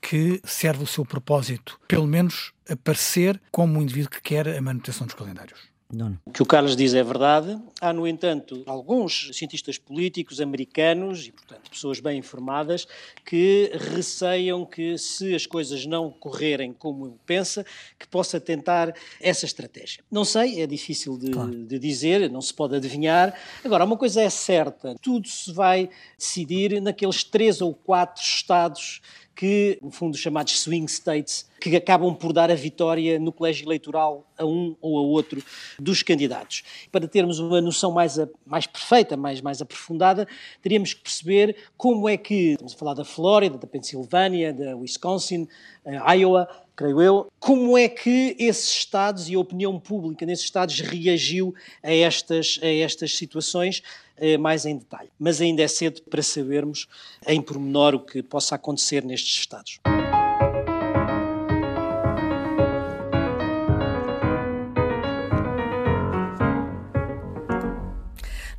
que 0.00 0.40
serve 0.44 0.82
o 0.82 0.86
seu 0.86 1.04
propósito, 1.04 1.80
pelo 1.86 2.06
menos 2.06 2.52
aparecer 2.68 3.40
como 3.52 3.78
um 3.78 3.82
indivíduo 3.82 4.10
que 4.10 4.20
quer 4.20 4.48
a 4.48 4.60
manutenção 4.60 5.06
dos 5.06 5.14
calendários. 5.14 5.71
Nuno. 5.92 6.18
O 6.24 6.30
que 6.30 6.42
o 6.42 6.46
Carlos 6.46 6.74
diz 6.74 6.94
é 6.94 7.02
verdade. 7.02 7.60
Há, 7.80 7.92
no 7.92 8.06
entanto, 8.08 8.62
alguns 8.66 9.30
cientistas 9.34 9.76
políticos 9.76 10.40
americanos 10.40 11.26
e, 11.26 11.32
portanto, 11.32 11.70
pessoas 11.70 12.00
bem 12.00 12.18
informadas 12.18 12.86
que 13.26 13.70
receiam 13.92 14.64
que, 14.64 14.96
se 14.96 15.34
as 15.34 15.46
coisas 15.46 15.84
não 15.84 16.10
correrem 16.10 16.72
como 16.72 17.18
pensa, 17.26 17.64
que 17.98 18.08
possa 18.08 18.40
tentar 18.40 18.94
essa 19.20 19.44
estratégia. 19.44 20.02
Não 20.10 20.24
sei, 20.24 20.62
é 20.62 20.66
difícil 20.66 21.18
de, 21.18 21.30
claro. 21.30 21.50
de 21.50 21.78
dizer, 21.78 22.30
não 22.30 22.40
se 22.40 22.54
pode 22.54 22.74
adivinhar. 22.74 23.34
Agora, 23.62 23.84
uma 23.84 23.96
coisa 23.96 24.22
é 24.22 24.30
certa: 24.30 24.96
tudo 25.02 25.28
se 25.28 25.52
vai 25.52 25.90
decidir 26.18 26.80
naqueles 26.80 27.22
três 27.22 27.60
ou 27.60 27.74
quatro 27.74 28.22
estados 28.22 29.02
que, 29.34 29.78
no 29.82 29.90
fundo, 29.90 30.16
chamados 30.16 30.60
swing 30.60 30.86
states, 30.86 31.48
que 31.60 31.74
acabam 31.76 32.14
por 32.14 32.32
dar 32.32 32.50
a 32.50 32.54
vitória 32.54 33.18
no 33.18 33.32
colégio 33.32 33.66
eleitoral 33.66 34.26
a 34.36 34.44
um 34.44 34.76
ou 34.80 34.98
a 34.98 35.02
outro 35.02 35.42
dos 35.78 36.02
candidatos. 36.02 36.62
Para 36.90 37.06
termos 37.06 37.38
uma 37.38 37.60
noção 37.60 37.92
mais, 37.92 38.18
a, 38.18 38.28
mais 38.44 38.66
perfeita, 38.66 39.16
mais, 39.16 39.40
mais 39.40 39.62
aprofundada, 39.62 40.26
teríamos 40.60 40.92
que 40.92 41.02
perceber 41.02 41.56
como 41.76 42.08
é 42.08 42.16
que, 42.16 42.52
estamos 42.52 42.74
a 42.74 42.76
falar 42.76 42.94
da 42.94 43.04
Flórida, 43.04 43.56
da 43.56 43.66
Pensilvânia, 43.66 44.52
da 44.52 44.76
Wisconsin, 44.76 45.48
uh, 45.84 46.12
Iowa, 46.12 46.48
creio 46.82 47.00
eu, 47.00 47.32
como 47.38 47.78
é 47.78 47.88
que 47.88 48.34
esses 48.40 48.68
Estados 48.68 49.28
e 49.28 49.36
a 49.36 49.38
opinião 49.38 49.78
pública 49.78 50.26
nesses 50.26 50.44
Estados 50.44 50.80
reagiu 50.80 51.54
a 51.80 51.92
estas, 51.94 52.58
a 52.60 52.66
estas 52.66 53.16
situações 53.16 53.84
eh, 54.16 54.36
mais 54.36 54.66
em 54.66 54.76
detalhe. 54.76 55.08
Mas 55.16 55.40
ainda 55.40 55.62
é 55.62 55.68
cedo 55.68 56.02
para 56.10 56.22
sabermos 56.24 56.88
em 57.24 57.40
pormenor 57.40 57.94
o 57.94 58.00
que 58.00 58.20
possa 58.20 58.56
acontecer 58.56 59.04
nestes 59.04 59.38
Estados. 59.38 59.78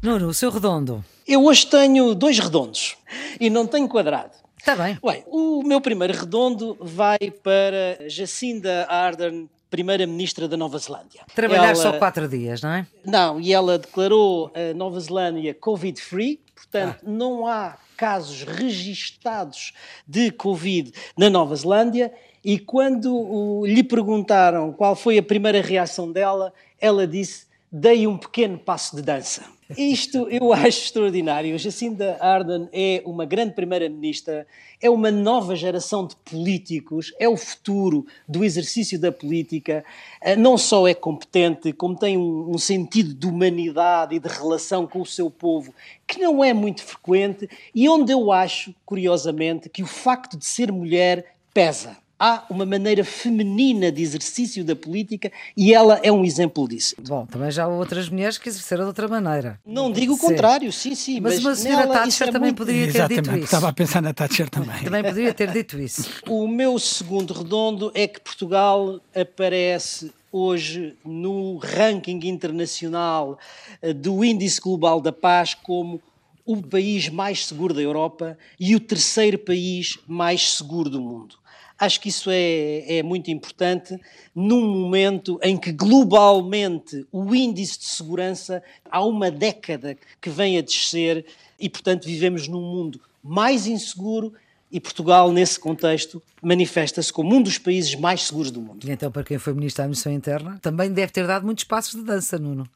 Nuno, 0.02 0.30
o 0.30 0.34
seu 0.34 0.50
redondo? 0.50 1.04
Eu 1.28 1.44
hoje 1.44 1.68
tenho 1.68 2.16
dois 2.16 2.40
redondos 2.40 2.96
e 3.38 3.50
não 3.50 3.68
tenho 3.68 3.88
quadrado. 3.90 4.43
Está 4.66 4.78
bem. 4.78 4.98
Bem, 5.04 5.26
o 5.28 5.62
meu 5.62 5.82
primeiro 5.82 6.18
redondo 6.18 6.78
vai 6.80 7.18
para 7.44 8.08
Jacinda 8.08 8.88
Ardern 8.90 9.50
primeira-ministra 9.70 10.48
da 10.48 10.56
Nova 10.56 10.78
Zelândia. 10.78 11.20
Trabalhar 11.36 11.72
ela... 11.72 11.76
só 11.76 11.92
quatro 11.98 12.30
dias, 12.30 12.62
não 12.62 12.70
é? 12.70 12.88
Não, 13.04 13.42
e 13.42 13.52
ela 13.52 13.78
declarou 13.78 14.54
a 14.56 14.74
Nova 14.74 14.98
Zelândia 15.02 15.54
Covid-free, 15.54 16.40
portanto, 16.56 17.00
ah. 17.06 17.10
não 17.10 17.46
há 17.46 17.78
casos 17.98 18.44
registados 18.44 19.74
de 20.08 20.32
Covid 20.32 20.94
na 21.18 21.30
Nova 21.30 21.58
Zelândia. 21.58 22.14
E 22.42 22.58
quando 22.58 23.66
lhe 23.66 23.84
perguntaram 23.84 24.72
qual 24.72 24.96
foi 24.96 25.18
a 25.18 25.24
primeira 25.24 25.62
reação 25.62 26.10
dela, 26.10 26.54
ela 26.80 27.06
disse: 27.06 27.48
Dei 27.70 28.08
um 28.08 28.18
pequeno 28.18 28.58
passo 28.58 28.96
de 28.96 29.02
dança. 29.02 29.44
Isto 29.78 30.28
eu 30.30 30.52
acho 30.54 30.68
extraordinário. 30.86 31.58
Jacinda 31.58 32.18
Ardern 32.20 32.68
é 32.72 33.02
uma 33.06 33.26
grande 33.26 33.54
primeira-ministra, 33.54 34.46
é 34.82 34.90
uma 34.90 35.12
nova 35.12 35.56
geração 35.56 36.06
de 36.06 36.16
políticos, 36.18 37.14
é 37.20 37.28
o 37.28 37.38
futuro 37.38 38.06
do 38.28 38.44
exercício 38.44 39.00
da 39.00 39.12
política. 39.12 39.84
Eh, 40.22 40.36
não 40.36 40.58
só 40.58 40.88
é 40.88 40.94
competente, 40.94 41.72
como 41.74 41.98
tem 41.98 42.18
um, 42.18 42.58
sentido 42.58 43.14
de 43.14 43.28
humanidade 43.28 44.16
e 44.16 44.20
de 44.20 44.28
relação 44.28 44.88
com 44.88 45.02
o 45.02 45.06
seu 45.06 45.30
povo 45.30 45.74
que 46.08 46.20
não 46.20 46.44
é 46.44 46.54
muito 46.54 46.84
frequente 46.84 47.50
e 47.74 47.90
onde 47.90 48.12
eu 48.12 48.32
acho, 48.32 48.74
curiosamente, 48.86 49.70
que 49.70 49.84
o 49.84 49.88
facto 49.88 50.38
de 50.38 50.46
ser 50.46 50.72
mulher 50.72 51.36
pesa 51.54 52.03
há 52.24 52.46
uma 52.50 52.66
maneira 52.66 53.04
feminina 53.04 53.92
de 53.92 54.02
exercício 54.02 54.64
da 54.64 54.74
política 54.74 55.30
e 55.58 55.74
ela 55.74 56.00
é 56.02 56.10
um 56.10 56.24
exemplo 56.24 56.66
disso. 56.70 56.96
Bom, 57.06 57.26
também 57.26 57.52
já 57.52 57.66
há 57.66 57.68
outras 57.68 58.08
mulheres 58.08 58.38
que 58.38 58.48
exerceram 58.48 58.86
de 58.86 58.88
outra 58.88 59.10
maneira. 59.10 59.60
Não 59.66 59.92
digo 59.92 60.14
o 60.14 60.18
contrário, 60.18 60.72
sim, 60.72 60.96
sim. 60.96 61.20
Mas, 61.20 61.36
mas 61.36 61.44
uma 61.44 61.56
senhora 61.56 61.88
Thatcher 61.88 62.30
é 62.30 62.32
também 62.32 62.48
muito... 62.52 62.60
poderia 62.60 62.86
ter 62.86 62.98
Exatamente, 62.98 63.24
dito 63.24 63.36
isso. 63.36 63.46
Estava 63.46 63.68
a 63.68 63.74
pensar 63.74 64.02
na 64.02 64.14
Thatcher 64.14 64.50
também. 64.50 64.84
Também 64.84 65.04
poderia 65.04 65.34
ter 65.34 65.52
dito 65.52 65.78
isso. 65.78 66.10
O 66.30 66.48
meu 66.48 66.80
segundo 66.80 67.34
redondo 67.34 67.92
é 67.94 68.08
que 68.08 68.22
Portugal 68.22 69.02
aparece 69.14 70.12
hoje 70.32 70.96
no 71.04 71.58
ranking 71.58 72.20
internacional 72.24 73.38
eh, 73.82 73.92
do 73.92 74.24
Índice 74.24 74.62
Global 74.62 75.02
da 75.02 75.12
Paz 75.12 75.54
como 75.54 76.02
o 76.46 76.62
país 76.62 77.10
mais 77.10 77.46
seguro 77.46 77.74
da 77.74 77.82
Europa 77.82 78.38
e 78.60 78.76
o 78.76 78.80
terceiro 78.80 79.38
país 79.38 80.00
mais 80.08 80.56
seguro 80.56 80.90
do 80.90 81.02
mundo. 81.02 81.43
Acho 81.78 82.00
que 82.00 82.10
isso 82.10 82.30
é, 82.32 82.98
é 82.98 83.04
muito 83.04 83.30
importante 83.32 84.00
num 84.34 84.68
momento 84.68 85.40
em 85.42 85.58
que 85.58 85.72
globalmente 85.72 87.06
o 87.12 87.34
índice 87.36 87.80
de 87.80 87.86
segurança 87.86 88.64
há 88.90 89.04
uma 89.04 89.30
década 89.30 89.98
que 90.22 90.30
vem 90.30 90.58
a 90.58 90.62
descer 90.62 91.26
e, 91.60 91.70
portanto, 91.70 92.06
vivemos 92.06 92.48
num 92.48 92.62
mundo 92.62 93.02
mais 93.24 93.68
inseguro 93.68 94.34
e 94.74 94.80
Portugal, 94.80 95.32
nesse 95.32 95.60
contexto, 95.60 96.20
manifesta-se 96.42 97.14
como 97.14 97.36
um 97.36 97.44
dos 97.44 97.60
países 97.60 97.94
mais 97.94 98.24
seguros 98.24 98.50
do 98.50 98.60
mundo. 98.60 98.84
E 98.88 98.92
então, 98.92 99.12
para 99.12 99.24
quem 99.24 99.38
foi 99.38 99.54
ministro 99.54 99.78
da 99.78 99.84
Administração 99.84 100.12
Interna, 100.12 100.58
também 100.64 100.92
deve 100.92 101.12
ter 101.12 101.28
dado 101.28 101.46
muitos 101.46 101.64
passos 101.64 101.94
de 101.94 102.02
dança, 102.02 102.40
Nuno. 102.40 102.68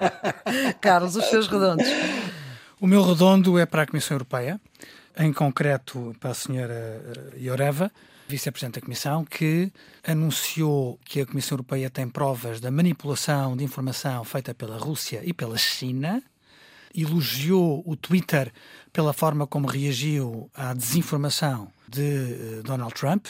Carlos, 0.78 1.16
os 1.16 1.24
seus 1.24 1.48
redondos. 1.48 1.86
O 2.78 2.86
meu 2.86 3.02
redondo 3.02 3.58
é 3.58 3.64
para 3.64 3.82
a 3.82 3.86
Comissão 3.86 4.14
Europeia, 4.16 4.60
em 5.18 5.32
concreto 5.32 6.14
para 6.20 6.32
a 6.32 6.34
senhora 6.34 7.02
Ioreva, 7.40 7.90
vice-presidente 8.32 8.76
da 8.76 8.80
Comissão, 8.80 9.24
que 9.26 9.70
anunciou 10.02 10.98
que 11.04 11.20
a 11.20 11.26
Comissão 11.26 11.56
Europeia 11.56 11.90
tem 11.90 12.08
provas 12.08 12.60
da 12.60 12.70
manipulação 12.70 13.54
de 13.54 13.62
informação 13.62 14.24
feita 14.24 14.54
pela 14.54 14.78
Rússia 14.78 15.20
e 15.22 15.34
pela 15.34 15.58
China, 15.58 16.22
elogiou 16.94 17.82
o 17.86 17.94
Twitter 17.94 18.50
pela 18.90 19.12
forma 19.12 19.46
como 19.46 19.66
reagiu 19.66 20.50
à 20.54 20.72
desinformação 20.72 21.68
de 21.86 22.00
eh, 22.00 22.62
Donald 22.64 22.94
Trump, 22.94 23.26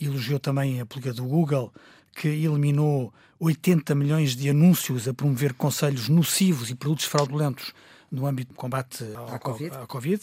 elogiou 0.00 0.38
também 0.38 0.80
a 0.80 0.86
política 0.86 1.12
do 1.12 1.24
Google, 1.24 1.72
que 2.14 2.28
eliminou 2.28 3.12
80 3.38 3.94
milhões 3.94 4.34
de 4.34 4.48
anúncios 4.48 5.06
a 5.06 5.12
promover 5.12 5.52
conselhos 5.52 6.08
nocivos 6.08 6.70
e 6.70 6.74
produtos 6.74 7.04
fraudulentos 7.04 7.74
no 8.10 8.26
âmbito 8.26 8.54
do 8.54 8.56
combate 8.56 9.04
À 9.30 9.38
Covid. 9.38 9.76
ao 9.76 9.86
Covid. 9.86 10.22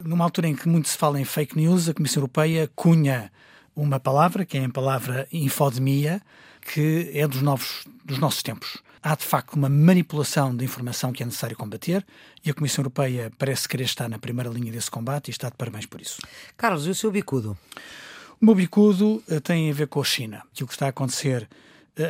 Numa 0.00 0.24
altura 0.24 0.48
em 0.48 0.56
que 0.56 0.68
muito 0.68 0.88
se 0.88 0.98
fala 0.98 1.20
em 1.20 1.24
fake 1.24 1.56
news, 1.56 1.88
a 1.88 1.94
Comissão 1.94 2.20
Europeia 2.22 2.68
cunha 2.74 3.30
uma 3.74 4.00
palavra, 4.00 4.44
que 4.44 4.58
é 4.58 4.64
a 4.64 4.68
palavra 4.68 5.26
infodemia, 5.32 6.20
que 6.60 7.10
é 7.14 7.26
dos, 7.26 7.42
novos, 7.42 7.84
dos 8.04 8.18
nossos 8.18 8.42
tempos. 8.42 8.78
Há, 9.02 9.14
de 9.14 9.24
facto, 9.24 9.54
uma 9.54 9.68
manipulação 9.68 10.54
de 10.54 10.64
informação 10.64 11.10
que 11.10 11.22
é 11.22 11.26
necessário 11.26 11.56
combater 11.56 12.04
e 12.44 12.50
a 12.50 12.54
Comissão 12.54 12.82
Europeia 12.82 13.32
parece 13.38 13.66
querer 13.66 13.84
estar 13.84 14.08
na 14.08 14.18
primeira 14.18 14.50
linha 14.50 14.70
desse 14.70 14.90
combate 14.90 15.28
e 15.28 15.30
está 15.30 15.48
de 15.48 15.56
parabéns 15.56 15.86
por 15.86 16.00
isso. 16.02 16.18
Carlos, 16.56 16.86
e 16.86 16.90
o 16.90 16.94
seu 16.94 17.10
bicudo? 17.10 17.56
O 18.40 18.44
meu 18.44 18.54
bicudo 18.54 19.22
eh, 19.28 19.40
tem 19.40 19.70
a 19.70 19.74
ver 19.74 19.88
com 19.88 20.00
a 20.00 20.04
China. 20.04 20.42
Aquilo 20.52 20.68
que 20.68 20.74
está 20.74 20.86
a 20.86 20.90
acontecer 20.90 21.48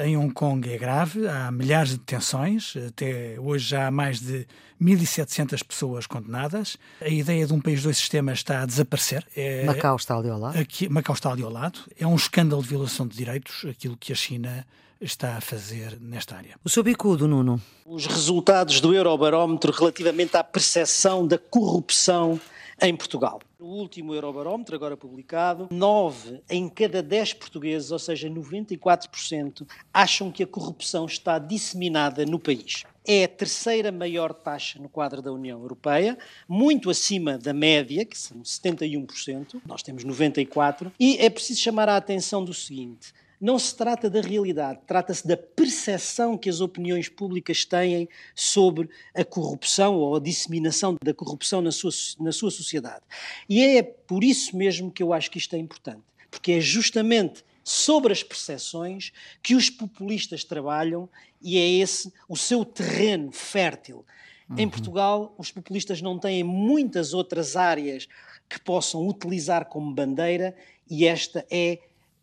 em 0.05 0.17
Hong 0.17 0.33
Kong 0.33 0.69
é 0.73 0.79
grave, 0.79 1.27
há 1.27 1.51
milhares 1.51 1.91
de 1.91 1.99
detenções, 1.99 2.75
até 2.89 3.37
hoje 3.39 3.69
já 3.69 3.87
há 3.87 3.91
mais 3.91 4.21
de 4.21 4.47
1.700 4.81 5.65
pessoas 5.65 6.07
condenadas. 6.07 6.77
A 7.01 7.09
ideia 7.09 7.47
de 7.47 7.53
um 7.53 7.61
país, 7.61 7.83
dois 7.83 7.99
sistemas 7.99 8.39
está 8.39 8.63
a 8.63 8.67
desaparecer. 8.67 9.27
É, 9.37 9.65
Macau 9.65 9.97
está 9.97 10.17
ali 10.17 10.31
ao 10.31 10.39
lado. 10.39 10.59
Aqui, 10.59 10.89
Macau 10.89 11.15
está 11.15 11.33
ali 11.33 11.43
ao 11.43 11.51
lado. 11.51 11.81
É 11.99 12.07
um 12.07 12.17
escândalo 12.17 12.63
de 12.63 12.69
violação 12.69 13.07
de 13.07 13.17
direitos, 13.17 13.65
aquilo 13.69 13.97
que 13.97 14.13
a 14.13 14.17
China 14.17 14.67
está 15.01 15.37
a 15.37 15.41
fazer 15.41 15.99
nesta 16.01 16.37
área. 16.37 16.57
O 16.63 16.69
seu 16.69 16.83
bicudo, 16.83 17.27
Nuno? 17.27 17.61
Os 17.87 18.07
resultados 18.07 18.81
do 18.81 18.95
Eurobarómetro 18.95 19.73
relativamente 19.73 20.37
à 20.37 20.45
percepção 20.45 21.27
da 21.27 21.39
corrupção 21.39 22.41
em 22.83 22.97
Portugal. 22.97 23.41
No 23.59 23.67
último 23.67 24.15
Eurobarómetro, 24.15 24.75
agora 24.75 24.97
publicado, 24.97 25.69
9 25.71 26.41
em 26.49 26.69
cada 26.69 27.03
10 27.03 27.35
portugueses, 27.35 27.91
ou 27.91 27.99
seja, 27.99 28.29
94%, 28.29 29.67
acham 29.93 30.31
que 30.31 30.43
a 30.43 30.47
corrupção 30.47 31.07
está 31.07 31.39
disseminada 31.39 32.25
no 32.25 32.39
país. 32.39 32.85
É 33.07 33.25
a 33.25 33.29
terceira 33.29 33.91
maior 33.91 34.33
taxa 34.33 34.79
no 34.79 34.89
quadro 34.89 35.21
da 35.21 35.33
União 35.33 35.61
Europeia, 35.61 36.19
muito 36.49 36.91
acima 36.91 37.39
da 37.39 37.53
média, 37.53 38.05
que 38.05 38.17
são 38.17 38.43
71%, 38.43 39.61
nós 39.67 39.83
temos 39.83 40.05
94%, 40.05 40.93
e 40.99 41.17
é 41.19 41.29
preciso 41.29 41.61
chamar 41.61 41.89
a 41.89 41.97
atenção 41.97 42.45
do 42.45 42.55
seguinte: 42.55 43.13
não 43.41 43.59
se 43.59 43.75
trata 43.75 44.11
da 44.11 44.21
realidade, 44.21 44.81
trata-se 44.87 45.27
da 45.27 45.37
percepção 45.37 46.37
que 46.37 46.51
as 46.51 46.61
opiniões 46.61 47.09
públicas 47.09 47.65
têm 47.65 48.09
sobre 48.35 48.91
a 49.15 49.25
corrupção 49.25 49.97
ou 49.97 50.17
a 50.17 50.21
disseminação 50.21 50.97
da 51.03 51.15
corrupção 51.15 51.63
na 51.63 51.73
sua, 51.73 51.91
na 52.21 52.33
sua 52.33 52.51
sociedade. 52.51 53.03
E 53.49 53.65
é 53.65 53.83
por 53.83 54.23
isso 54.23 54.55
mesmo 54.55 54.91
que 54.91 55.03
eu 55.03 55.13
acho 55.13 55.31
que 55.31 55.39
isto 55.39 55.57
é 55.57 55.59
importante, 55.59 56.03
porque 56.31 56.53
é 56.53 56.61
justamente 56.61 57.43
sobre 57.65 58.13
as 58.13 58.23
percepções 58.23 59.13
que 59.43 59.55
os 59.55 59.71
populistas 59.71 60.45
trabalham 60.45 61.09
e 61.41 61.57
é 61.57 61.67
esse 61.67 62.13
o 62.29 62.37
seu 62.37 62.65
terreno 62.65 63.33
fértil. 63.33 64.05
Uhum. 64.51 64.59
Em 64.59 64.69
Portugal, 64.69 65.35
os 65.39 65.51
populistas 65.51 66.03
não 66.03 66.19
têm 66.19 66.43
muitas 66.43 67.15
outras 67.15 67.57
áreas 67.57 68.07
que 68.49 68.61
possam 68.61 69.07
utilizar 69.07 69.67
como 69.67 69.95
bandeira 69.95 70.55
e 70.91 71.07
esta 71.07 71.47
é 71.51 71.79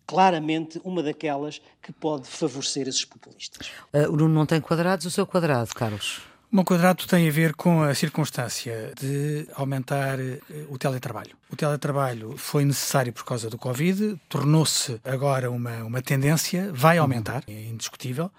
claramente 0.07 0.81
uma 0.83 1.03
daquelas 1.03 1.61
que 1.81 1.91
pode 1.91 2.27
favorecer 2.27 2.87
esses 2.87 3.05
populistas. 3.05 3.69
Uh, 3.93 4.09
o 4.09 4.15
Nuno 4.15 4.33
não 4.33 4.45
tem 4.45 4.61
quadrados, 4.61 5.05
o 5.05 5.11
seu 5.11 5.27
quadrado, 5.27 5.75
Carlos? 5.75 6.21
O 6.49 6.55
meu 6.55 6.63
quadrado 6.63 7.05
tem 7.05 7.27
a 7.27 7.31
ver 7.31 7.53
com 7.53 7.83
a 7.83 7.93
circunstância 7.93 8.93
de 8.97 9.45
aumentar 9.53 10.17
eh, 10.17 10.39
o 10.69 10.77
teletrabalho. 10.77 11.35
O 11.51 11.57
teletrabalho 11.57 12.37
foi 12.37 12.63
necessário 12.63 13.11
por 13.11 13.25
causa 13.25 13.49
do 13.49 13.57
Covid, 13.57 14.17
tornou-se 14.29 14.97
agora 15.03 15.51
uma, 15.51 15.83
uma 15.83 16.01
tendência, 16.01 16.71
vai 16.73 16.99
aumentar, 16.99 17.43
é 17.49 17.65
indiscutível, 17.65 18.31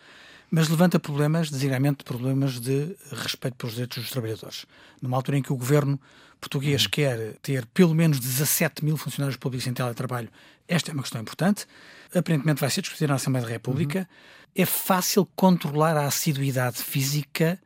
mas 0.51 0.68
levanta 0.68 0.99
problemas, 0.99 1.51
designadamente 1.51 2.05
problemas 2.05 2.59
de 2.59 2.96
respeito 3.12 3.57
pelos 3.57 3.74
direitos 3.74 3.99
dos 3.99 4.11
trabalhadores. 4.11 4.66
Numa 5.01 5.16
altura 5.16 5.38
em 5.38 5.42
que 5.42 5.53
o 5.53 5.57
governo 5.57 6.01
português 6.40 6.84
uhum. 6.84 6.90
quer 6.90 7.34
ter 7.42 7.66
pelo 7.66 7.94
menos 7.94 8.18
17 8.18 8.84
mil 8.84 8.96
funcionários 8.96 9.36
públicos 9.36 9.66
em 9.66 9.72
teletrabalho, 9.72 10.28
esta 10.66 10.90
é 10.90 10.94
uma 10.94 11.03
questão 11.03 11.20
importante. 11.20 11.66
Aparentemente 12.14 12.61
vai 12.61 12.70
ser 12.70 12.80
discutida 12.80 13.09
na 13.09 13.16
Assembleia 13.16 13.46
da 13.46 13.53
República. 13.53 14.01
Uhum. 14.01 14.62
É 14.62 14.64
fácil 14.64 15.26
controlar 15.36 15.96
a 15.96 16.07
assiduidade 16.07 16.78
física 16.78 17.61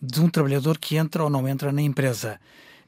de 0.00 0.20
um 0.20 0.28
trabalhador 0.28 0.78
que 0.78 0.96
entra 0.96 1.22
ou 1.22 1.30
não 1.30 1.46
entra 1.48 1.72
na 1.72 1.82
empresa. 1.82 2.40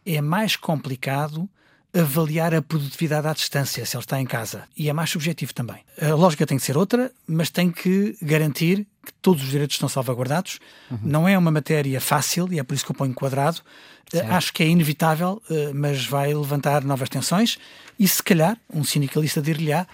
É 0.04 0.20
mais 0.20 0.56
complicado 0.56 1.48
avaliar 1.94 2.54
a 2.54 2.60
produtividade 2.60 3.26
à 3.26 3.32
distância, 3.32 3.84
se 3.86 3.96
ele 3.96 4.02
está 4.02 4.20
em 4.20 4.26
casa. 4.26 4.64
E 4.76 4.88
é 4.88 4.92
mais 4.92 5.10
subjetivo 5.10 5.54
também. 5.54 5.78
A 6.00 6.14
lógica 6.14 6.46
tem 6.46 6.58
que 6.58 6.64
ser 6.64 6.76
outra, 6.76 7.10
mas 7.26 7.50
tem 7.50 7.70
que 7.70 8.16
garantir 8.20 8.86
que 9.04 9.12
todos 9.22 9.42
os 9.42 9.50
direitos 9.50 9.74
estão 9.74 9.88
salvaguardados. 9.88 10.58
Uhum. 10.90 10.98
Não 11.02 11.28
é 11.28 11.36
uma 11.36 11.50
matéria 11.50 12.00
fácil, 12.00 12.52
e 12.52 12.58
é 12.58 12.62
por 12.62 12.74
isso 12.74 12.84
que 12.84 12.90
eu 12.90 12.96
ponho 12.96 13.14
quadrado. 13.14 13.60
Certo. 14.10 14.30
Acho 14.30 14.52
que 14.52 14.62
é 14.62 14.66
inevitável, 14.66 15.42
eh, 15.50 15.70
mas 15.74 16.04
vai 16.06 16.32
levantar 16.32 16.82
novas 16.82 17.08
tensões 17.08 17.58
e, 17.98 18.08
se 18.08 18.22
calhar, 18.22 18.56
um 18.72 18.82
sindicalista 18.82 19.40
dir-lhe-á 19.40 19.86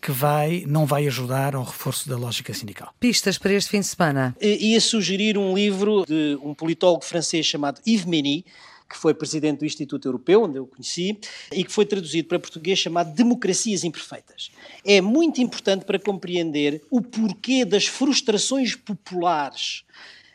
que 0.00 0.10
vai, 0.10 0.64
não 0.66 0.86
vai 0.86 1.06
ajudar 1.06 1.54
ao 1.54 1.62
reforço 1.62 2.08
da 2.08 2.16
lógica 2.16 2.54
sindical. 2.54 2.92
Pistas 2.98 3.36
para 3.36 3.52
este 3.52 3.70
fim 3.70 3.80
de 3.80 3.86
semana? 3.86 4.34
Ia 4.40 4.80
sugerir 4.80 5.36
um 5.36 5.54
livro 5.54 6.04
de 6.06 6.38
um 6.42 6.54
politólogo 6.54 7.04
francês 7.04 7.44
chamado 7.44 7.80
Yves 7.86 8.06
Meny, 8.06 8.44
que 8.90 8.96
foi 8.96 9.14
presidente 9.14 9.60
do 9.60 9.64
Instituto 9.64 10.08
Europeu, 10.08 10.42
onde 10.42 10.58
eu 10.58 10.66
conheci, 10.66 11.16
e 11.52 11.62
que 11.62 11.70
foi 11.70 11.86
traduzido 11.86 12.26
para 12.26 12.40
português 12.40 12.76
chamado 12.76 13.14
Democracias 13.14 13.84
Imperfeitas. 13.84 14.50
É 14.84 15.00
muito 15.00 15.40
importante 15.40 15.84
para 15.84 15.96
compreender 15.96 16.82
o 16.90 17.00
porquê 17.00 17.64
das 17.64 17.86
frustrações 17.86 18.74
populares 18.74 19.84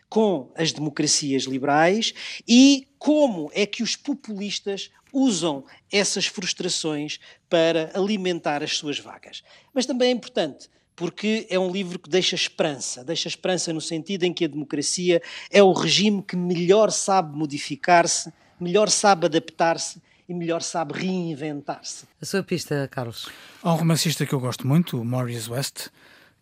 com 0.07 0.49
as 0.55 0.71
democracias 0.71 1.43
liberais 1.43 2.13
e 2.47 2.87
como 2.97 3.51
é 3.53 3.65
que 3.65 3.83
os 3.83 3.97
populistas 3.97 4.89
usam 5.11 5.65
essas 5.91 6.25
frustrações 6.25 7.19
para 7.49 7.91
alimentar 7.93 8.63
as 8.63 8.77
suas 8.77 8.97
vagas. 8.99 9.43
Mas 9.73 9.85
também 9.85 10.09
é 10.09 10.11
importante 10.11 10.69
porque 10.95 11.45
é 11.49 11.59
um 11.59 11.71
livro 11.71 11.99
que 11.99 12.09
deixa 12.09 12.35
esperança, 12.35 13.03
deixa 13.03 13.27
esperança 13.27 13.73
no 13.73 13.81
sentido 13.81 14.23
em 14.23 14.33
que 14.33 14.45
a 14.45 14.47
democracia 14.47 15.21
é 15.51 15.61
o 15.61 15.73
regime 15.73 16.23
que 16.23 16.37
melhor 16.37 16.89
sabe 16.89 17.37
modificar-se 17.37 18.31
melhor 18.59 18.89
sabe 18.89 19.25
adaptar-se 19.25 20.01
e 20.27 20.33
melhor 20.33 20.61
sabe 20.61 20.93
reinventar-se. 20.93 22.05
A 22.21 22.25
sua 22.25 22.43
pista, 22.43 22.87
Carlos? 22.91 23.29
Há 23.61 23.73
um 23.73 23.77
romancista 23.77 24.25
que 24.25 24.33
eu 24.33 24.39
gosto 24.39 24.67
muito, 24.67 24.99
o 24.99 25.05
Maurice 25.05 25.49
West, 25.49 25.87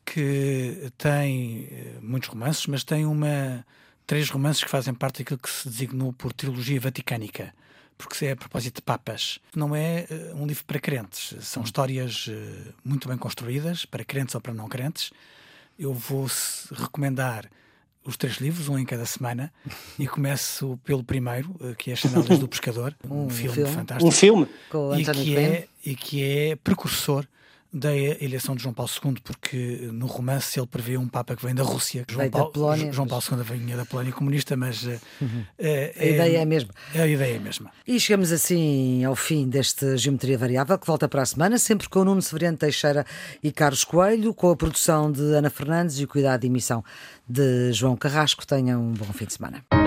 que 0.06 0.92
tem 0.98 1.68
eh, 1.72 2.00
muitos 2.02 2.30
romances, 2.30 2.66
mas 2.68 2.84
tem 2.84 3.06
uma 3.06 3.66
três 4.06 4.30
romances 4.30 4.64
que 4.64 4.70
fazem 4.70 4.94
parte 4.94 5.20
daquilo 5.20 5.40
que 5.40 5.50
se 5.50 5.68
designou 5.68 6.14
por 6.14 6.34
trilogia 6.34 6.80
vaticânica, 6.80 7.54
porque 7.98 8.26
é 8.26 8.32
a 8.32 8.36
propósito 8.36 8.76
de 8.76 8.82
papas. 8.82 9.40
Não 9.56 9.76
é 9.76 10.06
uh, 10.10 10.36
um 10.36 10.46
livro 10.46 10.64
para 10.66 10.80
crentes, 10.80 11.36
são 11.46 11.64
histórias 11.64 12.28
uh, 12.28 12.74
muito 12.84 13.08
bem 13.08 13.18
construídas, 13.18 13.86
para 13.86 14.04
crentes 14.04 14.36
ou 14.36 14.42
para 14.42 14.54
não 14.54 14.68
crentes. 14.68 15.12
Eu 15.80 15.94
vou 15.94 16.28
recomendar 16.72 17.50
os 18.06 18.18
três 18.18 18.38
livros, 18.38 18.68
um 18.70 18.78
em 18.78 18.86
cada 18.86 19.06
semana, 19.06 19.52
e 19.98 20.08
começo 20.08 20.80
pelo 20.84 21.04
primeiro, 21.04 21.56
eh, 21.62 21.74
que 21.78 21.90
é 21.90 21.94
As 21.94 22.00
Chanelas 22.00 22.40
do 22.40 22.48
Pescador, 22.48 22.96
um, 23.10 23.26
um 23.26 23.30
filme, 23.30 23.56
filme, 23.56 23.72
fantástico. 23.72 24.08
Um 24.08 24.12
filme? 24.12 24.48
E 24.98 25.06
que, 25.06 25.38
é, 25.38 25.68
e 25.86 25.96
que 25.96 26.24
é 26.24 26.56
precursor 26.58 27.26
da 27.74 27.96
eleição 27.96 28.56
de 28.56 28.62
João 28.62 28.74
Paulo 28.74 28.92
II, 29.04 29.16
porque 29.24 29.90
no 29.92 30.06
romance 30.06 30.60
ele 30.60 30.68
prevê 30.68 30.96
um 30.96 31.08
Papa 31.08 31.36
que 31.36 31.44
vem 31.44 31.56
da 31.56 31.64
Rússia. 31.64 32.06
João, 32.08 32.30
Paulo, 32.30 32.52
Polónia, 32.52 32.94
João 32.94 33.08
Paulo 33.08 33.24
II 33.32 33.58
vinha 33.58 33.76
da 33.76 33.84
Polónia 33.86 34.14
comunista, 34.14 34.56
mas 34.56 34.86
eh, 34.86 35.00
uhum. 35.20 35.44
é, 35.58 35.94
a 35.98 36.06
ideia 36.06 36.38
é 36.38 36.42
a 36.42 36.46
mesma. 36.46 36.70
É 36.94 37.02
a 37.02 37.08
ideia 37.08 37.34
é 37.34 37.38
a 37.38 37.42
mesma. 37.42 37.72
E 37.88 38.00
chegamos 38.00 38.32
assim 38.32 39.04
ao 39.04 39.16
fim 39.16 39.50
deste 39.50 39.98
Geometria 39.98 40.38
Variável, 40.38 40.78
que 40.78 40.86
volta 40.86 41.10
para 41.10 41.24
a 41.24 41.26
semana, 41.26 41.58
sempre 41.58 41.90
com 41.90 42.02
o 42.02 42.06
Nuno 42.06 42.22
Severiano 42.22 42.58
Teixeira 42.58 43.06
e 43.42 43.52
Carlos 43.52 43.84
Coelho, 43.84 44.36
com 44.36 44.52
a 44.52 44.56
produção 44.56 45.12
de 45.12 45.22
Ana 45.22 45.50
Fernandes 45.50 45.98
e 46.00 46.04
o 46.04 46.08
cuidado 46.08 46.42
de 46.42 46.48
emissão 46.48 46.84
de 47.28 47.74
João 47.74 47.96
Carrasco. 47.96 48.46
Tenham 48.46 48.82
um 48.82 48.94
bom 48.94 49.12
fim 49.14 49.26
de 49.26 49.34
semana. 49.34 49.83